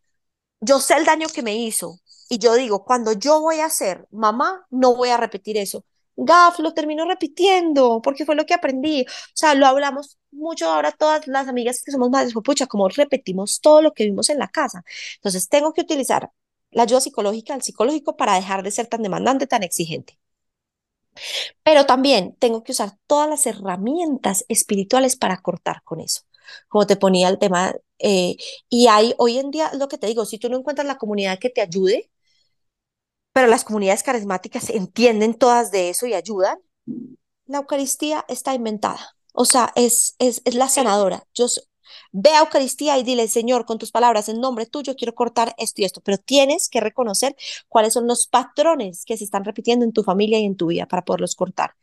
Yo 0.60 0.80
sé 0.80 0.94
el 0.94 1.04
daño 1.04 1.28
que 1.28 1.42
me 1.42 1.56
hizo 1.56 2.00
y 2.28 2.38
yo 2.38 2.54
digo, 2.54 2.84
cuando 2.84 3.12
yo 3.12 3.40
voy 3.40 3.60
a 3.60 3.70
ser 3.70 4.06
mamá, 4.10 4.66
no 4.70 4.94
voy 4.94 5.08
a 5.08 5.16
repetir 5.16 5.56
eso. 5.56 5.84
Gaf, 6.16 6.58
lo 6.58 6.74
termino 6.74 7.06
repitiendo 7.06 8.00
porque 8.02 8.26
fue 8.26 8.34
lo 8.34 8.44
que 8.44 8.54
aprendí. 8.54 9.02
O 9.02 9.06
sea, 9.34 9.54
lo 9.54 9.66
hablamos 9.66 10.18
mucho 10.30 10.70
ahora 10.70 10.92
todas 10.92 11.26
las 11.26 11.48
amigas 11.48 11.82
que 11.82 11.92
somos 11.92 12.10
madres, 12.10 12.34
pucha, 12.44 12.66
como 12.66 12.88
repetimos 12.88 13.60
todo 13.60 13.82
lo 13.82 13.92
que 13.92 14.04
vimos 14.04 14.28
en 14.28 14.38
la 14.38 14.48
casa. 14.48 14.82
Entonces, 15.16 15.48
tengo 15.48 15.72
que 15.72 15.82
utilizar 15.82 16.30
la 16.78 16.84
ayuda 16.84 17.00
psicológica, 17.02 17.54
el 17.54 17.62
psicológico, 17.62 18.16
para 18.16 18.34
dejar 18.36 18.62
de 18.62 18.70
ser 18.70 18.86
tan 18.86 19.02
demandante, 19.02 19.46
tan 19.46 19.62
exigente. 19.64 20.18
Pero 21.62 21.86
también 21.86 22.34
tengo 22.38 22.62
que 22.62 22.72
usar 22.72 22.92
todas 23.06 23.28
las 23.28 23.46
herramientas 23.46 24.44
espirituales 24.48 25.16
para 25.16 25.40
cortar 25.42 25.82
con 25.84 26.00
eso. 26.00 26.22
Como 26.68 26.86
te 26.86 26.96
ponía 26.96 27.28
el 27.28 27.38
tema, 27.38 27.74
eh, 27.98 28.36
y 28.68 28.86
hay 28.88 29.14
hoy 29.18 29.38
en 29.38 29.50
día, 29.50 29.70
lo 29.74 29.88
que 29.88 29.98
te 29.98 30.06
digo, 30.06 30.24
si 30.24 30.38
tú 30.38 30.48
no 30.48 30.58
encuentras 30.58 30.86
la 30.86 30.96
comunidad 30.98 31.38
que 31.38 31.50
te 31.50 31.60
ayude, 31.60 32.10
pero 33.32 33.48
las 33.48 33.64
comunidades 33.64 34.02
carismáticas 34.02 34.70
entienden 34.70 35.34
todas 35.34 35.70
de 35.70 35.90
eso 35.90 36.06
y 36.06 36.14
ayudan, 36.14 36.58
la 37.46 37.58
Eucaristía 37.58 38.24
está 38.28 38.54
inventada. 38.54 39.16
O 39.34 39.44
sea, 39.44 39.72
es, 39.76 40.16
es, 40.18 40.42
es 40.44 40.54
la 40.54 40.68
sanadora. 40.68 41.24
Yo, 41.34 41.46
Ve 42.12 42.30
a 42.30 42.40
Eucaristía 42.40 42.98
y 42.98 43.02
dile, 43.02 43.28
Señor, 43.28 43.64
con 43.66 43.78
tus 43.78 43.90
palabras, 43.90 44.28
en 44.28 44.40
nombre 44.40 44.66
tuyo 44.66 44.96
quiero 44.96 45.14
cortar 45.14 45.54
esto 45.58 45.82
y 45.82 45.84
esto, 45.84 46.00
pero 46.02 46.18
tienes 46.18 46.68
que 46.68 46.80
reconocer 46.80 47.36
cuáles 47.68 47.92
son 47.94 48.06
los 48.06 48.26
patrones 48.26 49.04
que 49.04 49.16
se 49.16 49.24
están 49.24 49.44
repitiendo 49.44 49.84
en 49.84 49.92
tu 49.92 50.02
familia 50.02 50.38
y 50.38 50.44
en 50.44 50.56
tu 50.56 50.66
vida 50.68 50.86
para 50.86 51.04
poderlos 51.04 51.34
cortar. 51.34 51.74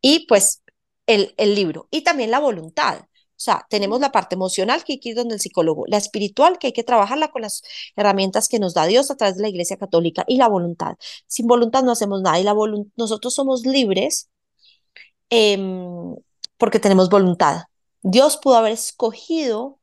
Y 0.00 0.26
pues 0.26 0.62
el, 1.06 1.34
el 1.36 1.54
libro 1.54 1.88
y 1.90 2.02
también 2.02 2.30
la 2.30 2.38
voluntad. 2.40 3.00
O 3.42 3.44
sea, 3.44 3.66
tenemos 3.68 4.00
la 4.00 4.12
parte 4.12 4.36
emocional 4.36 4.84
que 4.84 4.92
hay 4.94 5.00
que 5.00 5.08
ir 5.08 5.16
donde 5.16 5.34
el 5.34 5.40
psicólogo, 5.40 5.84
la 5.88 5.96
espiritual 5.96 6.58
que 6.58 6.68
hay 6.68 6.72
que 6.72 6.84
trabajarla 6.84 7.32
con 7.32 7.42
las 7.42 7.62
herramientas 7.96 8.48
que 8.48 8.60
nos 8.60 8.72
da 8.72 8.86
Dios 8.86 9.10
a 9.10 9.16
través 9.16 9.36
de 9.36 9.42
la 9.42 9.48
Iglesia 9.48 9.76
Católica 9.78 10.24
y 10.28 10.36
la 10.36 10.48
voluntad. 10.48 10.94
Sin 11.26 11.48
voluntad 11.48 11.82
no 11.82 11.90
hacemos 11.90 12.22
nada 12.22 12.38
y 12.38 12.44
la 12.44 12.54
nosotros 12.96 13.34
somos 13.34 13.66
libres 13.66 14.30
em, 15.30 16.14
porque 16.56 16.78
tenemos 16.78 17.08
voluntad. 17.10 17.62
Dios 18.02 18.36
pudo 18.36 18.56
haber 18.56 18.72
escogido 18.72 19.78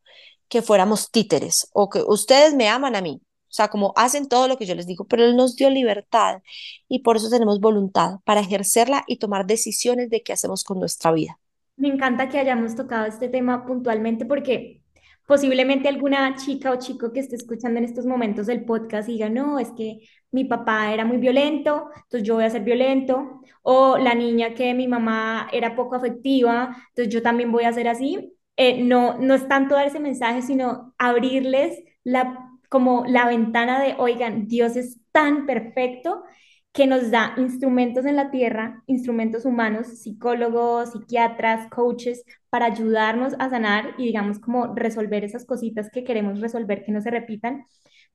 que 0.48 0.62
fuéramos 0.62 1.12
títeres 1.12 1.70
o 1.74 1.90
que 1.90 2.02
ustedes 2.06 2.54
me 2.56 2.68
aman 2.68 2.96
a 2.96 3.02
mí. 3.02 3.22
O 3.24 3.52
sea, 3.52 3.68
como 3.68 3.94
hacen 3.96 4.28
todo 4.28 4.48
lo 4.48 4.58
que 4.58 4.68
yo 4.68 4.76
les 4.76 4.86
digo, 4.86 5.06
pero 5.06 5.24
Él 5.26 5.36
nos 5.36 5.56
dio 5.56 5.70
libertad 5.72 6.42
y 6.88 7.00
por 7.00 7.18
eso 7.18 7.30
tenemos 7.30 7.60
voluntad 7.60 8.20
para 8.24 8.42
ejercerla 8.42 9.04
y 9.08 9.18
tomar 9.18 9.48
decisiones 9.48 10.10
de 10.12 10.22
qué 10.22 10.34
hacemos 10.34 10.64
con 10.64 10.80
nuestra 10.80 11.12
vida. 11.12 11.40
Me 11.76 11.88
encanta 11.88 12.30
que 12.30 12.38
hayamos 12.38 12.76
tocado 12.76 13.06
este 13.06 13.28
tema 13.28 13.66
puntualmente 13.66 14.26
porque 14.26 14.82
posiblemente 15.26 15.88
alguna 15.88 16.36
chica 16.36 16.72
o 16.72 16.78
chico 16.78 17.12
que 17.12 17.22
esté 17.22 17.38
escuchando 17.38 17.80
en 17.80 17.86
estos 17.86 18.06
momentos 18.06 18.50
el 18.50 18.66
podcast 18.66 19.08
diga, 19.08 19.30
no, 19.30 19.58
es 19.58 19.72
que 19.72 20.00
mi 20.32 20.46
papá 20.46 20.94
era 20.94 21.06
muy 21.06 21.18
violento, 21.18 21.90
entonces 21.96 22.24
yo 22.24 22.36
voy 22.36 22.44
a 22.46 22.50
ser 22.50 22.64
violento, 22.64 23.42
o 23.62 23.98
la 23.98 24.16
niña 24.16 24.54
que 24.54 24.74
mi 24.74 24.88
mamá 24.88 25.50
era 25.52 25.76
poco 25.76 25.96
afectiva, 25.96 26.76
entonces 26.90 27.14
yo 27.14 27.22
también 27.22 27.52
voy 27.52 27.64
a 27.66 27.74
ser 27.74 27.88
así. 27.88 28.34
Eh, 28.58 28.84
no, 28.84 29.18
no 29.18 29.34
es 29.36 29.48
tanto 29.48 29.76
dar 29.76 29.88
ese 29.88 30.00
mensaje, 30.00 30.42
sino 30.42 30.94
abrirles 30.98 31.80
la, 32.04 32.50
como 32.70 33.06
la 33.08 33.26
ventana 33.28 33.82
de, 33.82 33.96
oigan, 33.98 34.48
Dios 34.48 34.76
es 34.76 35.00
tan 35.12 35.46
perfecto 35.46 36.24
que 36.72 36.86
nos 36.88 37.10
da 37.12 37.34
instrumentos 37.38 38.06
en 38.06 38.16
la 38.16 38.32
tierra, 38.32 38.84
instrumentos 38.88 39.46
humanos, 39.46 39.88
psicólogos, 39.88 40.92
psiquiatras, 40.92 41.70
coaches, 41.70 42.24
para 42.50 42.68
ayudarnos 42.68 43.34
a 43.40 43.50
sanar 43.50 43.96
y 43.98 44.06
digamos 44.06 44.40
como 44.40 44.76
resolver 44.76 45.24
esas 45.24 45.46
cositas 45.46 45.90
que 45.92 46.04
queremos 46.04 46.40
resolver 46.40 46.84
que 46.84 46.92
no 46.92 47.02
se 47.02 47.12
repitan. 47.12 47.66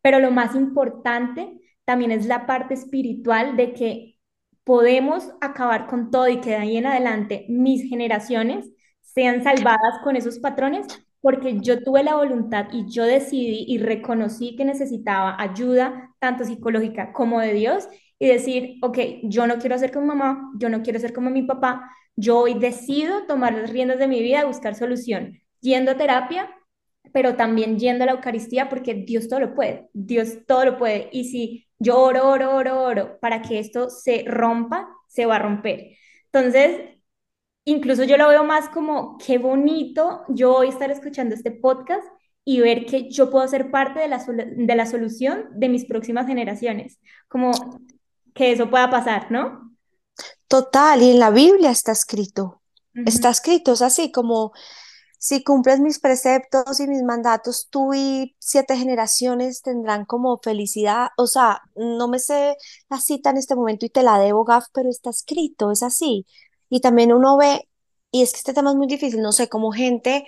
Pero 0.03 0.18
lo 0.20 0.31
más 0.31 0.55
importante 0.55 1.61
también 1.85 2.11
es 2.11 2.27
la 2.27 2.47
parte 2.47 2.75
espiritual 2.75 3.57
de 3.57 3.73
que 3.73 4.18
podemos 4.64 5.31
acabar 5.40 5.87
con 5.87 6.11
todo 6.11 6.29
y 6.29 6.40
que 6.40 6.51
de 6.51 6.57
ahí 6.57 6.77
en 6.77 6.87
adelante 6.87 7.47
mis 7.49 7.88
generaciones 7.88 8.70
sean 9.01 9.44
salvadas 9.44 10.01
con 10.03 10.16
esos 10.16 10.38
patrones 10.38 10.87
porque 11.20 11.59
yo 11.61 11.83
tuve 11.83 12.03
la 12.03 12.16
voluntad 12.16 12.66
y 12.73 12.87
yo 12.90 13.05
decidí 13.05 13.64
y 13.66 13.79
reconocí 13.79 14.57
que 14.57 14.64
necesitaba 14.64 15.40
ayuda 15.40 16.14
tanto 16.18 16.44
psicológica 16.44 17.12
como 17.12 17.40
de 17.40 17.55
Dios 17.55 17.88
y 18.18 18.29
decir, 18.29 18.77
ok, 18.83 18.99
yo 19.23 19.47
no 19.47 19.59
quiero 19.59 19.79
ser 19.79 19.90
como 19.90 20.07
mamá, 20.07 20.53
yo 20.59 20.68
no 20.68 20.83
quiero 20.83 20.99
ser 21.01 21.12
como 21.12 21.31
mi 21.31 21.42
papá, 21.42 21.90
yo 22.16 22.40
hoy 22.40 22.55
decido 22.55 23.27
tomar 23.27 23.55
las 23.55 23.70
riendas 23.70 23.99
de 23.99 24.07
mi 24.07 24.20
vida 24.20 24.42
y 24.42 24.47
buscar 24.47 24.75
solución, 24.75 25.40
yendo 25.61 25.92
a 25.92 25.97
terapia, 25.97 26.51
pero 27.12 27.37
también 27.37 27.79
yendo 27.79 28.05
a 28.05 28.07
la 28.07 28.12
Eucaristía 28.12 28.68
porque 28.68 28.94
Dios 28.94 29.29
todo 29.29 29.40
lo 29.40 29.55
puede, 29.55 29.88
Dios 29.92 30.38
todo 30.47 30.64
lo 30.64 30.79
puede. 30.79 31.09
Y 31.12 31.25
si 31.25 31.63
yo 31.79 31.99
oro, 31.99 32.29
oro, 32.29 32.55
oro, 32.55 32.83
oro 32.83 33.19
para 33.21 33.43
que 33.43 33.59
esto 33.59 33.91
se 33.91 34.25
rompa, 34.27 34.89
se 35.09 35.27
va 35.27 35.37
a 35.37 35.41
romper. 35.41 35.97
Entonces, 36.27 36.99
incluso 37.65 38.05
yo 38.05 38.17
lo 38.17 38.29
veo 38.29 38.45
más 38.45 38.69
como 38.69 39.19
qué 39.19 39.39
bonito 39.39 40.23
yo 40.29 40.55
hoy 40.55 40.69
estar 40.69 40.91
escuchando 40.91 41.35
este 41.35 41.51
podcast 41.51 42.07
y 42.45 42.61
ver 42.61 42.85
que 42.87 43.11
yo 43.11 43.31
puedo 43.31 43.47
ser 43.49 43.71
parte 43.71 44.01
de 44.01 44.09
la, 44.09 44.19
de 44.19 44.75
la 44.75 44.87
solución 44.87 45.49
de 45.55 45.69
mis 45.69 45.87
próximas 45.87 46.27
generaciones. 46.27 46.99
Como 47.29 47.53
que 48.35 48.53
eso 48.53 48.69
pueda 48.69 48.91
pasar, 48.91 49.31
¿no? 49.31 49.75
Total, 50.49 51.03
y 51.03 51.13
en 51.13 51.19
la 51.19 51.31
Biblia 51.31 51.71
está 51.71 51.93
escrito, 51.93 52.61
está 52.95 53.31
escrito, 53.31 53.73
es 53.73 53.83
así 53.83 54.13
como 54.13 54.53
si 55.25 55.43
cumples 55.43 55.81
mis 55.81 56.01
preceptos 56.01 56.81
y 56.81 56.87
mis 56.87 57.03
mandatos, 57.03 57.69
tú 57.71 57.94
y 57.94 58.37
siete 58.38 58.77
generaciones 58.77 59.63
tendrán 59.63 60.05
como 60.05 60.38
felicidad, 60.42 61.09
o 61.17 61.27
sea, 61.27 61.63
no 61.77 62.09
me 62.09 62.19
sé 62.19 62.57
la 62.90 63.01
cita 63.01 63.31
en 63.31 63.38
este 63.38 63.55
momento 63.55 63.87
y 63.87 63.88
te 63.90 64.03
la 64.03 64.19
debo, 64.19 64.44
Gaf, 64.44 64.67
pero 64.75 64.90
está 64.90 65.09
escrito, 65.11 65.71
es 65.73 65.83
así. 65.83 66.27
Y 66.69 66.81
también 66.81 67.11
uno 67.13 67.38
ve, 67.38 67.67
y 68.11 68.23
es 68.23 68.33
que 68.33 68.38
este 68.38 68.53
tema 68.53 68.71
es 68.71 68.77
muy 68.77 68.87
difícil, 68.87 69.23
no 69.23 69.33
sé, 69.33 69.48
como 69.48 69.73
gente 69.73 70.27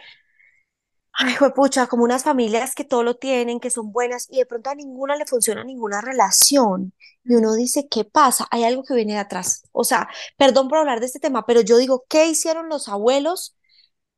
Ay, 1.19 1.35
pucha, 1.55 1.87
como 1.87 2.05
unas 2.05 2.25
familias 2.25 2.75
que 2.75 2.85
todo 2.85 3.03
lo 3.03 3.17
tienen, 3.17 3.59
que 3.59 3.71
son 3.71 3.91
buenas 3.91 4.27
y 4.31 4.39
de 4.39 4.47
pronto 4.47 4.69
a 4.69 4.75
ninguna 4.75 5.17
le 5.17 5.25
funciona 5.25 5.65
ninguna 5.65 6.03
relación. 6.03 6.93
Y 7.25 7.35
uno 7.35 7.55
dice, 7.55 7.89
¿qué 7.89 8.05
pasa? 8.05 8.47
Hay 8.51 8.65
algo 8.65 8.85
que 8.85 8.95
viene 8.95 9.15
de 9.15 9.21
atrás. 9.21 9.63
O 9.73 9.83
sea, 9.85 10.09
perdón 10.37 10.69
por 10.69 10.79
hablar 10.79 11.01
de 11.01 11.07
este 11.07 11.19
tema, 11.19 11.47
pero 11.47 11.63
yo 11.63 11.79
digo, 11.79 12.05
¿qué 12.09 12.27
hicieron 12.27 12.69
los 12.69 12.89
abuelos? 12.89 13.57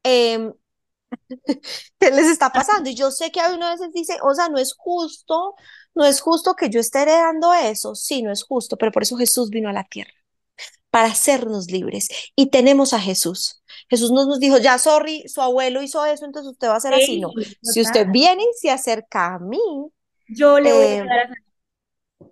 Em, 0.03 0.55
¿Qué 1.99 2.11
les 2.11 2.27
está 2.27 2.51
pasando? 2.51 2.91
Y 2.91 2.95
yo 2.95 3.11
sé 3.11 3.31
que 3.31 3.41
a 3.41 3.53
uno 3.53 3.67
a 3.67 3.73
veces 3.73 3.93
dice, 3.93 4.17
o 4.23 4.35
sea, 4.35 4.49
no 4.49 4.59
es 4.59 4.75
justo, 4.75 5.55
no 5.95 6.05
es 6.05 6.21
justo 6.21 6.55
que 6.55 6.71
yo 6.71 6.81
esté 6.81 7.03
heredando 7.03 7.53
eso, 7.53 7.95
sí, 7.95 8.23
no 8.23 8.33
es 8.33 8.43
justo, 8.43 8.77
pero 8.77 8.93
por 8.93 9.03
eso 9.03 9.17
Jesús 9.17 9.51
vino 9.51 9.69
a 9.69 9.73
la 9.73 9.85
tierra, 9.85 10.13
para 10.91 11.09
hacernos 11.09 11.71
libres. 11.71 12.09
Y 12.37 12.51
tenemos 12.51 12.93
a 12.93 13.01
Jesús. 13.01 13.63
Jesús 13.89 14.11
no 14.13 14.27
nos 14.27 14.39
dijo, 14.39 14.59
ya, 14.59 14.79
sorry, 14.79 15.25
su 15.29 15.41
abuelo 15.41 15.83
hizo 15.83 16.05
eso, 16.05 16.25
entonces 16.25 16.53
usted 16.53 16.69
va 16.69 16.77
a 16.77 16.81
ser 16.81 16.95
así. 16.95 17.21
No, 17.21 17.31
si 17.63 17.81
usted 17.81 18.07
viene 18.11 18.43
y 18.43 18.59
se 18.59 18.71
acerca 18.71 19.35
a 19.35 19.39
mí, 19.39 19.61
yo 20.29 20.61
le 20.61 20.73
voy 20.73 20.85
a 20.85 20.95
eh, 20.95 20.99
dar 20.99 21.19
a 21.21 21.48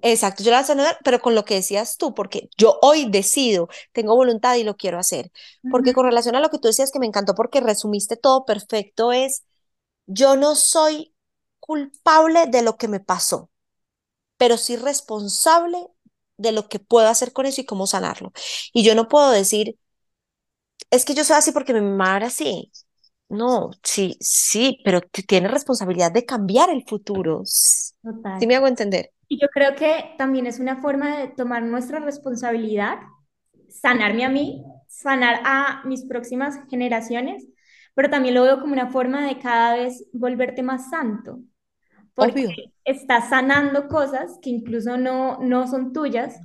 Exacto, 0.08 0.44
yo 0.44 0.52
la 0.52 0.62
voy 0.62 0.70
a 0.72 0.82
dar, 0.84 0.98
pero 1.04 1.20
con 1.20 1.34
lo 1.34 1.44
que 1.44 1.54
decías 1.54 1.96
tú, 1.96 2.14
porque 2.14 2.48
yo 2.56 2.78
hoy 2.82 3.10
decido, 3.10 3.68
tengo 3.92 4.14
voluntad 4.14 4.54
y 4.54 4.62
lo 4.62 4.76
quiero 4.76 4.98
hacer. 4.98 5.32
Porque 5.68 5.92
con 5.94 6.04
relación 6.06 6.36
a 6.36 6.40
lo 6.40 6.48
que 6.48 6.58
tú 6.58 6.68
decías 6.68 6.92
que 6.92 7.00
me 7.00 7.06
encantó 7.06 7.34
porque 7.34 7.60
resumiste 7.60 8.16
todo 8.16 8.44
perfecto, 8.44 9.10
es 9.12 9.44
yo 10.06 10.36
no 10.36 10.56
soy 10.56 11.14
culpable 11.60 12.46
de 12.48 12.62
lo 12.62 12.76
que 12.78 12.88
me 12.88 13.00
pasó, 13.00 13.50
pero 14.38 14.58
sí 14.58 14.76
responsable 14.76 15.88
de 16.38 16.52
lo 16.52 16.68
que 16.68 16.80
puedo 16.80 17.08
hacer 17.08 17.32
con 17.32 17.46
eso 17.46 17.60
y 17.62 17.66
cómo 17.66 17.86
sanarlo. 17.86 18.32
Y 18.72 18.84
yo 18.84 18.94
no 18.94 19.08
puedo 19.08 19.30
decir, 19.32 19.78
es 20.90 21.04
que 21.04 21.14
yo 21.14 21.24
soy 21.24 21.36
así 21.36 21.52
porque 21.52 21.74
mi 21.74 21.80
mamá 21.80 22.16
era 22.16 22.26
así. 22.28 22.72
No, 23.28 23.70
sí, 23.82 24.16
sí, 24.20 24.80
pero 24.84 25.00
tienes 25.02 25.50
responsabilidad 25.50 26.12
de 26.12 26.24
cambiar 26.26 26.70
el 26.70 26.84
futuro. 26.86 27.42
Total. 28.02 28.40
¿Sí 28.40 28.46
me 28.46 28.56
hago 28.56 28.68
entender? 28.68 29.12
Y 29.28 29.38
yo 29.40 29.48
creo 29.48 29.74
que 29.74 30.14
también 30.18 30.46
es 30.46 30.60
una 30.60 30.76
forma 30.76 31.18
de 31.18 31.28
tomar 31.28 31.62
nuestra 31.62 31.98
responsabilidad, 32.00 32.98
sanarme 33.68 34.24
a 34.24 34.28
mí, 34.28 34.64
sanar 34.88 35.40
a 35.44 35.82
mis 35.84 36.04
próximas 36.04 36.60
generaciones, 36.70 37.46
pero 37.94 38.10
también 38.10 38.34
lo 38.34 38.42
veo 38.42 38.60
como 38.60 38.72
una 38.72 38.90
forma 38.90 39.26
de 39.26 39.38
cada 39.38 39.74
vez 39.76 40.08
volverte 40.12 40.62
más 40.62 40.90
santo. 40.90 41.40
Porque 42.14 42.44
estás 42.84 43.28
sanando 43.30 43.88
cosas 43.88 44.38
que 44.42 44.50
incluso 44.50 44.96
no, 44.96 45.38
no 45.40 45.66
son 45.66 45.92
tuyas, 45.92 46.36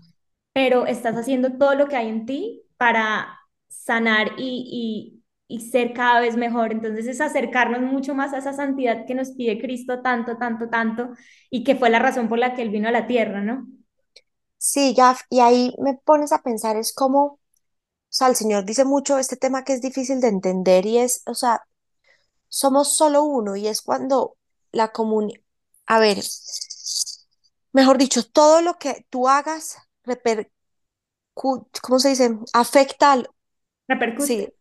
pero 0.54 0.86
estás 0.86 1.16
haciendo 1.16 1.58
todo 1.58 1.76
lo 1.76 1.88
que 1.88 1.96
hay 1.96 2.10
en 2.10 2.26
ti 2.26 2.64
para 2.78 3.40
sanar 3.70 4.34
y, 4.38 5.14
y, 5.18 5.21
y 5.52 5.60
ser 5.60 5.94
cada 5.94 6.22
vez 6.22 6.38
mejor. 6.38 6.72
Entonces 6.72 7.08
es 7.08 7.20
acercarnos 7.22 7.82
mucho 7.82 8.16
más 8.16 8.34
a 8.34 8.38
esa 8.38 8.54
santidad 8.54 9.06
que 9.06 9.16
nos 9.16 9.32
pide 9.32 9.60
Cristo 9.60 10.02
tanto, 10.02 10.38
tanto, 10.38 10.70
tanto, 10.70 11.10
y 11.50 11.64
que 11.64 11.76
fue 11.76 11.90
la 11.90 12.00
razón 12.00 12.30
por 12.30 12.40
la 12.40 12.54
que 12.54 12.62
Él 12.62 12.70
vino 12.70 12.88
a 12.88 12.92
la 12.92 13.08
tierra, 13.08 13.42
¿no? 13.42 13.68
Sí, 14.58 14.94
Gaf, 14.96 15.22
y 15.30 15.40
ahí 15.40 15.74
me 15.80 15.96
pones 15.96 16.32
a 16.32 16.42
pensar, 16.42 16.78
es 16.78 16.94
como, 16.94 17.24
o 17.26 17.40
sea, 18.10 18.28
el 18.28 18.36
Señor 18.36 18.64
dice 18.66 18.86
mucho 18.86 19.18
este 19.18 19.36
tema 19.36 19.64
que 19.64 19.74
es 19.74 19.82
difícil 19.82 20.22
de 20.22 20.28
entender 20.28 20.86
y 20.86 21.00
es, 21.00 21.24
o 21.26 21.34
sea, 21.36 21.64
somos 22.48 22.96
solo 22.96 23.24
uno 23.24 23.56
y 23.56 23.68
es 23.68 23.82
cuando 23.82 24.38
la 24.72 24.92
comunidad, 24.92 25.42
a 25.88 26.00
ver, 26.00 26.20
mejor 27.74 27.98
dicho, 27.98 28.24
todo 28.24 28.62
lo 28.62 28.76
que 28.76 29.06
tú 29.10 29.28
hagas 29.28 29.78
repercute, 30.04 30.52
¿cómo 31.82 32.00
se 32.00 32.10
dice? 32.10 32.38
Afecta 32.54 33.14
al... 33.14 33.30
Repercute. 33.88 34.28
Sí, 34.28 34.54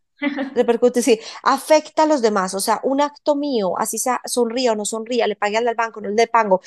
repercute, 0.53 1.01
sí, 1.01 1.19
afecta 1.43 2.03
a 2.03 2.05
los 2.05 2.21
demás, 2.21 2.53
o 2.53 2.59
sea, 2.59 2.79
un 2.83 3.01
acto 3.01 3.35
mío, 3.35 3.77
así 3.77 3.97
sea, 3.97 4.21
sonría 4.25 4.73
o 4.73 4.75
no 4.75 4.85
sonría, 4.85 5.27
le 5.27 5.35
pague 5.35 5.57
al 5.57 5.65
del 5.65 5.75
banco, 5.75 6.01
no 6.01 6.09
le 6.09 6.27
pago, 6.27 6.61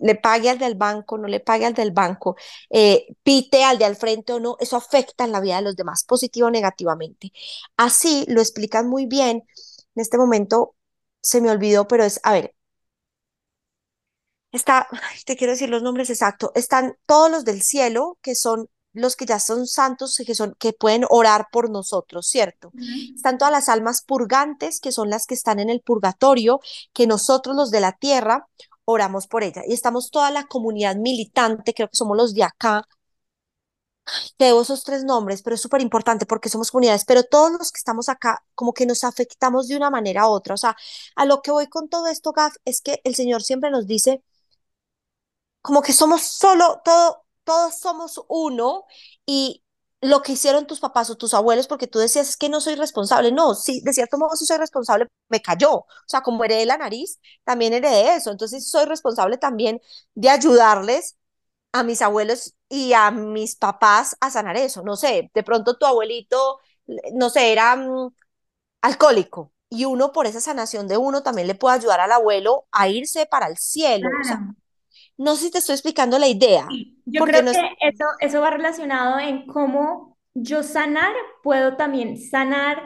le 0.00 0.14
pague 0.16 0.50
al 0.50 0.58
del 0.58 0.74
banco, 0.76 1.18
no 1.18 1.28
le 1.28 1.40
pague 1.40 1.66
al 1.66 1.74
del 1.74 1.92
banco, 1.92 2.36
eh, 2.70 3.06
pite 3.22 3.64
al 3.64 3.78
de 3.78 3.84
al 3.84 3.96
frente 3.96 4.32
o 4.32 4.40
no, 4.40 4.56
eso 4.60 4.76
afecta 4.76 5.24
en 5.24 5.32
la 5.32 5.40
vida 5.40 5.56
de 5.56 5.62
los 5.62 5.76
demás, 5.76 6.04
positivo 6.04 6.48
o 6.48 6.50
negativamente. 6.50 7.32
Así 7.76 8.24
lo 8.28 8.40
explican 8.40 8.88
muy 8.88 9.06
bien, 9.06 9.44
en 9.94 10.02
este 10.02 10.18
momento 10.18 10.76
se 11.20 11.40
me 11.40 11.50
olvidó, 11.50 11.86
pero 11.88 12.04
es, 12.04 12.20
a 12.24 12.32
ver, 12.32 12.54
está, 14.52 14.88
te 15.26 15.36
quiero 15.36 15.52
decir 15.52 15.68
los 15.68 15.82
nombres 15.82 16.10
exactos, 16.10 16.50
están 16.54 16.96
todos 17.06 17.30
los 17.30 17.44
del 17.44 17.62
cielo, 17.62 18.18
que 18.22 18.34
son 18.34 18.68
los 18.94 19.16
que 19.16 19.26
ya 19.26 19.38
son 19.38 19.66
santos, 19.66 20.20
que, 20.24 20.34
son, 20.34 20.56
que 20.58 20.72
pueden 20.72 21.04
orar 21.10 21.48
por 21.52 21.68
nosotros, 21.70 22.26
¿cierto? 22.26 22.72
Están 23.14 23.38
todas 23.38 23.52
las 23.52 23.68
almas 23.68 24.02
purgantes, 24.02 24.80
que 24.80 24.92
son 24.92 25.10
las 25.10 25.26
que 25.26 25.34
están 25.34 25.60
en 25.60 25.68
el 25.68 25.80
purgatorio, 25.80 26.60
que 26.92 27.06
nosotros 27.06 27.54
los 27.56 27.70
de 27.70 27.80
la 27.80 27.92
tierra 27.92 28.48
oramos 28.84 29.26
por 29.26 29.42
ella. 29.42 29.62
Y 29.66 29.74
estamos 29.74 30.10
toda 30.10 30.30
la 30.30 30.44
comunidad 30.44 30.96
militante, 30.96 31.74
creo 31.74 31.88
que 31.88 31.96
somos 31.96 32.16
los 32.16 32.34
de 32.34 32.44
acá, 32.44 32.86
te 34.36 34.46
debo 34.46 34.62
esos 34.62 34.84
tres 34.84 35.04
nombres, 35.04 35.42
pero 35.42 35.54
es 35.54 35.62
súper 35.62 35.80
importante 35.80 36.26
porque 36.26 36.48
somos 36.48 36.70
comunidades, 36.70 37.04
pero 37.04 37.24
todos 37.24 37.52
los 37.52 37.72
que 37.72 37.78
estamos 37.78 38.08
acá 38.08 38.44
como 38.54 38.72
que 38.74 38.86
nos 38.86 39.04
afectamos 39.04 39.68
de 39.68 39.76
una 39.76 39.90
manera 39.90 40.28
u 40.28 40.30
otra. 40.32 40.54
O 40.54 40.56
sea, 40.58 40.76
a 41.16 41.24
lo 41.24 41.42
que 41.42 41.50
voy 41.50 41.68
con 41.68 41.88
todo 41.88 42.06
esto, 42.08 42.32
Gaf, 42.32 42.54
es 42.64 42.80
que 42.82 43.00
el 43.04 43.14
Señor 43.14 43.42
siempre 43.42 43.70
nos 43.70 43.86
dice 43.86 44.22
como 45.62 45.82
que 45.82 45.92
somos 45.92 46.22
solo, 46.22 46.82
todo, 46.84 47.23
todos 47.44 47.78
somos 47.78 48.24
uno 48.28 48.84
y 49.26 49.62
lo 50.00 50.22
que 50.22 50.32
hicieron 50.32 50.66
tus 50.66 50.80
papás 50.80 51.08
o 51.10 51.16
tus 51.16 51.32
abuelos, 51.34 51.66
porque 51.66 51.86
tú 51.86 51.98
decías 51.98 52.36
que 52.36 52.48
no 52.50 52.60
soy 52.60 52.74
responsable. 52.74 53.32
No, 53.32 53.54
sí, 53.54 53.80
de 53.82 53.92
cierto 53.94 54.18
modo 54.18 54.36
sí 54.36 54.44
soy 54.46 54.58
responsable, 54.58 55.06
me 55.28 55.40
cayó. 55.40 55.70
O 55.78 55.86
sea, 56.06 56.20
como 56.22 56.44
heredé 56.44 56.66
la 56.66 56.76
nariz, 56.76 57.20
también 57.44 57.72
heredé 57.72 58.14
eso. 58.16 58.30
Entonces 58.30 58.70
soy 58.70 58.84
responsable 58.86 59.38
también 59.38 59.80
de 60.14 60.28
ayudarles 60.30 61.16
a 61.72 61.82
mis 61.84 62.02
abuelos 62.02 62.54
y 62.68 62.92
a 62.94 63.10
mis 63.10 63.56
papás 63.56 64.16
a 64.20 64.30
sanar 64.30 64.56
eso. 64.56 64.82
No 64.82 64.96
sé, 64.96 65.30
de 65.34 65.42
pronto 65.42 65.76
tu 65.78 65.86
abuelito, 65.86 66.60
no 67.14 67.30
sé, 67.30 67.52
era 67.52 67.76
mm, 67.76 68.14
alcohólico 68.82 69.52
y 69.68 69.84
uno 69.86 70.12
por 70.12 70.26
esa 70.26 70.40
sanación 70.40 70.88
de 70.88 70.96
uno 70.98 71.22
también 71.22 71.48
le 71.48 71.54
puede 71.54 71.76
ayudar 71.76 72.00
al 72.00 72.12
abuelo 72.12 72.66
a 72.72 72.88
irse 72.88 73.26
para 73.26 73.48
el 73.48 73.56
cielo. 73.58 74.16
O 74.20 74.24
sea, 74.24 74.44
no 75.16 75.36
sé 75.36 75.46
si 75.46 75.50
te 75.50 75.58
estoy 75.58 75.74
explicando 75.74 76.18
la 76.18 76.28
idea. 76.28 76.68
Yo 77.06 77.24
creo 77.24 77.42
que 77.44 77.58
eso, 77.80 78.04
eso 78.20 78.40
va 78.40 78.50
relacionado 78.50 79.18
en 79.18 79.46
cómo 79.46 80.18
yo 80.34 80.62
sanar, 80.62 81.12
puedo 81.42 81.76
también 81.76 82.18
sanar 82.18 82.82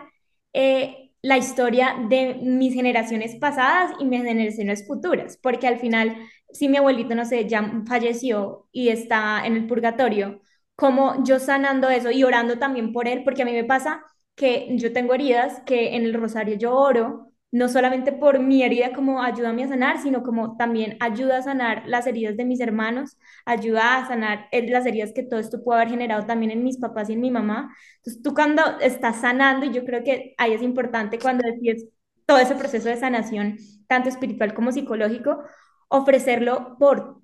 eh, 0.53 1.13
la 1.23 1.39
historia 1.39 1.97
de 2.09 2.35
mis 2.35 2.75
generaciones 2.75 3.37
pasadas 3.37 3.93
y 3.99 4.05
mis 4.05 4.23
generaciones 4.23 4.87
futuras, 4.87 5.39
porque 5.43 5.67
al 5.67 5.79
final, 5.79 6.17
si 6.53 6.69
mi 6.69 6.77
abuelito, 6.77 7.15
no 7.15 7.25
sé, 7.25 7.49
ya 7.49 7.83
falleció 7.87 8.69
y 8.73 8.89
está 8.89 9.47
en 9.47 9.55
el 9.57 9.67
purgatorio, 9.67 10.41
como 10.77 11.25
yo 11.25 11.39
sanando 11.41 11.89
eso 11.91 12.11
y 12.11 12.23
orando 12.25 12.59
también 12.59 12.93
por 12.93 13.09
él, 13.09 13.25
porque 13.25 13.43
a 13.43 13.45
mí 13.45 13.53
me 13.53 13.65
pasa 13.65 14.05
que 14.35 14.69
yo 14.77 14.93
tengo 14.93 15.15
heridas 15.15 15.61
que 15.67 15.97
en 15.97 16.05
el 16.05 16.15
rosario 16.15 16.57
yo 16.57 16.75
oro 16.77 17.33
no 17.51 17.69
solamente 17.69 18.13
por 18.13 18.41
mi 18.41 18.63
herida 18.63 18.93
como 18.93 19.23
ayúdame 19.23 19.65
a 19.65 19.69
sanar, 19.69 19.99
sino 20.03 20.23
como 20.23 20.57
también 20.57 20.97
ayuda 21.01 21.39
a 21.39 21.43
sanar 21.43 21.83
las 21.87 22.07
heridas 22.07 22.37
de 22.37 22.45
mis 22.45 22.61
hermanos, 22.61 23.17
ayuda 23.47 23.97
a 23.99 24.07
sanar 24.09 24.49
las 24.53 24.85
heridas 24.87 25.13
que 25.15 25.23
todo 25.23 25.41
esto 25.41 25.65
puede 25.65 25.81
haber 25.81 25.91
generado 25.91 26.27
también 26.27 26.51
en 26.51 26.63
mis 26.65 26.79
papás 26.79 27.09
y 27.09 27.15
en 27.15 27.21
mi 27.21 27.31
mamá. 27.31 27.75
Entonces 27.99 28.23
tú 28.23 28.35
cuando 28.35 28.63
estás 28.81 29.21
sanando, 29.21 29.67
y 29.67 29.73
yo 29.73 29.85
creo 29.85 30.05
que 30.05 30.35
ahí 30.39 30.53
es 30.53 30.63
importante 30.63 31.19
cuando 31.19 31.45
decides 31.47 31.87
todo 32.27 32.39
ese 32.39 32.55
proceso 32.55 32.89
de 32.89 32.97
sanación, 32.97 33.57
tanto 33.87 34.09
espiritual 34.11 34.53
como 34.55 34.73
psicológico, 34.73 35.43
ofrecerlo 35.89 36.77
por 36.79 37.23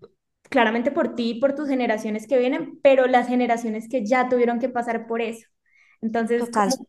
claramente 0.51 0.91
por 0.91 1.15
ti 1.15 1.31
y 1.31 1.41
por 1.41 1.55
tus 1.55 1.69
generaciones 1.69 2.27
que 2.27 2.39
vienen, 2.39 2.79
pero 2.83 3.07
las 3.07 3.29
generaciones 3.29 3.89
que 3.89 4.05
ya 4.07 4.29
tuvieron 4.29 4.59
que 4.61 4.69
pasar 4.69 5.07
por 5.07 5.21
eso. 5.21 5.49
Entonces, 6.01 6.43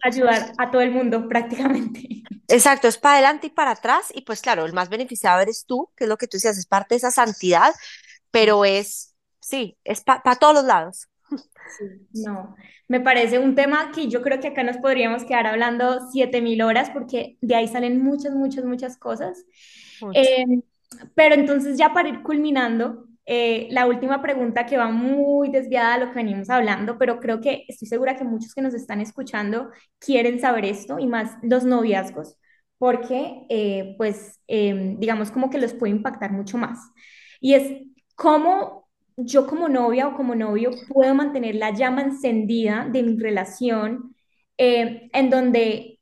ayudar 0.04 0.54
a 0.58 0.72
todo 0.72 0.82
el 0.82 0.92
mundo 0.92 1.28
prácticamente. 1.30 2.24
Exacto, 2.48 2.88
es 2.88 2.98
para 2.98 3.16
adelante 3.16 3.48
y 3.48 3.50
para 3.50 3.72
atrás. 3.72 4.12
Y 4.14 4.22
pues 4.22 4.42
claro, 4.42 4.66
el 4.66 4.74
más 4.74 4.90
beneficiado 4.90 5.42
eres 5.42 5.66
tú, 5.66 5.90
que 5.96 6.06
es 6.06 6.10
lo 6.10 6.18
que 6.18 6.28
tú 6.28 6.38
decías, 6.38 6.58
es 6.58 6.66
parte 6.66 6.96
de 6.96 6.98
esa 6.98 7.12
santidad, 7.12 7.74
pero 8.32 8.66
es, 8.66 9.16
sí, 9.40 9.78
es 9.84 10.02
para 10.02 10.36
todos 10.36 10.54
los 10.54 10.66
lados. 10.66 11.08
no, 12.14 12.56
me 12.88 13.00
parece 13.00 13.40
un 13.40 13.56
tema 13.56 13.92
que 13.92 14.08
yo 14.08 14.22
creo 14.22 14.40
que 14.40 14.50
acá 14.50 14.64
nos 14.64 14.78
podríamos 14.78 15.24
quedar 15.24 15.48
hablando 15.48 16.10
siete 16.12 16.42
mil 16.42 16.62
horas 16.62 16.90
porque 16.92 17.38
de 17.42 17.56
ahí 17.56 17.68
salen 17.68 18.04
muchas, 18.04 18.34
muchas, 18.34 18.66
muchas 18.66 18.98
cosas. 18.98 19.46
Eh, 20.14 20.46
pero 21.16 21.36
entonces 21.36 21.78
ya 21.78 21.94
para 21.94 22.10
ir 22.10 22.22
culminando, 22.22 23.05
eh, 23.28 23.68
la 23.72 23.88
última 23.88 24.22
pregunta 24.22 24.66
que 24.68 24.78
va 24.78 24.92
muy 24.92 25.50
desviada 25.50 25.96
a 25.96 25.98
lo 25.98 26.10
que 26.10 26.16
venimos 26.16 26.50
hablando, 26.50 26.98
pero 27.00 27.20
creo 27.20 27.42
que 27.42 27.66
estoy 27.68 27.88
segura 27.88 28.16
que 28.16 28.24
muchos 28.24 28.54
que 28.54 28.62
nos 28.62 28.76
están 28.76 29.02
escuchando 29.02 29.70
quieren 30.00 30.40
saber 30.40 30.66
esto 30.66 31.00
y 31.00 31.08
más 31.08 31.32
los 31.42 31.64
noviazgos, 31.64 32.38
porque 32.78 33.46
eh, 33.50 33.96
pues 33.98 34.40
em, 34.48 35.00
digamos 35.00 35.32
como 35.32 35.50
que 35.50 35.58
los 35.58 35.74
puede 35.74 35.92
impactar 35.92 36.32
mucho 36.32 36.58
más. 36.60 36.80
Y 37.42 37.56
es 37.56 37.82
cómo 38.16 38.88
yo 39.18 39.48
como 39.48 39.70
novia 39.70 40.08
o 40.08 40.16
como 40.16 40.36
novio 40.36 40.72
puedo 40.90 41.16
mantener 41.16 41.56
la 41.56 41.72
llama 41.72 42.02
encendida 42.04 42.88
de 42.92 43.02
mi 43.04 43.18
relación 43.18 44.16
eh, 44.58 45.10
en 45.14 45.30
donde 45.32 46.00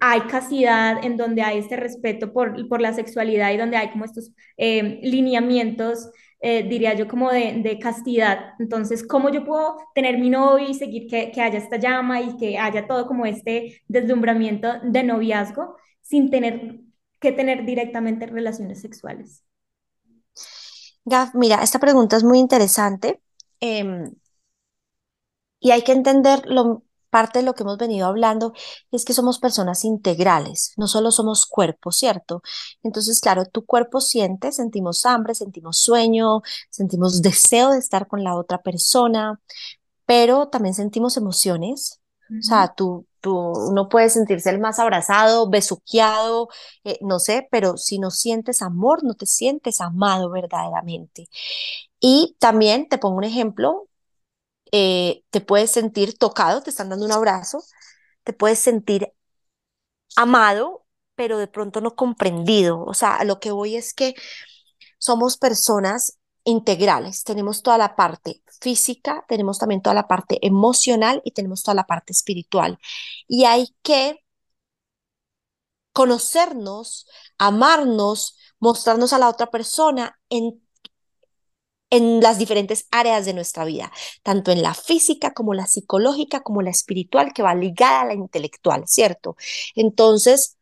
hay 0.00 0.20
castidad, 0.22 1.04
en 1.04 1.16
donde 1.16 1.42
hay 1.42 1.58
este 1.58 1.76
respeto 1.76 2.32
por, 2.32 2.68
por 2.68 2.80
la 2.80 2.92
sexualidad 2.92 3.52
y 3.52 3.56
donde 3.58 3.76
hay 3.76 3.90
como 3.90 4.04
estos 4.04 4.32
lineamientos 4.58 6.10
eh, 6.46 6.62
diría 6.68 6.92
yo, 6.92 7.08
como 7.08 7.30
de, 7.30 7.78
castidad. 7.80 8.52
Entonces, 8.58 9.02
¿cómo 9.02 9.30
yo 9.30 9.46
puedo 9.46 9.78
tener 9.94 10.18
mi 10.18 10.28
novio 10.28 10.68
y 10.68 10.74
seguir 10.74 11.06
que, 11.08 11.32
que, 11.32 11.40
haya 11.40 11.58
esta 11.58 11.78
llama 11.78 12.20
y 12.20 12.36
que 12.36 12.58
haya 12.58 12.86
todo 12.86 13.06
como 13.06 13.24
este 13.24 13.82
deslumbramiento 13.88 14.68
de 14.82 15.04
noviazgo 15.04 15.76
sin 16.02 16.30
tener 16.30 16.80
que 17.18 17.32
tener 17.32 17.64
directamente 17.64 18.26
relaciones 18.26 18.82
sexuales? 18.82 19.42
Gaf, 21.06 21.34
mira, 21.34 21.62
esta 21.62 21.78
pregunta 21.78 22.18
es 22.18 22.24
muy 22.24 22.38
interesante 22.38 23.22
em, 23.60 24.12
y 25.60 25.70
hay 25.70 25.80
que 25.80 25.92
entender 25.92 26.42
lo, 26.44 26.82
parte 27.14 27.38
de 27.38 27.44
lo 27.44 27.54
que 27.54 27.62
hemos 27.62 27.78
venido 27.78 28.08
hablando, 28.08 28.52
es 28.90 29.04
que 29.04 29.12
somos 29.12 29.38
personas 29.38 29.84
integrales, 29.84 30.72
no 30.76 30.88
solo 30.88 31.12
somos 31.12 31.46
cuerpo, 31.46 31.92
¿cierto? 31.92 32.42
Entonces, 32.82 33.20
claro, 33.20 33.46
tu 33.46 33.64
cuerpo 33.64 34.00
siente, 34.00 34.50
sentimos 34.50 35.06
hambre, 35.06 35.34
sentimos 35.36 35.78
sueño, 35.78 36.42
sentimos 36.70 37.22
deseo 37.22 37.70
de 37.70 37.78
estar 37.78 38.08
con 38.08 38.24
la 38.24 38.34
otra 38.34 38.62
persona, 38.62 39.40
pero 40.06 40.48
también 40.48 40.74
sentimos 40.74 41.16
emociones. 41.16 42.00
O 42.30 42.34
Ujú. 42.34 42.46
sea, 42.46 42.74
tú, 42.76 43.06
tú, 43.20 43.36
uno 43.38 43.88
puede 43.88 44.10
sentirse 44.10 44.50
el 44.50 44.60
más 44.60 44.78
abrazado, 44.78 45.48
besuqueado, 45.48 46.48
eh, 46.84 46.98
no 47.02 47.18
sé, 47.20 47.48
pero 47.50 47.76
si 47.76 47.98
no 47.98 48.10
sientes 48.10 48.62
amor, 48.62 49.04
no 49.04 49.14
te 49.14 49.26
sientes 49.26 49.80
amado 49.80 50.30
verdaderamente. 50.30 51.28
Y 52.00 52.36
también 52.38 52.88
te 52.88 52.98
pongo 52.98 53.16
un 53.18 53.24
ejemplo, 53.24 53.88
eh, 54.76 55.22
te 55.30 55.40
puedes 55.40 55.70
sentir 55.70 56.18
tocado, 56.18 56.60
te 56.60 56.70
están 56.70 56.88
dando 56.88 57.06
un 57.06 57.12
abrazo, 57.12 57.62
te 58.24 58.32
puedes 58.32 58.58
sentir 58.58 59.12
amado, 60.16 60.84
pero 61.14 61.38
de 61.38 61.46
pronto 61.46 61.80
no 61.80 61.94
comprendido. 61.94 62.82
O 62.84 62.92
sea, 62.94 63.22
lo 63.24 63.38
que 63.38 63.52
voy 63.52 63.76
es 63.76 63.94
que 63.94 64.14
somos 64.98 65.36
personas 65.36 66.18
integrales, 66.44 67.22
tenemos 67.24 67.62
toda 67.62 67.78
la 67.78 67.94
parte 67.94 68.42
física, 68.60 69.24
tenemos 69.28 69.58
también 69.60 69.80
toda 69.80 69.94
la 69.94 70.08
parte 70.08 70.44
emocional 70.44 71.22
y 71.24 71.32
tenemos 71.32 71.62
toda 71.62 71.76
la 71.76 71.86
parte 71.86 72.12
espiritual. 72.12 72.78
Y 73.28 73.44
hay 73.44 73.68
que 73.82 74.24
conocernos, 75.92 77.06
amarnos, 77.38 78.36
mostrarnos 78.58 79.12
a 79.12 79.18
la 79.20 79.28
otra 79.28 79.50
persona 79.50 80.18
en 80.30 80.63
en 81.94 82.20
las 82.20 82.38
diferentes 82.38 82.86
áreas 82.90 83.24
de 83.24 83.34
nuestra 83.34 83.64
vida, 83.64 83.92
tanto 84.24 84.50
en 84.50 84.62
la 84.62 84.74
física 84.74 85.32
como 85.32 85.54
la 85.54 85.66
psicológica, 85.66 86.42
como 86.42 86.60
la 86.60 86.70
espiritual, 86.70 87.32
que 87.32 87.42
va 87.42 87.54
ligada 87.54 88.00
a 88.02 88.06
la 88.06 88.14
intelectual, 88.14 88.82
¿cierto? 88.88 89.36
Entonces, 89.76 90.56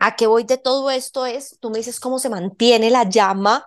¿a 0.00 0.16
qué 0.16 0.26
voy 0.26 0.42
de 0.44 0.58
todo 0.58 0.90
esto? 0.90 1.24
Es, 1.26 1.56
tú 1.60 1.70
me 1.70 1.78
dices 1.78 2.00
cómo 2.00 2.18
se 2.18 2.28
mantiene 2.30 2.90
la 2.90 3.08
llama. 3.08 3.66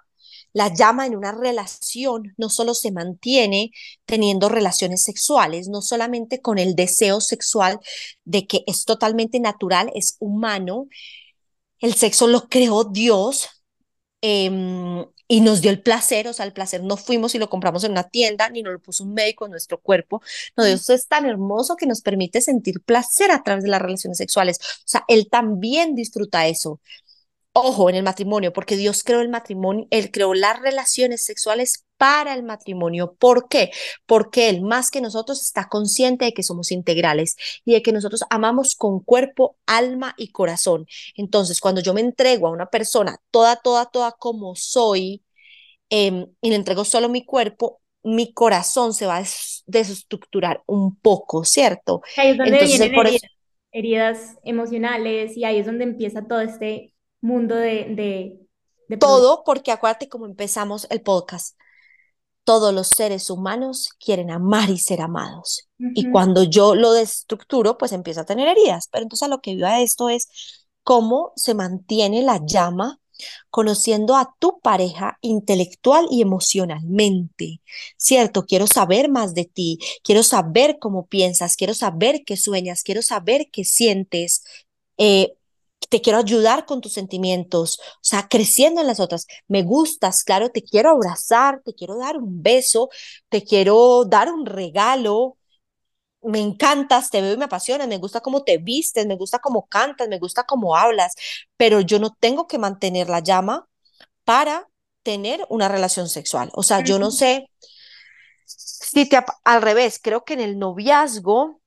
La 0.53 0.73
llama 0.73 1.05
en 1.05 1.15
una 1.15 1.31
relación 1.31 2.33
no 2.37 2.49
solo 2.49 2.73
se 2.73 2.91
mantiene 2.91 3.71
teniendo 4.05 4.49
relaciones 4.49 5.03
sexuales, 5.03 5.67
no 5.69 5.81
solamente 5.81 6.41
con 6.41 6.57
el 6.57 6.75
deseo 6.75 7.21
sexual 7.21 7.79
de 8.25 8.47
que 8.47 8.63
es 8.67 8.85
totalmente 8.85 9.39
natural, 9.39 9.91
es 9.93 10.15
humano, 10.19 10.87
el 11.79 11.93
sexo 11.93 12.27
lo 12.27 12.49
creó 12.49 12.85
Dios, 12.85 13.49
eh, 14.21 14.49
y 15.27 15.41
nos 15.41 15.61
dio 15.61 15.71
el 15.71 15.81
placer, 15.81 16.27
o 16.27 16.33
sea, 16.33 16.45
el 16.45 16.53
placer 16.53 16.83
no 16.83 16.97
fuimos 16.97 17.35
y 17.35 17.39
lo 17.39 17.49
compramos 17.49 17.83
en 17.83 17.91
una 17.91 18.03
tienda, 18.03 18.49
ni 18.49 18.63
nos 18.63 18.73
lo 18.73 18.79
puso 18.79 19.03
un 19.03 19.13
médico 19.13 19.45
en 19.45 19.51
nuestro 19.51 19.79
cuerpo. 19.79 20.21
No, 20.55 20.63
Dios 20.63 20.89
es 20.89 21.07
tan 21.07 21.25
hermoso 21.25 21.75
que 21.75 21.85
nos 21.85 22.01
permite 22.01 22.41
sentir 22.41 22.81
placer 22.81 23.31
a 23.31 23.43
través 23.43 23.63
de 23.63 23.69
las 23.69 23.81
relaciones 23.81 24.17
sexuales. 24.17 24.59
O 24.61 24.83
sea, 24.85 25.03
Él 25.07 25.27
también 25.29 25.95
disfruta 25.95 26.47
eso. 26.47 26.79
Ojo, 27.59 27.89
en 27.89 27.95
el 27.95 28.03
matrimonio, 28.03 28.53
porque 28.53 28.75
Dios 28.75 29.03
creó 29.03 29.21
el 29.21 29.29
matrimonio, 29.29 29.87
Él 29.89 30.11
creó 30.11 30.35
las 30.35 30.61
relaciones 30.61 31.25
sexuales 31.25 31.87
para 31.97 32.35
el 32.35 32.43
matrimonio. 32.43 33.15
¿Por 33.17 33.49
qué? 33.49 33.71
Porque 34.05 34.49
Él, 34.49 34.61
más 34.61 34.91
que 34.91 35.01
nosotros, 35.01 35.41
está 35.41 35.67
consciente 35.67 36.25
de 36.25 36.33
que 36.33 36.43
somos 36.43 36.71
integrales 36.71 37.35
y 37.65 37.73
de 37.73 37.81
que 37.81 37.91
nosotros 37.91 38.23
amamos 38.29 38.75
con 38.75 38.99
cuerpo, 38.99 39.57
alma 39.65 40.13
y 40.17 40.27
corazón. 40.27 40.85
Entonces, 41.15 41.59
cuando 41.59 41.81
yo 41.81 41.95
me 41.95 42.01
entrego 42.01 42.45
a 42.45 42.51
una 42.51 42.67
persona 42.67 43.17
toda, 43.31 43.55
toda, 43.55 43.87
toda 43.87 44.11
como 44.11 44.55
soy, 44.55 45.23
eh, 45.89 46.27
y 46.39 46.49
le 46.51 46.55
entrego 46.55 46.85
solo 46.85 47.09
mi 47.09 47.25
cuerpo, 47.25 47.81
mi 48.03 48.33
corazón 48.33 48.93
se 48.93 49.07
va 49.07 49.15
a 49.15 49.19
des 49.21 49.63
desestructurar 49.65 50.61
un 50.67 50.95
poco, 50.95 51.43
¿cierto? 51.43 52.03
Ahí 52.17 52.29
es 52.29 52.37
donde 52.37 52.53
Entonces, 52.53 52.77
vienen 52.77 52.95
por 52.95 53.07
eso, 53.07 53.17
heridas, 53.71 54.19
heridas 54.19 54.37
emocionales 54.43 55.35
y 55.35 55.43
ahí 55.43 55.57
es 55.57 55.65
donde 55.65 55.85
empieza 55.85 56.27
todo 56.27 56.41
este 56.41 56.93
mundo 57.27 57.55
de, 57.55 58.39
de, 58.87 58.97
todo, 58.97 59.43
porque 59.45 59.71
acuérdate 59.71 60.09
cómo 60.09 60.25
empezamos 60.25 60.87
el 60.89 61.01
podcast 61.01 61.57
todos 62.47 62.73
los 62.73 62.87
seres 62.87 63.29
humanos 63.29 63.89
quieren 63.99 64.31
amar 64.31 64.69
y 64.69 64.77
ser 64.77 65.01
amados. 65.01 65.67
Y 65.77 66.03
Ujú. 66.05 66.13
cuando 66.13 66.43
yo 66.43 66.75
lo 66.75 66.93
destructuro, 66.93 67.77
pues 67.77 67.91
empiezo 67.91 68.21
a 68.21 68.25
tener 68.25 68.47
heridas. 68.47 68.87
Pero 68.89 69.03
entonces 69.03 69.25
a 69.25 69.29
lo 69.29 69.41
que 69.41 69.51
iba 69.51 69.67
a 69.67 69.81
esto 69.81 70.07
es 70.07 70.29
cómo 70.81 71.33
se 71.35 71.53
mantiene 71.53 72.21
la 72.21 72.39
llama 72.45 73.01
conociendo 73.49 74.15
a 74.15 74.33
tu 74.39 74.61
pareja 74.61 75.17
intelectual 75.19 76.07
y 76.09 76.21
emocionalmente, 76.21 77.61
¿cierto? 77.97 78.45
Quiero 78.45 78.65
saber 78.65 79.09
más 79.09 79.33
de 79.33 79.43
ti, 79.43 79.79
quiero 80.01 80.23
saber 80.23 80.77
cómo 80.79 81.07
piensas, 81.07 81.57
quiero 81.57 81.73
saber 81.73 82.23
qué 82.25 82.37
sueñas, 82.37 82.83
quiero 82.83 83.01
saber 83.01 83.49
qué 83.51 83.65
sientes, 83.65 84.43
eh, 84.97 85.33
te 85.89 86.01
quiero 86.01 86.19
ayudar 86.19 86.65
con 86.65 86.81
tus 86.81 86.93
sentimientos, 86.93 87.79
o 87.79 87.99
sea, 88.01 88.27
creciendo 88.27 88.81
en 88.81 88.87
las 88.87 88.99
otras. 88.99 89.27
Me 89.47 89.63
gustas, 89.63 90.23
claro, 90.23 90.49
te 90.49 90.63
quiero 90.63 90.89
abrazar, 90.91 91.61
te 91.63 91.73
quiero 91.73 91.97
dar 91.97 92.17
un 92.17 92.41
beso, 92.41 92.89
te 93.29 93.43
quiero 93.43 94.05
dar 94.05 94.31
un 94.31 94.45
regalo. 94.45 95.37
Me 96.21 96.39
encantas, 96.39 97.09
te 97.09 97.21
veo 97.21 97.33
y 97.33 97.37
me 97.37 97.45
apasionas, 97.45 97.87
me 97.87 97.97
gusta 97.99 98.21
cómo 98.21 98.43
te 98.43 98.57
vistes, 98.57 99.05
me 99.05 99.15
gusta 99.15 99.39
cómo 99.39 99.67
cantas, 99.67 100.07
me 100.09 100.19
gusta 100.19 100.43
cómo 100.45 100.75
hablas, 100.75 101.15
pero 101.57 101.79
yo 101.81 101.99
no 101.99 102.15
tengo 102.19 102.47
que 102.47 102.57
mantener 102.57 103.09
la 103.09 103.19
llama 103.21 103.67
para 104.25 104.67
tener 105.03 105.45
una 105.49 105.69
relación 105.69 106.09
sexual. 106.09 106.49
O 106.53 106.63
sea, 106.63 106.81
yo 106.83 106.99
no 106.99 107.11
sé 107.11 107.49
si 108.45 109.07
te 109.07 109.19
al 109.43 109.61
revés, 109.61 109.99
creo 110.01 110.25
que 110.25 110.33
en 110.33 110.41
el 110.41 110.59
noviazgo 110.59 111.61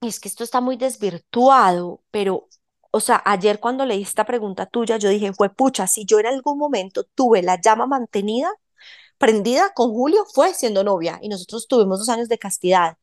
es 0.00 0.20
que 0.20 0.28
esto 0.28 0.44
está 0.44 0.60
muy 0.60 0.76
desvirtuado, 0.76 2.02
pero, 2.10 2.48
o 2.94 3.00
sea, 3.00 3.22
ayer 3.26 3.60
cuando 3.60 3.84
leí 3.86 4.02
esta 4.02 4.24
pregunta 4.24 4.66
tuya, 4.66 4.96
yo 4.98 5.08
dije, 5.08 5.32
fue 5.34 5.50
pucha, 5.50 5.86
si 5.86 6.04
yo 6.06 6.20
en 6.20 6.26
algún 6.26 6.58
momento 6.58 7.04
tuve 7.14 7.42
la 7.42 7.60
llama 7.60 7.86
mantenida, 7.86 8.50
prendida 9.18 9.72
con 9.74 9.92
Julio, 9.92 10.24
fue 10.34 10.54
siendo 10.54 10.84
novia 10.84 11.18
y 11.22 11.28
nosotros 11.30 11.68
tuvimos 11.68 12.00
dos 12.00 12.08
años 12.10 12.28
de 12.28 12.38
castidad. 12.38 12.98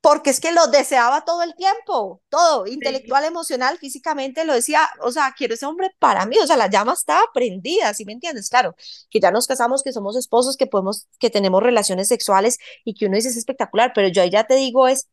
Porque 0.00 0.30
es 0.30 0.40
que 0.40 0.52
lo 0.52 0.66
deseaba 0.68 1.24
todo 1.24 1.42
el 1.42 1.54
tiempo, 1.56 2.22
todo, 2.28 2.66
Sí. 2.66 2.74
intelectual, 2.74 3.24
emocional, 3.24 3.78
físicamente, 3.78 4.44
lo 4.44 4.52
decía, 4.54 4.88
o 5.02 5.10
sea, 5.12 5.34
quiero 5.36 5.54
ese 5.54 5.66
hombre 5.66 5.90
para 5.98 6.26
mí, 6.26 6.36
o 6.42 6.46
sea, 6.46 6.56
la 6.58 6.68
llama 6.70 6.92
estaba 6.92 7.22
prendida, 7.34 7.94
¿sí 7.94 8.04
me 8.04 8.12
entiendes? 8.12 8.50
Claro, 8.50 8.76
que 9.10 9.20
ya 9.20 9.30
nos 9.30 9.46
casamos, 9.46 9.82
que 9.82 9.92
somos 9.92 10.16
esposos, 10.16 10.56
que 10.58 10.66
podemos, 10.66 11.08
que 11.18 11.30
tenemos 11.30 11.62
relaciones 11.62 12.08
sexuales 12.08 12.58
y 12.84 12.94
que 12.94 13.06
uno 13.06 13.16
dice 13.16 13.30
es 13.30 13.36
espectacular, 13.38 13.92
pero 13.94 14.08
yo 14.08 14.22
ahí 14.22 14.30
ya 14.30 14.44
te 14.46 14.56
digo 14.56 14.88
es, 14.88 15.08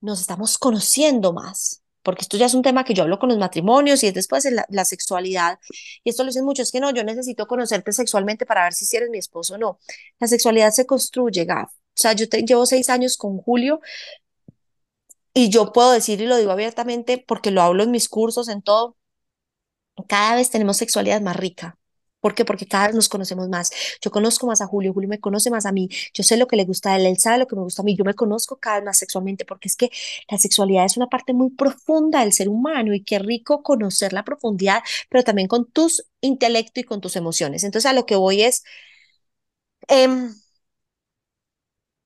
nos 0.00 0.20
estamos 0.20 0.58
conociendo 0.58 1.32
más, 1.32 1.81
porque 2.02 2.22
esto 2.22 2.36
ya 2.36 2.46
es 2.46 2.54
un 2.54 2.62
tema 2.62 2.84
que 2.84 2.94
yo 2.94 3.04
hablo 3.04 3.18
con 3.18 3.28
los 3.28 3.38
matrimonios 3.38 4.02
y 4.02 4.08
es 4.08 4.14
después 4.14 4.42
de 4.44 4.64
la, 4.68 4.84
sexualidad. 4.84 5.58
Y 6.04 6.10
esto 6.10 6.24
lo 6.24 6.28
dicen 6.28 6.44
muchos, 6.44 6.68
es 6.68 6.72
que 6.72 6.80
no, 6.80 6.90
yo 6.92 7.04
necesito 7.04 7.46
conocerte 7.46 7.92
sexualmente 7.92 8.46
para 8.46 8.64
ver 8.64 8.72
si, 8.74 8.96
eres 8.96 9.10
mi 9.10 9.18
esposo 9.18 9.54
o 9.54 9.58
no. 9.58 9.78
La 10.18 10.26
sexualidad 10.26 10.70
se 10.72 10.86
construye, 10.86 11.44
Gaf. 11.44 11.70
O 11.72 11.76
sea, 11.94 12.12
yo 12.14 12.26
llevo 12.26 12.66
seis 12.66 12.88
años 12.90 13.16
con 13.16 13.38
Julio 13.38 13.80
y 15.34 15.48
yo 15.50 15.72
puedo 15.72 15.92
decir 15.92 16.20
y 16.20 16.26
lo 16.26 16.36
digo 16.36 16.50
abiertamente 16.52 17.22
porque 17.26 17.50
lo 17.50 17.62
hablo 17.62 17.82
en 17.82 17.90
mis 17.90 18.08
cursos, 18.08 18.48
en 18.48 18.62
todo, 18.62 18.96
cada 20.08 20.36
vez 20.36 20.50
tenemos 20.50 20.76
sexualidad 20.76 21.20
más 21.20 21.36
rica. 21.36 21.78
¿Por 22.22 22.34
qué? 22.34 22.46
Porque 22.46 22.66
cada 22.66 22.86
vez 22.86 22.96
nos 22.96 23.10
conocemos 23.10 23.50
más. 23.50 23.70
Yo 24.00 24.10
conozco 24.10 24.46
más 24.46 24.62
a 24.62 24.66
Julio, 24.66 24.94
Julio 24.94 25.10
me 25.10 25.20
conoce 25.20 25.50
más 25.50 25.66
a 25.66 25.72
mí, 25.72 25.90
yo 26.14 26.24
sé 26.24 26.38
lo 26.38 26.46
que 26.46 26.56
le 26.56 26.64
gusta 26.64 26.92
a 26.94 26.96
él, 26.96 27.06
él 27.06 27.18
sabe 27.18 27.38
lo 27.40 27.46
que 27.46 27.56
me 27.56 27.62
gusta 27.62 27.82
a 27.82 27.84
mí, 27.84 27.96
yo 27.96 28.04
me 28.04 28.14
conozco 28.14 28.56
cada 28.58 28.76
vez 28.76 28.84
más 28.86 28.98
sexualmente, 28.98 29.44
porque 29.44 29.68
es 29.68 29.76
que 29.76 29.90
la 30.30 30.38
sexualidad 30.38 30.86
es 30.86 30.96
una 30.96 31.08
parte 31.08 31.34
muy 31.34 31.50
profunda 31.50 32.20
del 32.20 32.32
ser 32.32 32.48
humano 32.48 32.94
y 32.94 33.02
qué 33.04 33.18
rico 33.18 33.62
conocer 33.62 34.14
la 34.14 34.24
profundidad, 34.24 34.82
pero 35.10 35.24
también 35.24 35.48
con 35.48 35.70
tus 35.70 36.06
intelecto 36.20 36.80
y 36.80 36.84
con 36.84 37.00
tus 37.00 37.16
emociones. 37.16 37.64
Entonces 37.64 37.90
a 37.90 37.94
lo 37.94 38.06
que 38.06 38.16
voy 38.16 38.42
es, 38.42 38.64
em, 39.88 40.34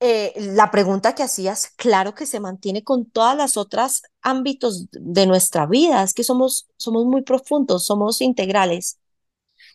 eh, 0.01 0.33
la 0.37 0.71
pregunta 0.71 1.15
que 1.15 1.23
hacías, 1.23 1.69
claro 1.77 2.15
que 2.15 2.27
se 2.27 2.41
mantiene 2.41 2.85
con 2.85 3.07
todas 3.11 3.37
las 3.37 3.57
otras 3.57 4.03
ámbitos 4.23 4.89
de 4.93 5.27
nuestra 5.27 5.67
vida, 5.67 6.03
es 6.03 6.13
que 6.15 6.25
somos, 6.25 6.69
somos 6.77 7.07
muy 7.07 7.23
profundos, 7.23 7.87
somos 7.87 8.21
integrales. 8.21 8.99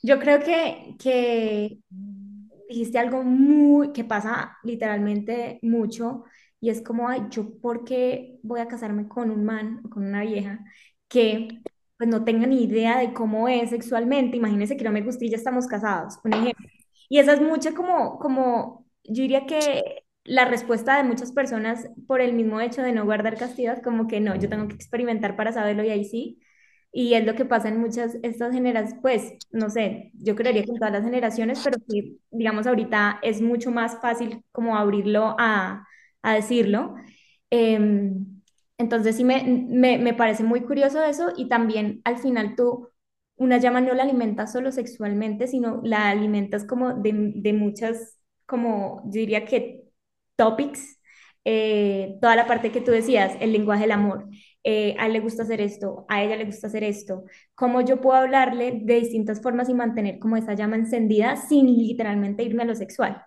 Yo 0.04 0.20
creo 0.20 0.40
que, 0.40 0.96
que 1.00 1.80
dijiste 2.70 3.00
algo 3.00 3.24
muy, 3.24 3.92
que 3.94 4.04
pasa 4.04 4.58
literalmente 4.64 5.60
mucho, 5.62 6.24
y 6.60 6.70
es 6.70 6.82
como, 6.82 7.08
ay, 7.10 7.24
yo, 7.32 7.60
¿por 7.60 7.84
qué 7.84 8.40
voy 8.44 8.60
a 8.60 8.68
casarme 8.68 9.08
con 9.08 9.32
un 9.32 9.44
man 9.44 9.82
o 9.86 9.90
con 9.90 10.06
una 10.06 10.22
vieja 10.22 10.60
que 11.08 11.64
pues 11.98 12.10
no 12.10 12.24
tenga 12.24 12.48
ni 12.48 12.64
idea 12.64 12.98
de 13.00 13.14
cómo 13.14 13.48
es 13.48 13.72
sexualmente? 13.72 14.38
Imagínense 14.38 14.78
que 14.78 14.84
no 14.84 14.92
me 14.92 15.02
guste 15.02 15.26
y 15.26 15.30
ya 15.32 15.38
estamos 15.38 15.68
casados, 15.68 16.20
un 16.24 16.34
ejemplo. 16.34 16.70
Y 17.10 17.20
esa 17.20 17.34
es 17.34 17.42
mucha 17.42 17.74
como, 17.74 18.20
como, 18.20 18.86
yo 19.04 19.24
diría 19.24 19.46
que 19.46 20.06
la 20.24 20.46
respuesta 20.46 20.98
de 20.98 21.04
muchas 21.04 21.32
personas 21.32 21.90
por 22.08 22.22
el 22.22 22.34
mismo 22.34 22.62
hecho 22.62 22.84
de 22.84 22.94
no 22.94 23.06
guardar 23.06 23.38
castidad, 23.38 23.82
como 23.82 24.08
que 24.08 24.20
no, 24.22 24.36
yo 24.36 24.50
tengo 24.50 24.68
que 24.68 24.76
experimentar 24.76 25.36
para 25.36 25.52
saberlo 25.52 25.84
y 25.84 25.90
ahí 25.90 26.06
sí. 26.06 26.40
Y 26.92 27.14
es 27.14 27.26
lo 27.26 27.36
que 27.36 27.46
pasa 27.46 27.70
en 27.70 27.80
muchas 27.80 28.18
estas 28.24 28.54
generaciones, 28.54 29.00
pues, 29.02 29.34
no 29.52 29.70
sé, 29.70 30.12
yo 30.16 30.36
creería 30.36 30.64
que 30.64 30.72
en 30.72 30.78
todas 30.80 30.94
las 30.94 31.04
generaciones, 31.04 31.60
pero 31.64 31.78
que, 31.90 32.18
digamos, 32.32 32.68
ahorita 32.68 33.20
es 33.24 33.42
mucho 33.42 33.72
más 33.72 34.00
fácil 34.02 34.44
como 34.52 34.76
abrirlo 34.78 35.36
a, 35.40 35.88
a 36.22 36.34
decirlo. 36.36 36.96
Em, 37.50 38.42
entonces 38.78 39.16
sí 39.16 39.24
me, 39.24 39.44
me, 39.44 39.98
me 39.98 40.14
parece 40.14 40.44
muy 40.44 40.62
curioso 40.62 41.04
eso 41.04 41.32
y 41.38 41.48
también 41.50 42.02
al 42.06 42.18
final 42.18 42.56
tú 42.56 42.90
una 43.36 43.58
llama 43.58 43.82
no 43.82 43.94
la 43.94 44.04
alimentas 44.04 44.52
solo 44.52 44.72
sexualmente, 44.72 45.48
sino 45.48 45.82
la 45.84 46.10
alimentas 46.10 46.66
como 46.66 46.94
de, 46.94 47.12
de 47.36 47.54
muchas, 47.54 48.20
como 48.46 49.02
yo 49.06 49.12
diría 49.20 49.46
que 49.46 49.84
topics, 50.36 51.00
eh, 51.46 52.18
toda 52.22 52.36
la 52.36 52.48
parte 52.48 52.72
que 52.72 52.82
tú 52.82 52.92
decías, 52.92 53.34
el 53.40 53.52
lenguaje 53.54 53.82
del 53.84 53.92
amor. 53.92 54.28
Eh, 54.64 54.96
a 55.00 55.08
él 55.08 55.14
le 55.14 55.20
gusta 55.22 55.44
hacer 55.44 55.60
esto, 55.62 56.06
a 56.08 56.24
ella 56.24 56.36
le 56.36 56.46
gusta 56.46 56.68
hacer 56.68 56.84
esto, 56.84 57.24
cómo 57.56 57.82
yo 57.82 58.00
puedo 58.00 58.18
hablarle 58.20 58.80
de 58.84 58.96
distintas 59.00 59.42
formas 59.42 59.70
y 59.70 59.74
mantener 59.74 60.20
como 60.20 60.38
esa 60.38 60.54
llama 60.54 60.76
encendida 60.76 61.36
sin 61.36 61.66
literalmente 61.68 62.44
irme 62.44 62.64
a 62.64 62.66
lo 62.68 62.76
sexual. 62.76 63.24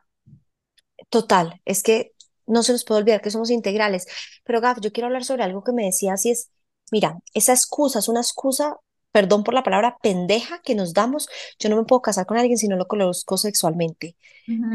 Total, 1.10 1.60
es 1.64 1.82
que 1.82 2.12
no 2.46 2.62
se 2.62 2.72
nos 2.72 2.84
puede 2.84 3.00
olvidar 3.00 3.20
que 3.22 3.30
somos 3.30 3.50
integrales. 3.50 4.06
Pero 4.44 4.60
Gaf, 4.60 4.78
yo 4.80 4.92
quiero 4.92 5.06
hablar 5.06 5.24
sobre 5.24 5.42
algo 5.44 5.64
que 5.64 5.72
me 5.72 5.84
decías 5.84 6.24
y 6.26 6.30
es, 6.30 6.50
mira, 6.92 7.18
esa 7.34 7.52
excusa 7.52 7.98
es 8.00 8.08
una 8.08 8.20
excusa 8.20 8.76
perdón 9.14 9.44
por 9.44 9.54
la 9.54 9.62
palabra 9.62 9.96
pendeja 10.02 10.60
que 10.64 10.74
nos 10.74 10.92
damos, 10.92 11.28
yo 11.60 11.68
no 11.68 11.76
me 11.76 11.84
puedo 11.84 12.02
casar 12.02 12.26
con 12.26 12.36
alguien 12.36 12.58
si 12.58 12.66
no 12.66 12.74
lo 12.74 12.88
conozco 12.88 13.36
sexualmente, 13.36 14.16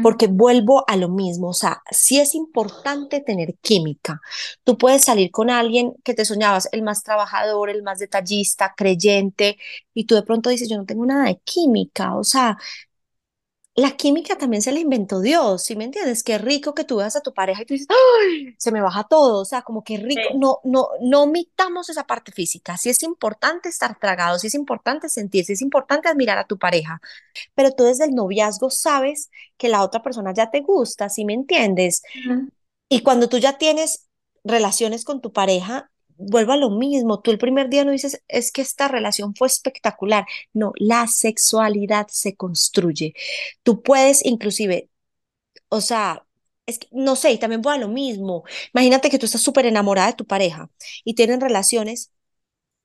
porque 0.00 0.28
vuelvo 0.28 0.82
a 0.88 0.96
lo 0.96 1.10
mismo, 1.10 1.48
o 1.48 1.52
sea, 1.52 1.82
sí 1.90 2.18
es 2.18 2.34
importante 2.34 3.20
tener 3.20 3.56
química. 3.60 4.18
Tú 4.64 4.78
puedes 4.78 5.04
salir 5.04 5.30
con 5.30 5.50
alguien 5.50 5.92
que 6.04 6.14
te 6.14 6.24
soñabas, 6.24 6.70
el 6.72 6.82
más 6.82 7.02
trabajador, 7.02 7.68
el 7.68 7.82
más 7.82 7.98
detallista, 7.98 8.72
creyente, 8.74 9.58
y 9.92 10.06
tú 10.06 10.14
de 10.14 10.22
pronto 10.22 10.48
dices, 10.48 10.70
yo 10.70 10.78
no 10.78 10.86
tengo 10.86 11.04
nada 11.04 11.26
de 11.26 11.38
química, 11.44 12.16
o 12.16 12.24
sea, 12.24 12.56
la 13.80 13.96
química 13.96 14.36
también 14.36 14.60
se 14.62 14.72
la 14.72 14.78
inventó 14.78 15.20
Dios, 15.20 15.64
¿sí 15.64 15.74
me 15.74 15.84
entiendes? 15.84 16.22
Qué 16.22 16.36
rico 16.36 16.74
que 16.74 16.84
tú 16.84 16.96
veas 16.96 17.16
a 17.16 17.22
tu 17.22 17.32
pareja 17.32 17.62
y 17.62 17.64
tú 17.64 17.74
dices, 17.74 17.88
¡ay! 17.88 18.54
Se 18.58 18.72
me 18.72 18.82
baja 18.82 19.04
todo, 19.04 19.40
o 19.40 19.44
sea, 19.46 19.62
como 19.62 19.82
que 19.82 19.96
rico, 19.96 20.20
no, 20.34 20.58
no, 20.64 20.88
no 21.00 21.22
omitamos 21.22 21.88
esa 21.88 22.04
parte 22.04 22.30
física, 22.30 22.76
sí 22.76 22.90
es 22.90 23.02
importante 23.02 23.70
estar 23.70 23.98
tragado, 23.98 24.38
sí 24.38 24.48
es 24.48 24.54
importante 24.54 25.08
sentir, 25.08 25.46
sí 25.46 25.54
es 25.54 25.62
importante 25.62 26.08
admirar 26.08 26.36
a 26.36 26.46
tu 26.46 26.58
pareja, 26.58 27.00
pero 27.54 27.70
tú 27.72 27.84
desde 27.84 28.04
el 28.04 28.14
noviazgo 28.14 28.70
sabes 28.70 29.30
que 29.56 29.68
la 29.70 29.82
otra 29.82 30.02
persona 30.02 30.34
ya 30.34 30.50
te 30.50 30.60
gusta, 30.60 31.08
¿sí 31.08 31.24
me 31.24 31.32
entiendes? 31.32 32.02
Y 32.90 33.02
cuando 33.02 33.28
tú 33.28 33.38
ya 33.38 33.56
tienes 33.56 34.08
relaciones 34.44 35.04
con 35.04 35.22
tu 35.22 35.32
pareja, 35.32 35.90
vuelvo 36.20 36.52
a 36.52 36.56
lo 36.56 36.70
mismo, 36.70 37.20
tú 37.20 37.30
el 37.30 37.38
primer 37.38 37.68
día 37.70 37.84
no 37.84 37.92
dices, 37.92 38.22
es 38.28 38.52
que 38.52 38.62
esta 38.62 38.88
relación 38.88 39.34
fue 39.34 39.48
espectacular. 39.48 40.26
No, 40.52 40.72
la 40.76 41.06
sexualidad 41.06 42.08
se 42.08 42.36
construye. 42.36 43.14
Tú 43.62 43.82
puedes 43.82 44.24
inclusive, 44.24 44.90
o 45.68 45.80
sea, 45.80 46.26
es 46.66 46.78
que, 46.78 46.88
no 46.92 47.16
sé, 47.16 47.32
y 47.32 47.38
también 47.38 47.62
voy 47.62 47.74
a 47.74 47.78
lo 47.78 47.88
mismo. 47.88 48.44
Imagínate 48.74 49.10
que 49.10 49.18
tú 49.18 49.26
estás 49.26 49.42
súper 49.42 49.66
enamorada 49.66 50.08
de 50.08 50.14
tu 50.14 50.26
pareja 50.26 50.70
y 51.04 51.14
tienen 51.14 51.40
relaciones 51.40 52.12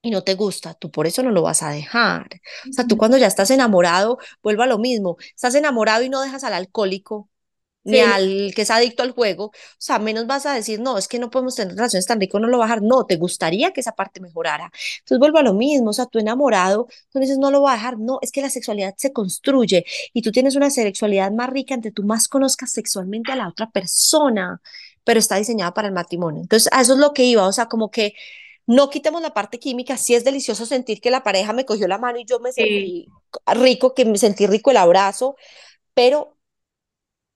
y 0.02 0.10
no 0.10 0.22
te 0.24 0.34
gusta, 0.34 0.74
tú 0.74 0.90
por 0.90 1.06
eso 1.06 1.22
no 1.22 1.30
lo 1.32 1.42
vas 1.42 1.62
a 1.62 1.70
dejar. 1.70 2.28
O 2.70 2.72
sea, 2.72 2.86
tú 2.86 2.96
cuando 2.96 3.18
ya 3.18 3.26
estás 3.26 3.50
enamorado, 3.50 4.18
vuelvo 4.42 4.62
a 4.62 4.66
lo 4.66 4.78
mismo, 4.78 5.16
estás 5.34 5.54
enamorado 5.56 6.04
y 6.04 6.08
no 6.08 6.20
dejas 6.22 6.44
al 6.44 6.54
alcohólico, 6.54 7.28
ni 7.86 8.00
al 8.00 8.52
que 8.54 8.62
es 8.62 8.70
adicto 8.70 9.02
al 9.02 9.12
juego, 9.12 9.46
o 9.46 9.52
sea, 9.78 9.98
menos 9.98 10.26
vas 10.26 10.44
a 10.46 10.54
decir, 10.54 10.80
no, 10.80 10.98
es 10.98 11.08
que 11.08 11.18
no 11.18 11.30
podemos 11.30 11.54
tener 11.54 11.74
relaciones 11.74 12.06
tan 12.06 12.20
ricas, 12.20 12.40
no 12.40 12.48
lo 12.48 12.58
bajar, 12.58 12.82
no, 12.82 13.06
te 13.06 13.16
gustaría 13.16 13.72
que 13.72 13.80
esa 13.80 13.92
parte 13.92 14.20
mejorara. 14.20 14.70
Entonces 14.98 15.18
vuelvo 15.18 15.38
a 15.38 15.42
lo 15.42 15.54
mismo, 15.54 15.90
o 15.90 15.92
sea, 15.92 16.06
tú 16.06 16.18
enamorado, 16.18 16.88
tú 17.10 17.20
dices, 17.20 17.38
no 17.38 17.50
lo 17.50 17.60
voy 17.60 17.70
a 17.70 17.74
dejar, 17.74 17.98
no, 17.98 18.18
es 18.22 18.32
que 18.32 18.42
la 18.42 18.50
sexualidad 18.50 18.94
se 18.96 19.12
construye 19.12 19.84
y 20.12 20.22
tú 20.22 20.32
tienes 20.32 20.56
una 20.56 20.70
sexualidad 20.70 21.30
más 21.30 21.50
rica 21.50 21.74
entre 21.74 21.92
tú 21.92 22.02
más 22.02 22.28
conozcas 22.28 22.72
sexualmente 22.72 23.32
a 23.32 23.36
la 23.36 23.48
otra 23.48 23.70
persona, 23.70 24.60
pero 25.04 25.20
está 25.20 25.36
diseñada 25.36 25.72
para 25.72 25.88
el 25.88 25.94
matrimonio. 25.94 26.42
Entonces, 26.42 26.68
a 26.72 26.80
eso 26.80 26.94
es 26.94 26.98
lo 26.98 27.12
que 27.12 27.24
iba, 27.24 27.46
o 27.46 27.52
sea, 27.52 27.66
como 27.66 27.90
que 27.90 28.14
no 28.66 28.90
quitemos 28.90 29.22
la 29.22 29.32
parte 29.32 29.58
química, 29.60 29.96
sí 29.96 30.14
es 30.14 30.24
delicioso 30.24 30.66
sentir 30.66 31.00
que 31.00 31.10
la 31.10 31.22
pareja 31.22 31.52
me 31.52 31.64
cogió 31.64 31.86
la 31.86 31.98
mano 31.98 32.18
y 32.18 32.24
yo 32.24 32.40
me 32.40 32.52
sentí 32.52 33.06
rico, 33.54 33.94
que 33.94 34.04
me 34.04 34.18
sentí 34.18 34.46
rico 34.46 34.72
el 34.72 34.76
abrazo, 34.76 35.36
pero 35.94 36.35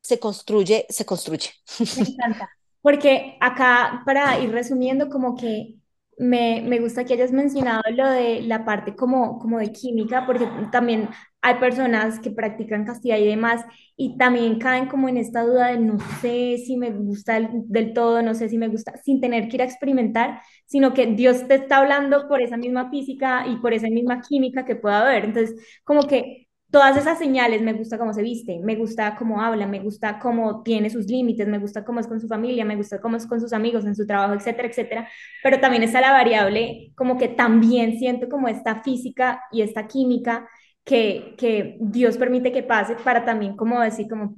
se 0.01 0.19
construye, 0.19 0.87
se 0.89 1.05
construye. 1.05 1.51
Me 1.97 2.09
encanta. 2.09 2.51
Porque 2.83 3.37
acá, 3.41 4.03
para 4.07 4.39
ir 4.41 4.51
resumiendo, 4.53 5.11
como 5.11 5.37
que 5.37 5.77
me, 6.19 6.63
me, 6.63 6.81
gusta 6.81 7.05
que 7.05 7.15
hayas 7.15 7.33
mencionado 7.33 7.83
lo 7.95 8.09
de 8.11 8.43
la 8.43 8.65
parte 8.65 8.95
como, 8.95 9.39
como 9.39 9.59
de 9.59 9.73
química, 9.73 10.27
porque 10.27 10.47
también 10.71 11.09
hay 11.41 11.55
personas 11.55 12.19
que 12.21 12.31
practican 12.31 12.85
castidad 12.85 13.17
y 13.17 13.27
demás, 13.27 13.65
y 13.97 14.19
también 14.19 14.59
caen 14.59 14.87
como 14.87 15.09
en 15.09 15.17
esta 15.17 15.43
duda 15.43 15.69
de 15.69 15.79
no 15.79 15.99
sé 16.21 16.59
si 16.59 16.77
me 16.77 16.91
gusta 16.91 17.41
del 17.41 17.95
todo, 17.95 18.23
no 18.23 18.35
sé 18.35 18.51
si 18.51 18.59
me 18.59 18.69
gusta, 18.69 18.97
sin 19.03 19.21
tener 19.21 19.49
que 19.49 19.57
ir 19.57 19.63
a 19.63 19.65
experimentar, 19.65 20.43
sino 20.67 20.93
que 20.93 21.07
Dios 21.07 21.49
te 21.49 21.55
está 21.55 21.79
hablando 21.79 22.29
por 22.29 22.43
esa 22.43 22.59
misma 22.59 22.91
física 22.91 23.47
y 23.47 23.57
por 23.57 23.73
esa 23.73 23.89
misma 23.89 24.21
química 24.21 24.67
que 24.67 24.77
pueda 24.77 25.01
haber. 25.01 25.25
Entonces, 25.25 25.57
como 25.85 26.03
que 26.03 26.49
todas 26.71 26.97
esas 26.97 27.19
señales, 27.19 27.63
me 27.63 27.73
gusta 27.73 27.99
cómo 27.99 28.13
se 28.13 28.23
viste, 28.23 28.61
me 28.63 28.77
gusta 28.77 29.17
cómo 29.17 29.43
habla, 29.43 29.67
me 29.67 29.81
gusta 29.81 30.19
cómo 30.19 30.63
tiene 30.63 30.91
sus 30.91 31.07
límites, 31.07 31.49
me 31.49 31.59
gusta 31.59 31.85
cómo 31.85 32.01
es 32.01 32.07
con 32.07 32.21
su 32.21 32.29
familia, 32.29 32.65
me 32.65 32.77
gusta 32.77 33.01
cómo 33.01 33.17
es 33.17 33.27
con 33.27 33.41
sus 33.41 33.53
amigos, 33.53 33.85
en 33.85 33.97
su 33.97 34.07
trabajo, 34.07 34.35
etcétera, 34.35 34.69
etcétera. 34.69 35.09
Pero 35.43 35.61
también 35.61 35.83
está 35.83 36.01
la 36.01 36.13
variable, 36.13 36.93
como 36.97 37.19
que 37.19 37.29
también 37.29 37.99
siento 37.99 38.29
como 38.29 38.49
esta 38.49 38.83
física 38.83 39.43
y 39.53 39.63
esta 39.63 39.87
química 39.89 40.49
que, 40.85 41.35
que 41.39 41.77
Dios 41.81 42.17
permite 42.17 42.53
que 42.53 42.63
pase 42.63 42.95
para 43.05 43.25
también 43.25 43.57
como 43.57 43.81
decir 43.81 44.09
como, 44.09 44.37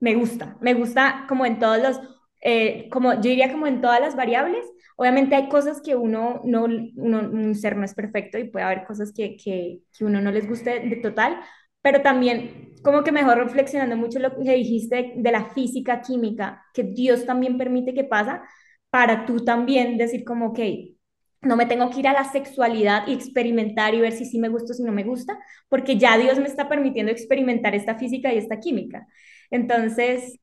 me 0.00 0.14
gusta, 0.14 0.56
me 0.60 0.74
gusta 0.74 1.24
como 1.28 1.46
en 1.46 1.58
todos 1.58 1.80
los, 1.82 2.00
eh, 2.40 2.88
como 2.90 3.14
yo 3.14 3.22
diría 3.22 3.50
como 3.52 3.66
en 3.66 3.80
todas 3.80 4.00
las 4.00 4.16
variables, 4.16 4.64
Obviamente 4.96 5.34
hay 5.34 5.48
cosas 5.48 5.80
que 5.82 5.96
uno, 5.96 6.40
no, 6.44 6.64
uno, 6.64 7.20
un 7.20 7.54
ser 7.54 7.76
no 7.76 7.84
es 7.84 7.94
perfecto 7.94 8.38
y 8.38 8.44
puede 8.44 8.64
haber 8.64 8.84
cosas 8.84 9.12
que, 9.12 9.36
que, 9.36 9.80
que 9.96 10.04
uno 10.04 10.20
no 10.20 10.30
les 10.30 10.48
guste 10.48 10.80
de 10.80 10.96
total, 10.96 11.40
pero 11.84 12.00
también 12.00 12.72
como 12.82 13.04
que 13.04 13.12
mejor 13.12 13.36
reflexionando 13.36 13.94
mucho 13.94 14.18
lo 14.18 14.34
que 14.34 14.54
dijiste 14.54 15.12
de 15.16 15.30
la 15.30 15.50
física 15.50 16.00
química, 16.00 16.64
que 16.72 16.82
Dios 16.82 17.26
también 17.26 17.58
permite 17.58 17.92
que 17.92 18.04
pasa, 18.04 18.42
para 18.88 19.26
tú 19.26 19.44
también 19.44 19.98
decir 19.98 20.24
como, 20.24 20.54
que 20.54 20.94
no 21.42 21.56
me 21.56 21.66
tengo 21.66 21.90
que 21.90 22.00
ir 22.00 22.08
a 22.08 22.14
la 22.14 22.24
sexualidad 22.24 23.06
y 23.06 23.12
experimentar 23.12 23.94
y 23.94 24.00
ver 24.00 24.12
si 24.12 24.24
sí 24.24 24.38
me 24.38 24.48
gusta 24.48 24.72
o 24.72 24.74
si 24.74 24.82
no 24.82 24.92
me 24.92 25.04
gusta, 25.04 25.38
porque 25.68 25.98
ya 25.98 26.16
Dios 26.16 26.38
me 26.38 26.46
está 26.46 26.70
permitiendo 26.70 27.12
experimentar 27.12 27.74
esta 27.74 27.98
física 27.98 28.32
y 28.32 28.38
esta 28.38 28.60
química. 28.60 29.06
Entonces, 29.50 30.38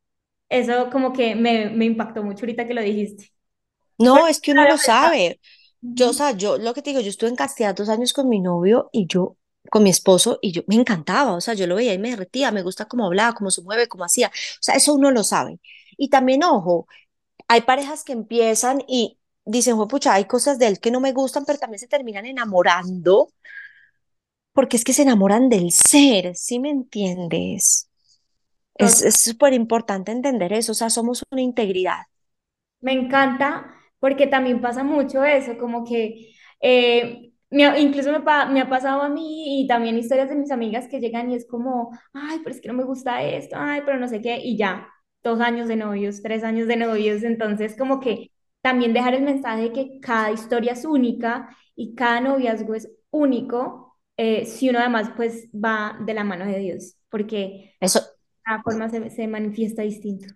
eso 0.48 0.92
como 0.92 1.12
que 1.12 1.34
me, 1.34 1.72
me 1.72 1.86
impactó 1.86 2.24
mucho 2.24 2.46
ahorita 2.46 2.68
que 2.68 2.76
lo 2.76 2.84
dijiste. 2.84 3.32
No, 3.98 4.28
es 4.28 4.40
que 4.40 4.52
uno 4.52 4.68
lo 4.68 4.78
sabe. 4.78 5.40
Yo, 5.82 6.12
o 6.12 6.14
sea, 6.14 6.34
yo 6.34 6.60
lo 6.60 6.76
que 6.76 6.84
te 6.84 6.92
digo, 6.92 7.02
yo 7.02 7.10
estuve 7.10 7.32
en 7.32 7.36
castidad 7.36 7.74
dos 7.74 7.90
años 7.90 8.14
con 8.14 8.30
mi 8.30 8.40
novio 8.40 8.90
y 8.92 9.08
yo 9.08 9.38
con 9.70 9.84
mi 9.84 9.90
esposo 9.90 10.40
y 10.42 10.52
yo 10.52 10.64
me 10.68 10.76
encantaba, 10.76 11.34
o 11.34 11.42
sea, 11.42 11.54
yo 11.54 11.68
lo 11.68 11.76
veía 11.76 11.94
y 11.94 12.00
me 12.00 12.10
derretía, 12.12 12.52
me 12.52 12.64
gusta 12.64 12.86
cómo 12.86 13.06
hablaba, 13.06 13.34
cómo 13.36 13.52
se 13.52 13.62
mueve, 13.62 13.88
cómo 13.88 14.04
hacía, 14.06 14.28
o 14.30 14.64
sea, 14.64 14.76
eso 14.76 14.94
uno 14.96 15.12
lo 15.12 15.24
sabe. 15.24 15.60
Y 15.98 16.10
también, 16.10 16.44
ojo, 16.44 16.88
hay 17.48 17.62
parejas 17.62 18.04
que 18.04 18.14
empiezan 18.14 18.84
y 18.88 19.20
dicen, 19.46 19.78
pucha, 19.88 20.14
hay 20.14 20.26
cosas 20.26 20.60
de 20.60 20.68
él 20.68 20.80
que 20.80 20.92
no 20.92 21.00
me 21.02 21.14
gustan, 21.14 21.46
pero 21.46 21.60
también 21.60 21.80
se 21.80 21.88
terminan 21.88 22.26
enamorando, 22.26 23.30
porque 24.54 24.78
es 24.78 24.84
que 24.84 24.94
se 24.94 25.04
enamoran 25.04 25.50
del 25.50 25.72
ser, 25.72 26.36
¿sí 26.36 26.60
me 26.60 26.70
entiendes? 26.70 27.90
Es 28.76 29.22
súper 29.22 29.54
importante 29.54 30.12
entender 30.12 30.54
eso, 30.54 30.72
o 30.72 30.76
sea, 30.76 30.90
somos 30.90 31.24
una 31.32 31.42
integridad. 31.42 32.04
Me 32.82 32.94
encanta 32.94 33.76
porque 34.00 34.28
también 34.28 34.62
pasa 34.62 34.84
mucho 34.84 35.24
eso, 35.24 35.58
como 35.58 35.86
que 35.86 36.34
eh, 36.62 37.31
incluso 37.52 38.12
me, 38.12 38.20
me, 38.20 38.62
ha 38.62 38.70
pasado 38.70 39.02
a 39.02 39.10
mí 39.10 39.62
y 39.62 39.68
también 39.68 39.98
historias 39.98 40.30
de 40.30 40.36
mis 40.36 40.52
amigas 40.52 40.88
que 40.88 41.00
llegan 41.00 41.32
y 41.32 41.36
es 41.36 41.46
como, 41.46 41.92
ay, 42.14 42.40
pero 42.44 42.56
es 42.56 42.62
que 42.62 42.68
no 42.70 42.74
me 42.74 42.84
gusta 42.84 43.22
esto, 43.24 43.56
ay, 43.60 43.82
pero 43.86 44.00
no 44.00 44.08
sé 44.08 44.22
qué, 44.22 44.40
y 44.42 44.58
ya, 44.58 44.88
dos 45.24 45.40
años 45.42 45.68
de 45.68 45.76
novios, 45.76 46.22
tres 46.22 46.44
años 46.44 46.68
de 46.68 46.78
novios, 46.78 47.24
entonces 47.24 47.76
como 47.78 48.00
que 48.00 48.32
también 48.62 48.94
dejar 48.94 49.16
el 49.16 49.24
mensaje 49.24 49.64
de 49.64 49.74
que 49.74 50.00
cada 50.00 50.32
historia 50.32 50.74
es 50.74 50.86
única 50.86 51.56
y 51.76 51.96
cada 51.96 52.22
noviazgo 52.22 52.74
es 52.76 52.90
único, 53.10 53.98
eh, 54.18 54.46
si 54.46 54.70
uno 54.70 54.80
además 54.80 55.12
pues 55.16 55.48
va 55.54 55.98
de 56.06 56.14
la 56.14 56.24
mano 56.24 56.46
de 56.46 56.60
Dios, 56.60 56.96
porque 57.10 57.76
eso 57.80 58.02
cada 58.44 58.62
forma 58.64 58.90
se, 58.90 59.10
se 59.10 59.28
manifiesta 59.28 59.82
distinto. 59.82 60.28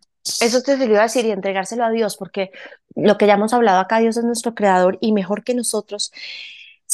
Eso 0.41 0.61
te 0.63 0.73
iba 0.83 0.99
a 0.99 1.03
decir 1.03 1.25
y 1.25 1.31
entregárselo 1.31 1.85
a 1.85 1.91
Dios, 1.91 2.17
porque 2.17 2.51
lo 2.95 3.17
que 3.17 3.27
ya 3.27 3.35
hemos 3.35 3.53
hablado 3.53 3.79
acá, 3.79 3.99
Dios 3.99 4.17
es 4.17 4.23
nuestro 4.23 4.55
creador 4.55 4.97
y 5.01 5.13
mejor 5.13 5.43
que 5.43 5.53
nosotros 5.53 6.11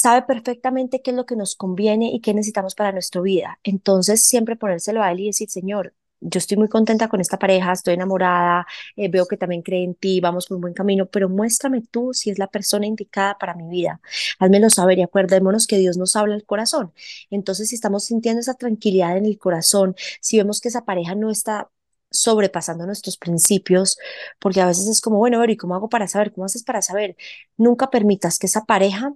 sabe 0.02 0.22
perfectamente 0.22 1.00
qué 1.00 1.12
es 1.12 1.16
lo 1.16 1.26
que 1.26 1.36
nos 1.36 1.54
conviene 1.54 2.10
y 2.12 2.20
qué 2.20 2.34
necesitamos 2.34 2.74
para 2.74 2.90
nuestra 2.90 3.20
vida. 3.20 3.60
Entonces, 3.62 4.26
siempre 4.26 4.56
ponérselo 4.56 5.00
a 5.00 5.12
Él 5.12 5.20
y 5.20 5.26
decir, 5.26 5.48
Señor, 5.48 5.94
yo 6.20 6.38
estoy 6.38 6.56
muy 6.56 6.68
contenta 6.68 7.08
con 7.08 7.20
esta 7.20 7.38
pareja, 7.38 7.72
estoy 7.72 7.94
enamorada, 7.94 8.66
eh, 8.96 9.08
veo 9.08 9.26
que 9.26 9.36
también 9.36 9.62
cree 9.62 9.84
en 9.84 9.94
ti, 9.94 10.20
vamos 10.20 10.46
por 10.46 10.56
un 10.56 10.62
buen 10.62 10.74
camino, 10.74 11.06
pero 11.06 11.28
muéstrame 11.28 11.82
tú 11.82 12.12
si 12.14 12.30
es 12.30 12.38
la 12.38 12.48
persona 12.48 12.86
indicada 12.86 13.38
para 13.38 13.54
mi 13.54 13.68
vida. 13.68 14.00
Házmelo 14.40 14.70
saber 14.70 14.98
y 14.98 15.02
acuérdémonos 15.02 15.68
que 15.68 15.78
Dios 15.78 15.96
nos 15.96 16.16
habla 16.16 16.34
al 16.34 16.44
corazón. 16.44 16.92
Entonces, 17.30 17.68
si 17.68 17.76
estamos 17.76 18.04
sintiendo 18.04 18.40
esa 18.40 18.54
tranquilidad 18.54 19.16
en 19.16 19.26
el 19.26 19.38
corazón, 19.38 19.94
si 20.20 20.36
vemos 20.38 20.60
que 20.60 20.68
esa 20.68 20.84
pareja 20.84 21.14
no 21.14 21.30
está 21.30 21.70
sobrepasando 22.10 22.86
nuestros 22.86 23.16
principios, 23.18 23.98
porque 24.40 24.60
a 24.60 24.66
veces 24.66 24.88
es 24.88 25.00
como, 25.00 25.18
bueno, 25.18 25.44
¿y 25.44 25.56
cómo 25.56 25.76
hago 25.76 25.88
para 25.88 26.08
saber? 26.08 26.32
¿Cómo 26.32 26.44
haces 26.46 26.64
para 26.64 26.82
saber? 26.82 27.16
Nunca 27.56 27.88
permitas 27.90 28.38
que 28.38 28.46
esa 28.46 28.64
pareja 28.64 29.14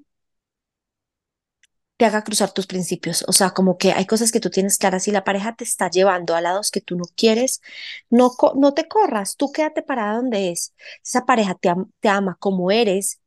te 1.97 2.05
haga 2.05 2.25
cruzar 2.25 2.53
tus 2.53 2.67
principios. 2.67 3.25
O 3.29 3.33
sea, 3.33 3.51
como 3.51 3.79
que 3.79 3.93
hay 3.93 4.07
cosas 4.07 4.33
que 4.33 4.41
tú 4.41 4.51
tienes 4.51 4.79
claras. 4.79 5.05
Si 5.05 5.11
la 5.13 5.25
pareja 5.25 5.55
te 5.57 5.65
está 5.65 5.91
llevando 5.91 6.35
a 6.35 6.41
lados 6.41 6.71
que 6.71 6.81
tú 6.81 6.97
no 6.97 7.05
quieres, 7.17 7.61
no, 8.11 8.33
no 8.57 8.75
te 8.75 8.89
corras, 8.89 9.37
tú 9.37 9.53
quédate 9.53 9.83
parada 9.83 10.17
donde 10.17 10.51
es. 10.51 10.75
Esa 11.05 11.25
pareja 11.27 11.55
te, 11.55 11.73
te 12.01 12.09
ama 12.09 12.37
como 12.41 12.71
eres, 12.71 13.21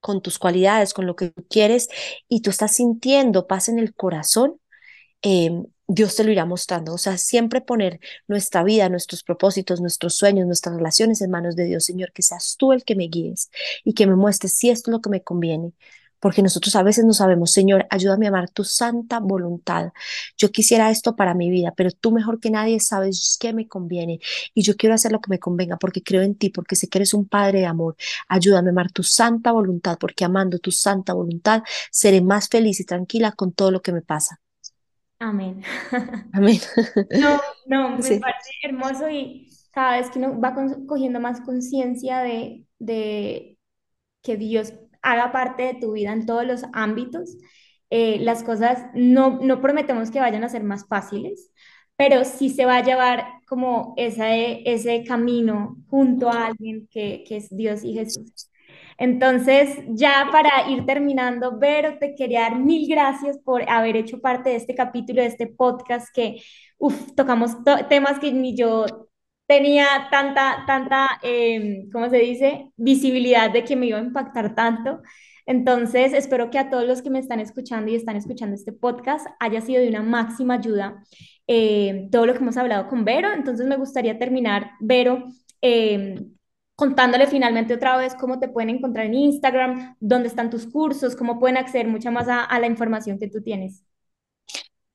con 0.00 0.22
tus 0.22 0.38
cualidades, 0.38 0.94
con 0.94 1.06
lo 1.06 1.16
que 1.16 1.30
tú 1.30 1.44
quieres, 1.48 1.88
y 2.28 2.42
tú 2.42 2.50
estás 2.50 2.76
sintiendo 2.76 3.46
paz 3.46 3.68
en 3.68 3.78
el 3.78 3.94
corazón, 3.94 4.60
em, 5.22 5.66
Dios 5.88 6.16
te 6.16 6.24
lo 6.24 6.32
irá 6.32 6.44
mostrando. 6.44 6.94
O 6.94 6.98
sea, 6.98 7.18
siempre 7.18 7.60
poner 7.60 8.00
nuestra 8.28 8.64
vida, 8.64 8.88
nuestros 8.88 9.22
propósitos, 9.24 9.80
nuestros 9.80 10.14
sueños, 10.16 10.46
nuestras 10.46 10.76
relaciones 10.76 11.20
en 11.22 11.30
manos 11.30 11.56
de 11.56 11.64
Dios, 11.64 11.84
Señor, 11.84 12.12
que 12.12 12.22
seas 12.22 12.56
tú 12.58 12.72
el 12.72 12.84
que 12.84 12.96
me 12.96 13.08
guíes 13.08 13.50
y 13.84 13.94
que 13.94 14.06
me 14.06 14.16
muestres 14.16 14.54
si 14.54 14.70
esto 14.70 14.90
es 14.90 14.92
lo 14.92 15.00
que 15.00 15.10
me 15.10 15.22
conviene 15.22 15.72
porque 16.26 16.42
nosotros 16.42 16.74
a 16.74 16.82
veces 16.82 17.04
no 17.04 17.12
sabemos, 17.12 17.52
Señor, 17.52 17.86
ayúdame 17.88 18.26
a 18.26 18.30
amar 18.30 18.50
tu 18.50 18.64
santa 18.64 19.20
voluntad. 19.20 19.92
Yo 20.36 20.50
quisiera 20.50 20.90
esto 20.90 21.14
para 21.14 21.34
mi 21.34 21.50
vida, 21.50 21.72
pero 21.76 21.92
tú 21.92 22.10
mejor 22.10 22.40
que 22.40 22.50
nadie 22.50 22.80
sabes 22.80 23.36
qué 23.38 23.52
me 23.52 23.68
conviene 23.68 24.18
y 24.52 24.62
yo 24.62 24.74
quiero 24.74 24.96
hacer 24.96 25.12
lo 25.12 25.20
que 25.20 25.30
me 25.30 25.38
convenga 25.38 25.76
porque 25.76 26.02
creo 26.02 26.22
en 26.22 26.34
ti, 26.34 26.50
porque 26.50 26.74
sé 26.74 26.88
que 26.88 26.98
eres 26.98 27.14
un 27.14 27.28
Padre 27.28 27.60
de 27.60 27.66
amor. 27.66 27.94
Ayúdame 28.26 28.70
a 28.70 28.72
amar 28.72 28.90
tu 28.90 29.04
santa 29.04 29.52
voluntad, 29.52 29.98
porque 30.00 30.24
amando 30.24 30.58
tu 30.58 30.72
santa 30.72 31.12
voluntad 31.12 31.62
seré 31.92 32.20
más 32.20 32.48
feliz 32.48 32.80
y 32.80 32.84
tranquila 32.84 33.30
con 33.30 33.52
todo 33.52 33.70
lo 33.70 33.80
que 33.80 33.92
me 33.92 34.02
pasa. 34.02 34.40
Amén. 35.20 35.62
Amén. 36.32 36.58
No, 37.20 37.40
no, 37.66 37.90
me 37.98 38.18
parece 38.18 38.50
hermoso 38.64 39.08
y 39.08 39.48
cada 39.70 39.98
vez 39.98 40.10
que 40.10 40.18
uno 40.18 40.40
va 40.40 40.56
cogiendo 40.88 41.20
más 41.20 41.40
conciencia 41.42 42.18
de, 42.18 42.66
de 42.80 43.58
que 44.22 44.36
Dios 44.36 44.72
haga 45.06 45.32
parte 45.32 45.62
de 45.62 45.74
tu 45.74 45.92
vida 45.92 46.12
en 46.12 46.26
todos 46.26 46.46
los 46.46 46.64
ámbitos. 46.72 47.36
Eh, 47.90 48.18
las 48.20 48.42
cosas 48.42 48.86
no, 48.94 49.38
no 49.40 49.60
prometemos 49.60 50.10
que 50.10 50.20
vayan 50.20 50.44
a 50.44 50.48
ser 50.48 50.64
más 50.64 50.86
fáciles, 50.88 51.52
pero 51.96 52.24
sí 52.24 52.50
se 52.50 52.66
va 52.66 52.78
a 52.78 52.82
llevar 52.82 53.24
como 53.46 53.94
ese, 53.96 54.62
ese 54.70 55.04
camino 55.04 55.76
junto 55.88 56.28
a 56.28 56.46
alguien 56.46 56.88
que, 56.90 57.24
que 57.26 57.36
es 57.36 57.48
Dios 57.56 57.84
y 57.84 57.94
Jesús. 57.94 58.50
Entonces, 58.98 59.78
ya 59.88 60.28
para 60.32 60.70
ir 60.70 60.86
terminando, 60.86 61.58
Vero, 61.58 61.98
te 61.98 62.14
quería 62.14 62.42
dar 62.42 62.58
mil 62.58 62.88
gracias 62.88 63.38
por 63.38 63.68
haber 63.68 63.96
hecho 63.96 64.20
parte 64.20 64.50
de 64.50 64.56
este 64.56 64.74
capítulo, 64.74 65.22
de 65.22 65.28
este 65.28 65.46
podcast 65.46 66.08
que, 66.14 66.40
tocamos 67.14 67.56
temas 67.88 68.18
que 68.18 68.32
ni 68.32 68.56
yo 68.56 69.05
tenía 69.46 69.86
tanta, 70.10 70.64
tanta, 70.66 71.20
eh, 71.22 71.86
¿cómo 71.92 72.08
se 72.10 72.18
dice? 72.18 72.72
Visibilidad 72.76 73.50
de 73.50 73.64
que 73.64 73.76
me 73.76 73.86
iba 73.86 73.98
a 73.98 74.02
impactar 74.02 74.54
tanto. 74.54 75.00
Entonces, 75.46 76.12
espero 76.12 76.50
que 76.50 76.58
a 76.58 76.70
todos 76.70 76.84
los 76.84 77.02
que 77.02 77.10
me 77.10 77.20
están 77.20 77.38
escuchando 77.38 77.90
y 77.90 77.94
están 77.94 78.16
escuchando 78.16 78.56
este 78.56 78.72
podcast 78.72 79.26
haya 79.38 79.60
sido 79.60 79.80
de 79.80 79.88
una 79.88 80.02
máxima 80.02 80.54
ayuda 80.54 81.02
eh, 81.46 82.08
todo 82.10 82.26
lo 82.26 82.32
que 82.32 82.40
hemos 82.40 82.56
hablado 82.56 82.88
con 82.88 83.04
Vero. 83.04 83.32
Entonces, 83.32 83.66
me 83.66 83.76
gustaría 83.76 84.18
terminar, 84.18 84.72
Vero, 84.80 85.24
eh, 85.62 86.20
contándole 86.74 87.28
finalmente 87.28 87.74
otra 87.74 87.96
vez 87.96 88.14
cómo 88.16 88.40
te 88.40 88.48
pueden 88.48 88.70
encontrar 88.70 89.06
en 89.06 89.14
Instagram, 89.14 89.96
dónde 90.00 90.28
están 90.28 90.50
tus 90.50 90.66
cursos, 90.66 91.14
cómo 91.14 91.38
pueden 91.38 91.56
acceder 91.56 91.86
mucha 91.86 92.10
más 92.10 92.28
a, 92.28 92.42
a 92.44 92.58
la 92.58 92.66
información 92.66 93.18
que 93.18 93.28
tú 93.28 93.40
tienes. 93.40 93.84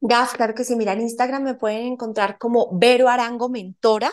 Gaf, 0.02 0.34
claro 0.34 0.54
que 0.54 0.64
sí, 0.64 0.76
mira, 0.76 0.94
en 0.94 1.02
Instagram 1.02 1.44
me 1.44 1.54
pueden 1.56 1.94
encontrar 1.94 2.38
como 2.38 2.70
Vero 2.74 3.08
Arango 3.08 3.50
Mentora. 3.50 4.12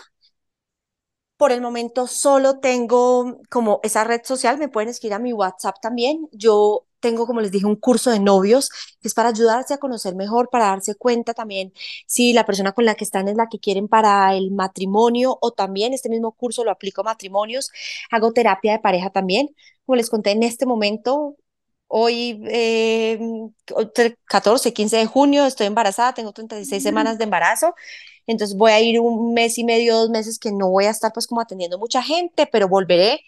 Por 1.39 1.53
el 1.53 1.61
momento 1.61 2.05
solo 2.05 2.59
tengo 2.59 3.39
como 3.49 3.79
esa 3.81 4.03
red 4.03 4.19
social, 4.25 4.57
me 4.57 4.67
pueden 4.67 4.89
escribir 4.89 5.13
a 5.13 5.19
mi 5.19 5.31
WhatsApp 5.31 5.77
también. 5.81 6.27
Yo 6.33 6.85
tengo, 6.99 7.25
como 7.25 7.39
les 7.39 7.49
dije, 7.49 7.65
un 7.65 7.77
curso 7.77 8.11
de 8.11 8.19
novios 8.19 8.69
que 9.01 9.07
es 9.07 9.13
para 9.13 9.29
ayudarse 9.29 9.73
a 9.73 9.77
conocer 9.77 10.15
mejor, 10.15 10.49
para 10.49 10.65
darse 10.65 10.95
cuenta 10.95 11.33
también 11.33 11.71
si 12.07 12.33
la 12.33 12.45
persona 12.45 12.73
con 12.73 12.83
la 12.83 12.95
que 12.95 13.05
están 13.05 13.29
es 13.29 13.37
la 13.37 13.47
que 13.47 13.57
quieren 13.57 13.87
para 13.87 14.35
el 14.35 14.51
matrimonio 14.51 15.37
o 15.39 15.51
también 15.51 15.93
este 15.93 16.09
mismo 16.09 16.33
curso 16.33 16.65
lo 16.65 16.71
aplico 16.71 17.01
a 17.01 17.05
matrimonios. 17.05 17.71
Hago 18.11 18.33
terapia 18.33 18.73
de 18.73 18.79
pareja 18.79 19.09
también. 19.09 19.55
Como 19.85 19.95
les 19.95 20.09
conté 20.09 20.31
en 20.31 20.43
este 20.43 20.65
momento, 20.65 21.37
hoy 21.87 22.41
eh, 22.49 23.17
14, 24.25 24.73
15 24.73 24.97
de 24.97 25.05
junio, 25.05 25.45
estoy 25.45 25.67
embarazada, 25.67 26.13
tengo 26.13 26.33
36 26.33 26.83
semanas 26.83 27.17
de 27.17 27.23
embarazo 27.23 27.75
entonces 28.29 28.55
voy 28.55 28.71
a 28.71 28.79
ir 28.79 28.99
un 28.99 29.33
mes 29.33 29.57
y 29.57 29.63
medio, 29.63 29.95
dos 29.97 30.11
meses 30.11 30.37
que 30.37 30.51
no 30.51 30.69
voy 30.69 30.85
a 30.85 30.91
estar 30.91 31.11
pues 31.11 31.25
como 31.25 31.41
atendiendo 31.41 31.79
mucha 31.79 32.03
gente, 32.03 32.45
pero 32.45 32.67
volveré. 32.67 33.21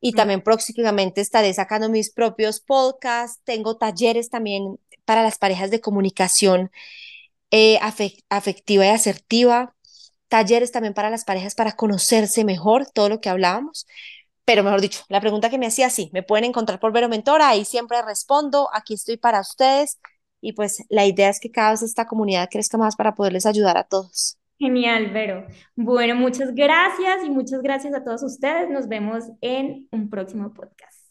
Y 0.00 0.14
también 0.14 0.42
próximamente 0.42 1.20
estaré 1.20 1.54
sacando 1.54 1.88
mis 1.88 2.10
propios 2.10 2.58
podcasts, 2.60 3.40
tengo 3.44 3.76
talleres 3.76 4.30
también 4.30 4.80
para 5.04 5.22
las 5.22 5.38
parejas 5.38 5.70
de 5.70 5.80
comunicación 5.80 6.72
eh, 7.52 7.78
afectiva 8.30 8.84
y 8.84 8.88
asertiva, 8.88 9.76
talleres 10.26 10.72
también 10.72 10.94
para 10.94 11.08
las 11.08 11.24
parejas 11.24 11.54
para 11.54 11.72
conocerse 11.72 12.44
mejor, 12.44 12.90
todo 12.90 13.08
lo 13.08 13.20
que 13.20 13.28
hablábamos. 13.28 13.86
Pero 14.44 14.64
mejor 14.64 14.80
dicho, 14.80 15.04
la 15.08 15.20
pregunta 15.20 15.50
que 15.50 15.58
me 15.58 15.66
hacía, 15.66 15.88
sí, 15.88 16.10
me 16.12 16.24
pueden 16.24 16.46
encontrar 16.46 16.80
por 16.80 16.92
Vero 16.92 17.08
Mentora, 17.08 17.48
ahí 17.48 17.64
siempre 17.64 18.02
respondo, 18.02 18.68
aquí 18.72 18.94
estoy 18.94 19.18
para 19.18 19.40
ustedes 19.40 19.98
y 20.42 20.52
pues 20.52 20.84
la 20.90 21.06
idea 21.06 21.30
es 21.30 21.40
que 21.40 21.50
cada 21.50 21.70
vez 21.70 21.82
esta 21.82 22.06
comunidad 22.06 22.48
crezca 22.50 22.76
más 22.76 22.96
para 22.96 23.14
poderles 23.14 23.46
ayudar 23.46 23.78
a 23.78 23.84
todos. 23.84 24.36
Genial, 24.58 25.10
Vero. 25.12 25.46
Bueno, 25.74 26.14
muchas 26.14 26.54
gracias 26.54 27.24
y 27.24 27.30
muchas 27.30 27.62
gracias 27.62 27.94
a 27.94 28.04
todos 28.04 28.22
ustedes. 28.22 28.68
Nos 28.68 28.86
vemos 28.88 29.24
en 29.40 29.88
un 29.90 30.10
próximo 30.10 30.52
podcast. 30.52 31.01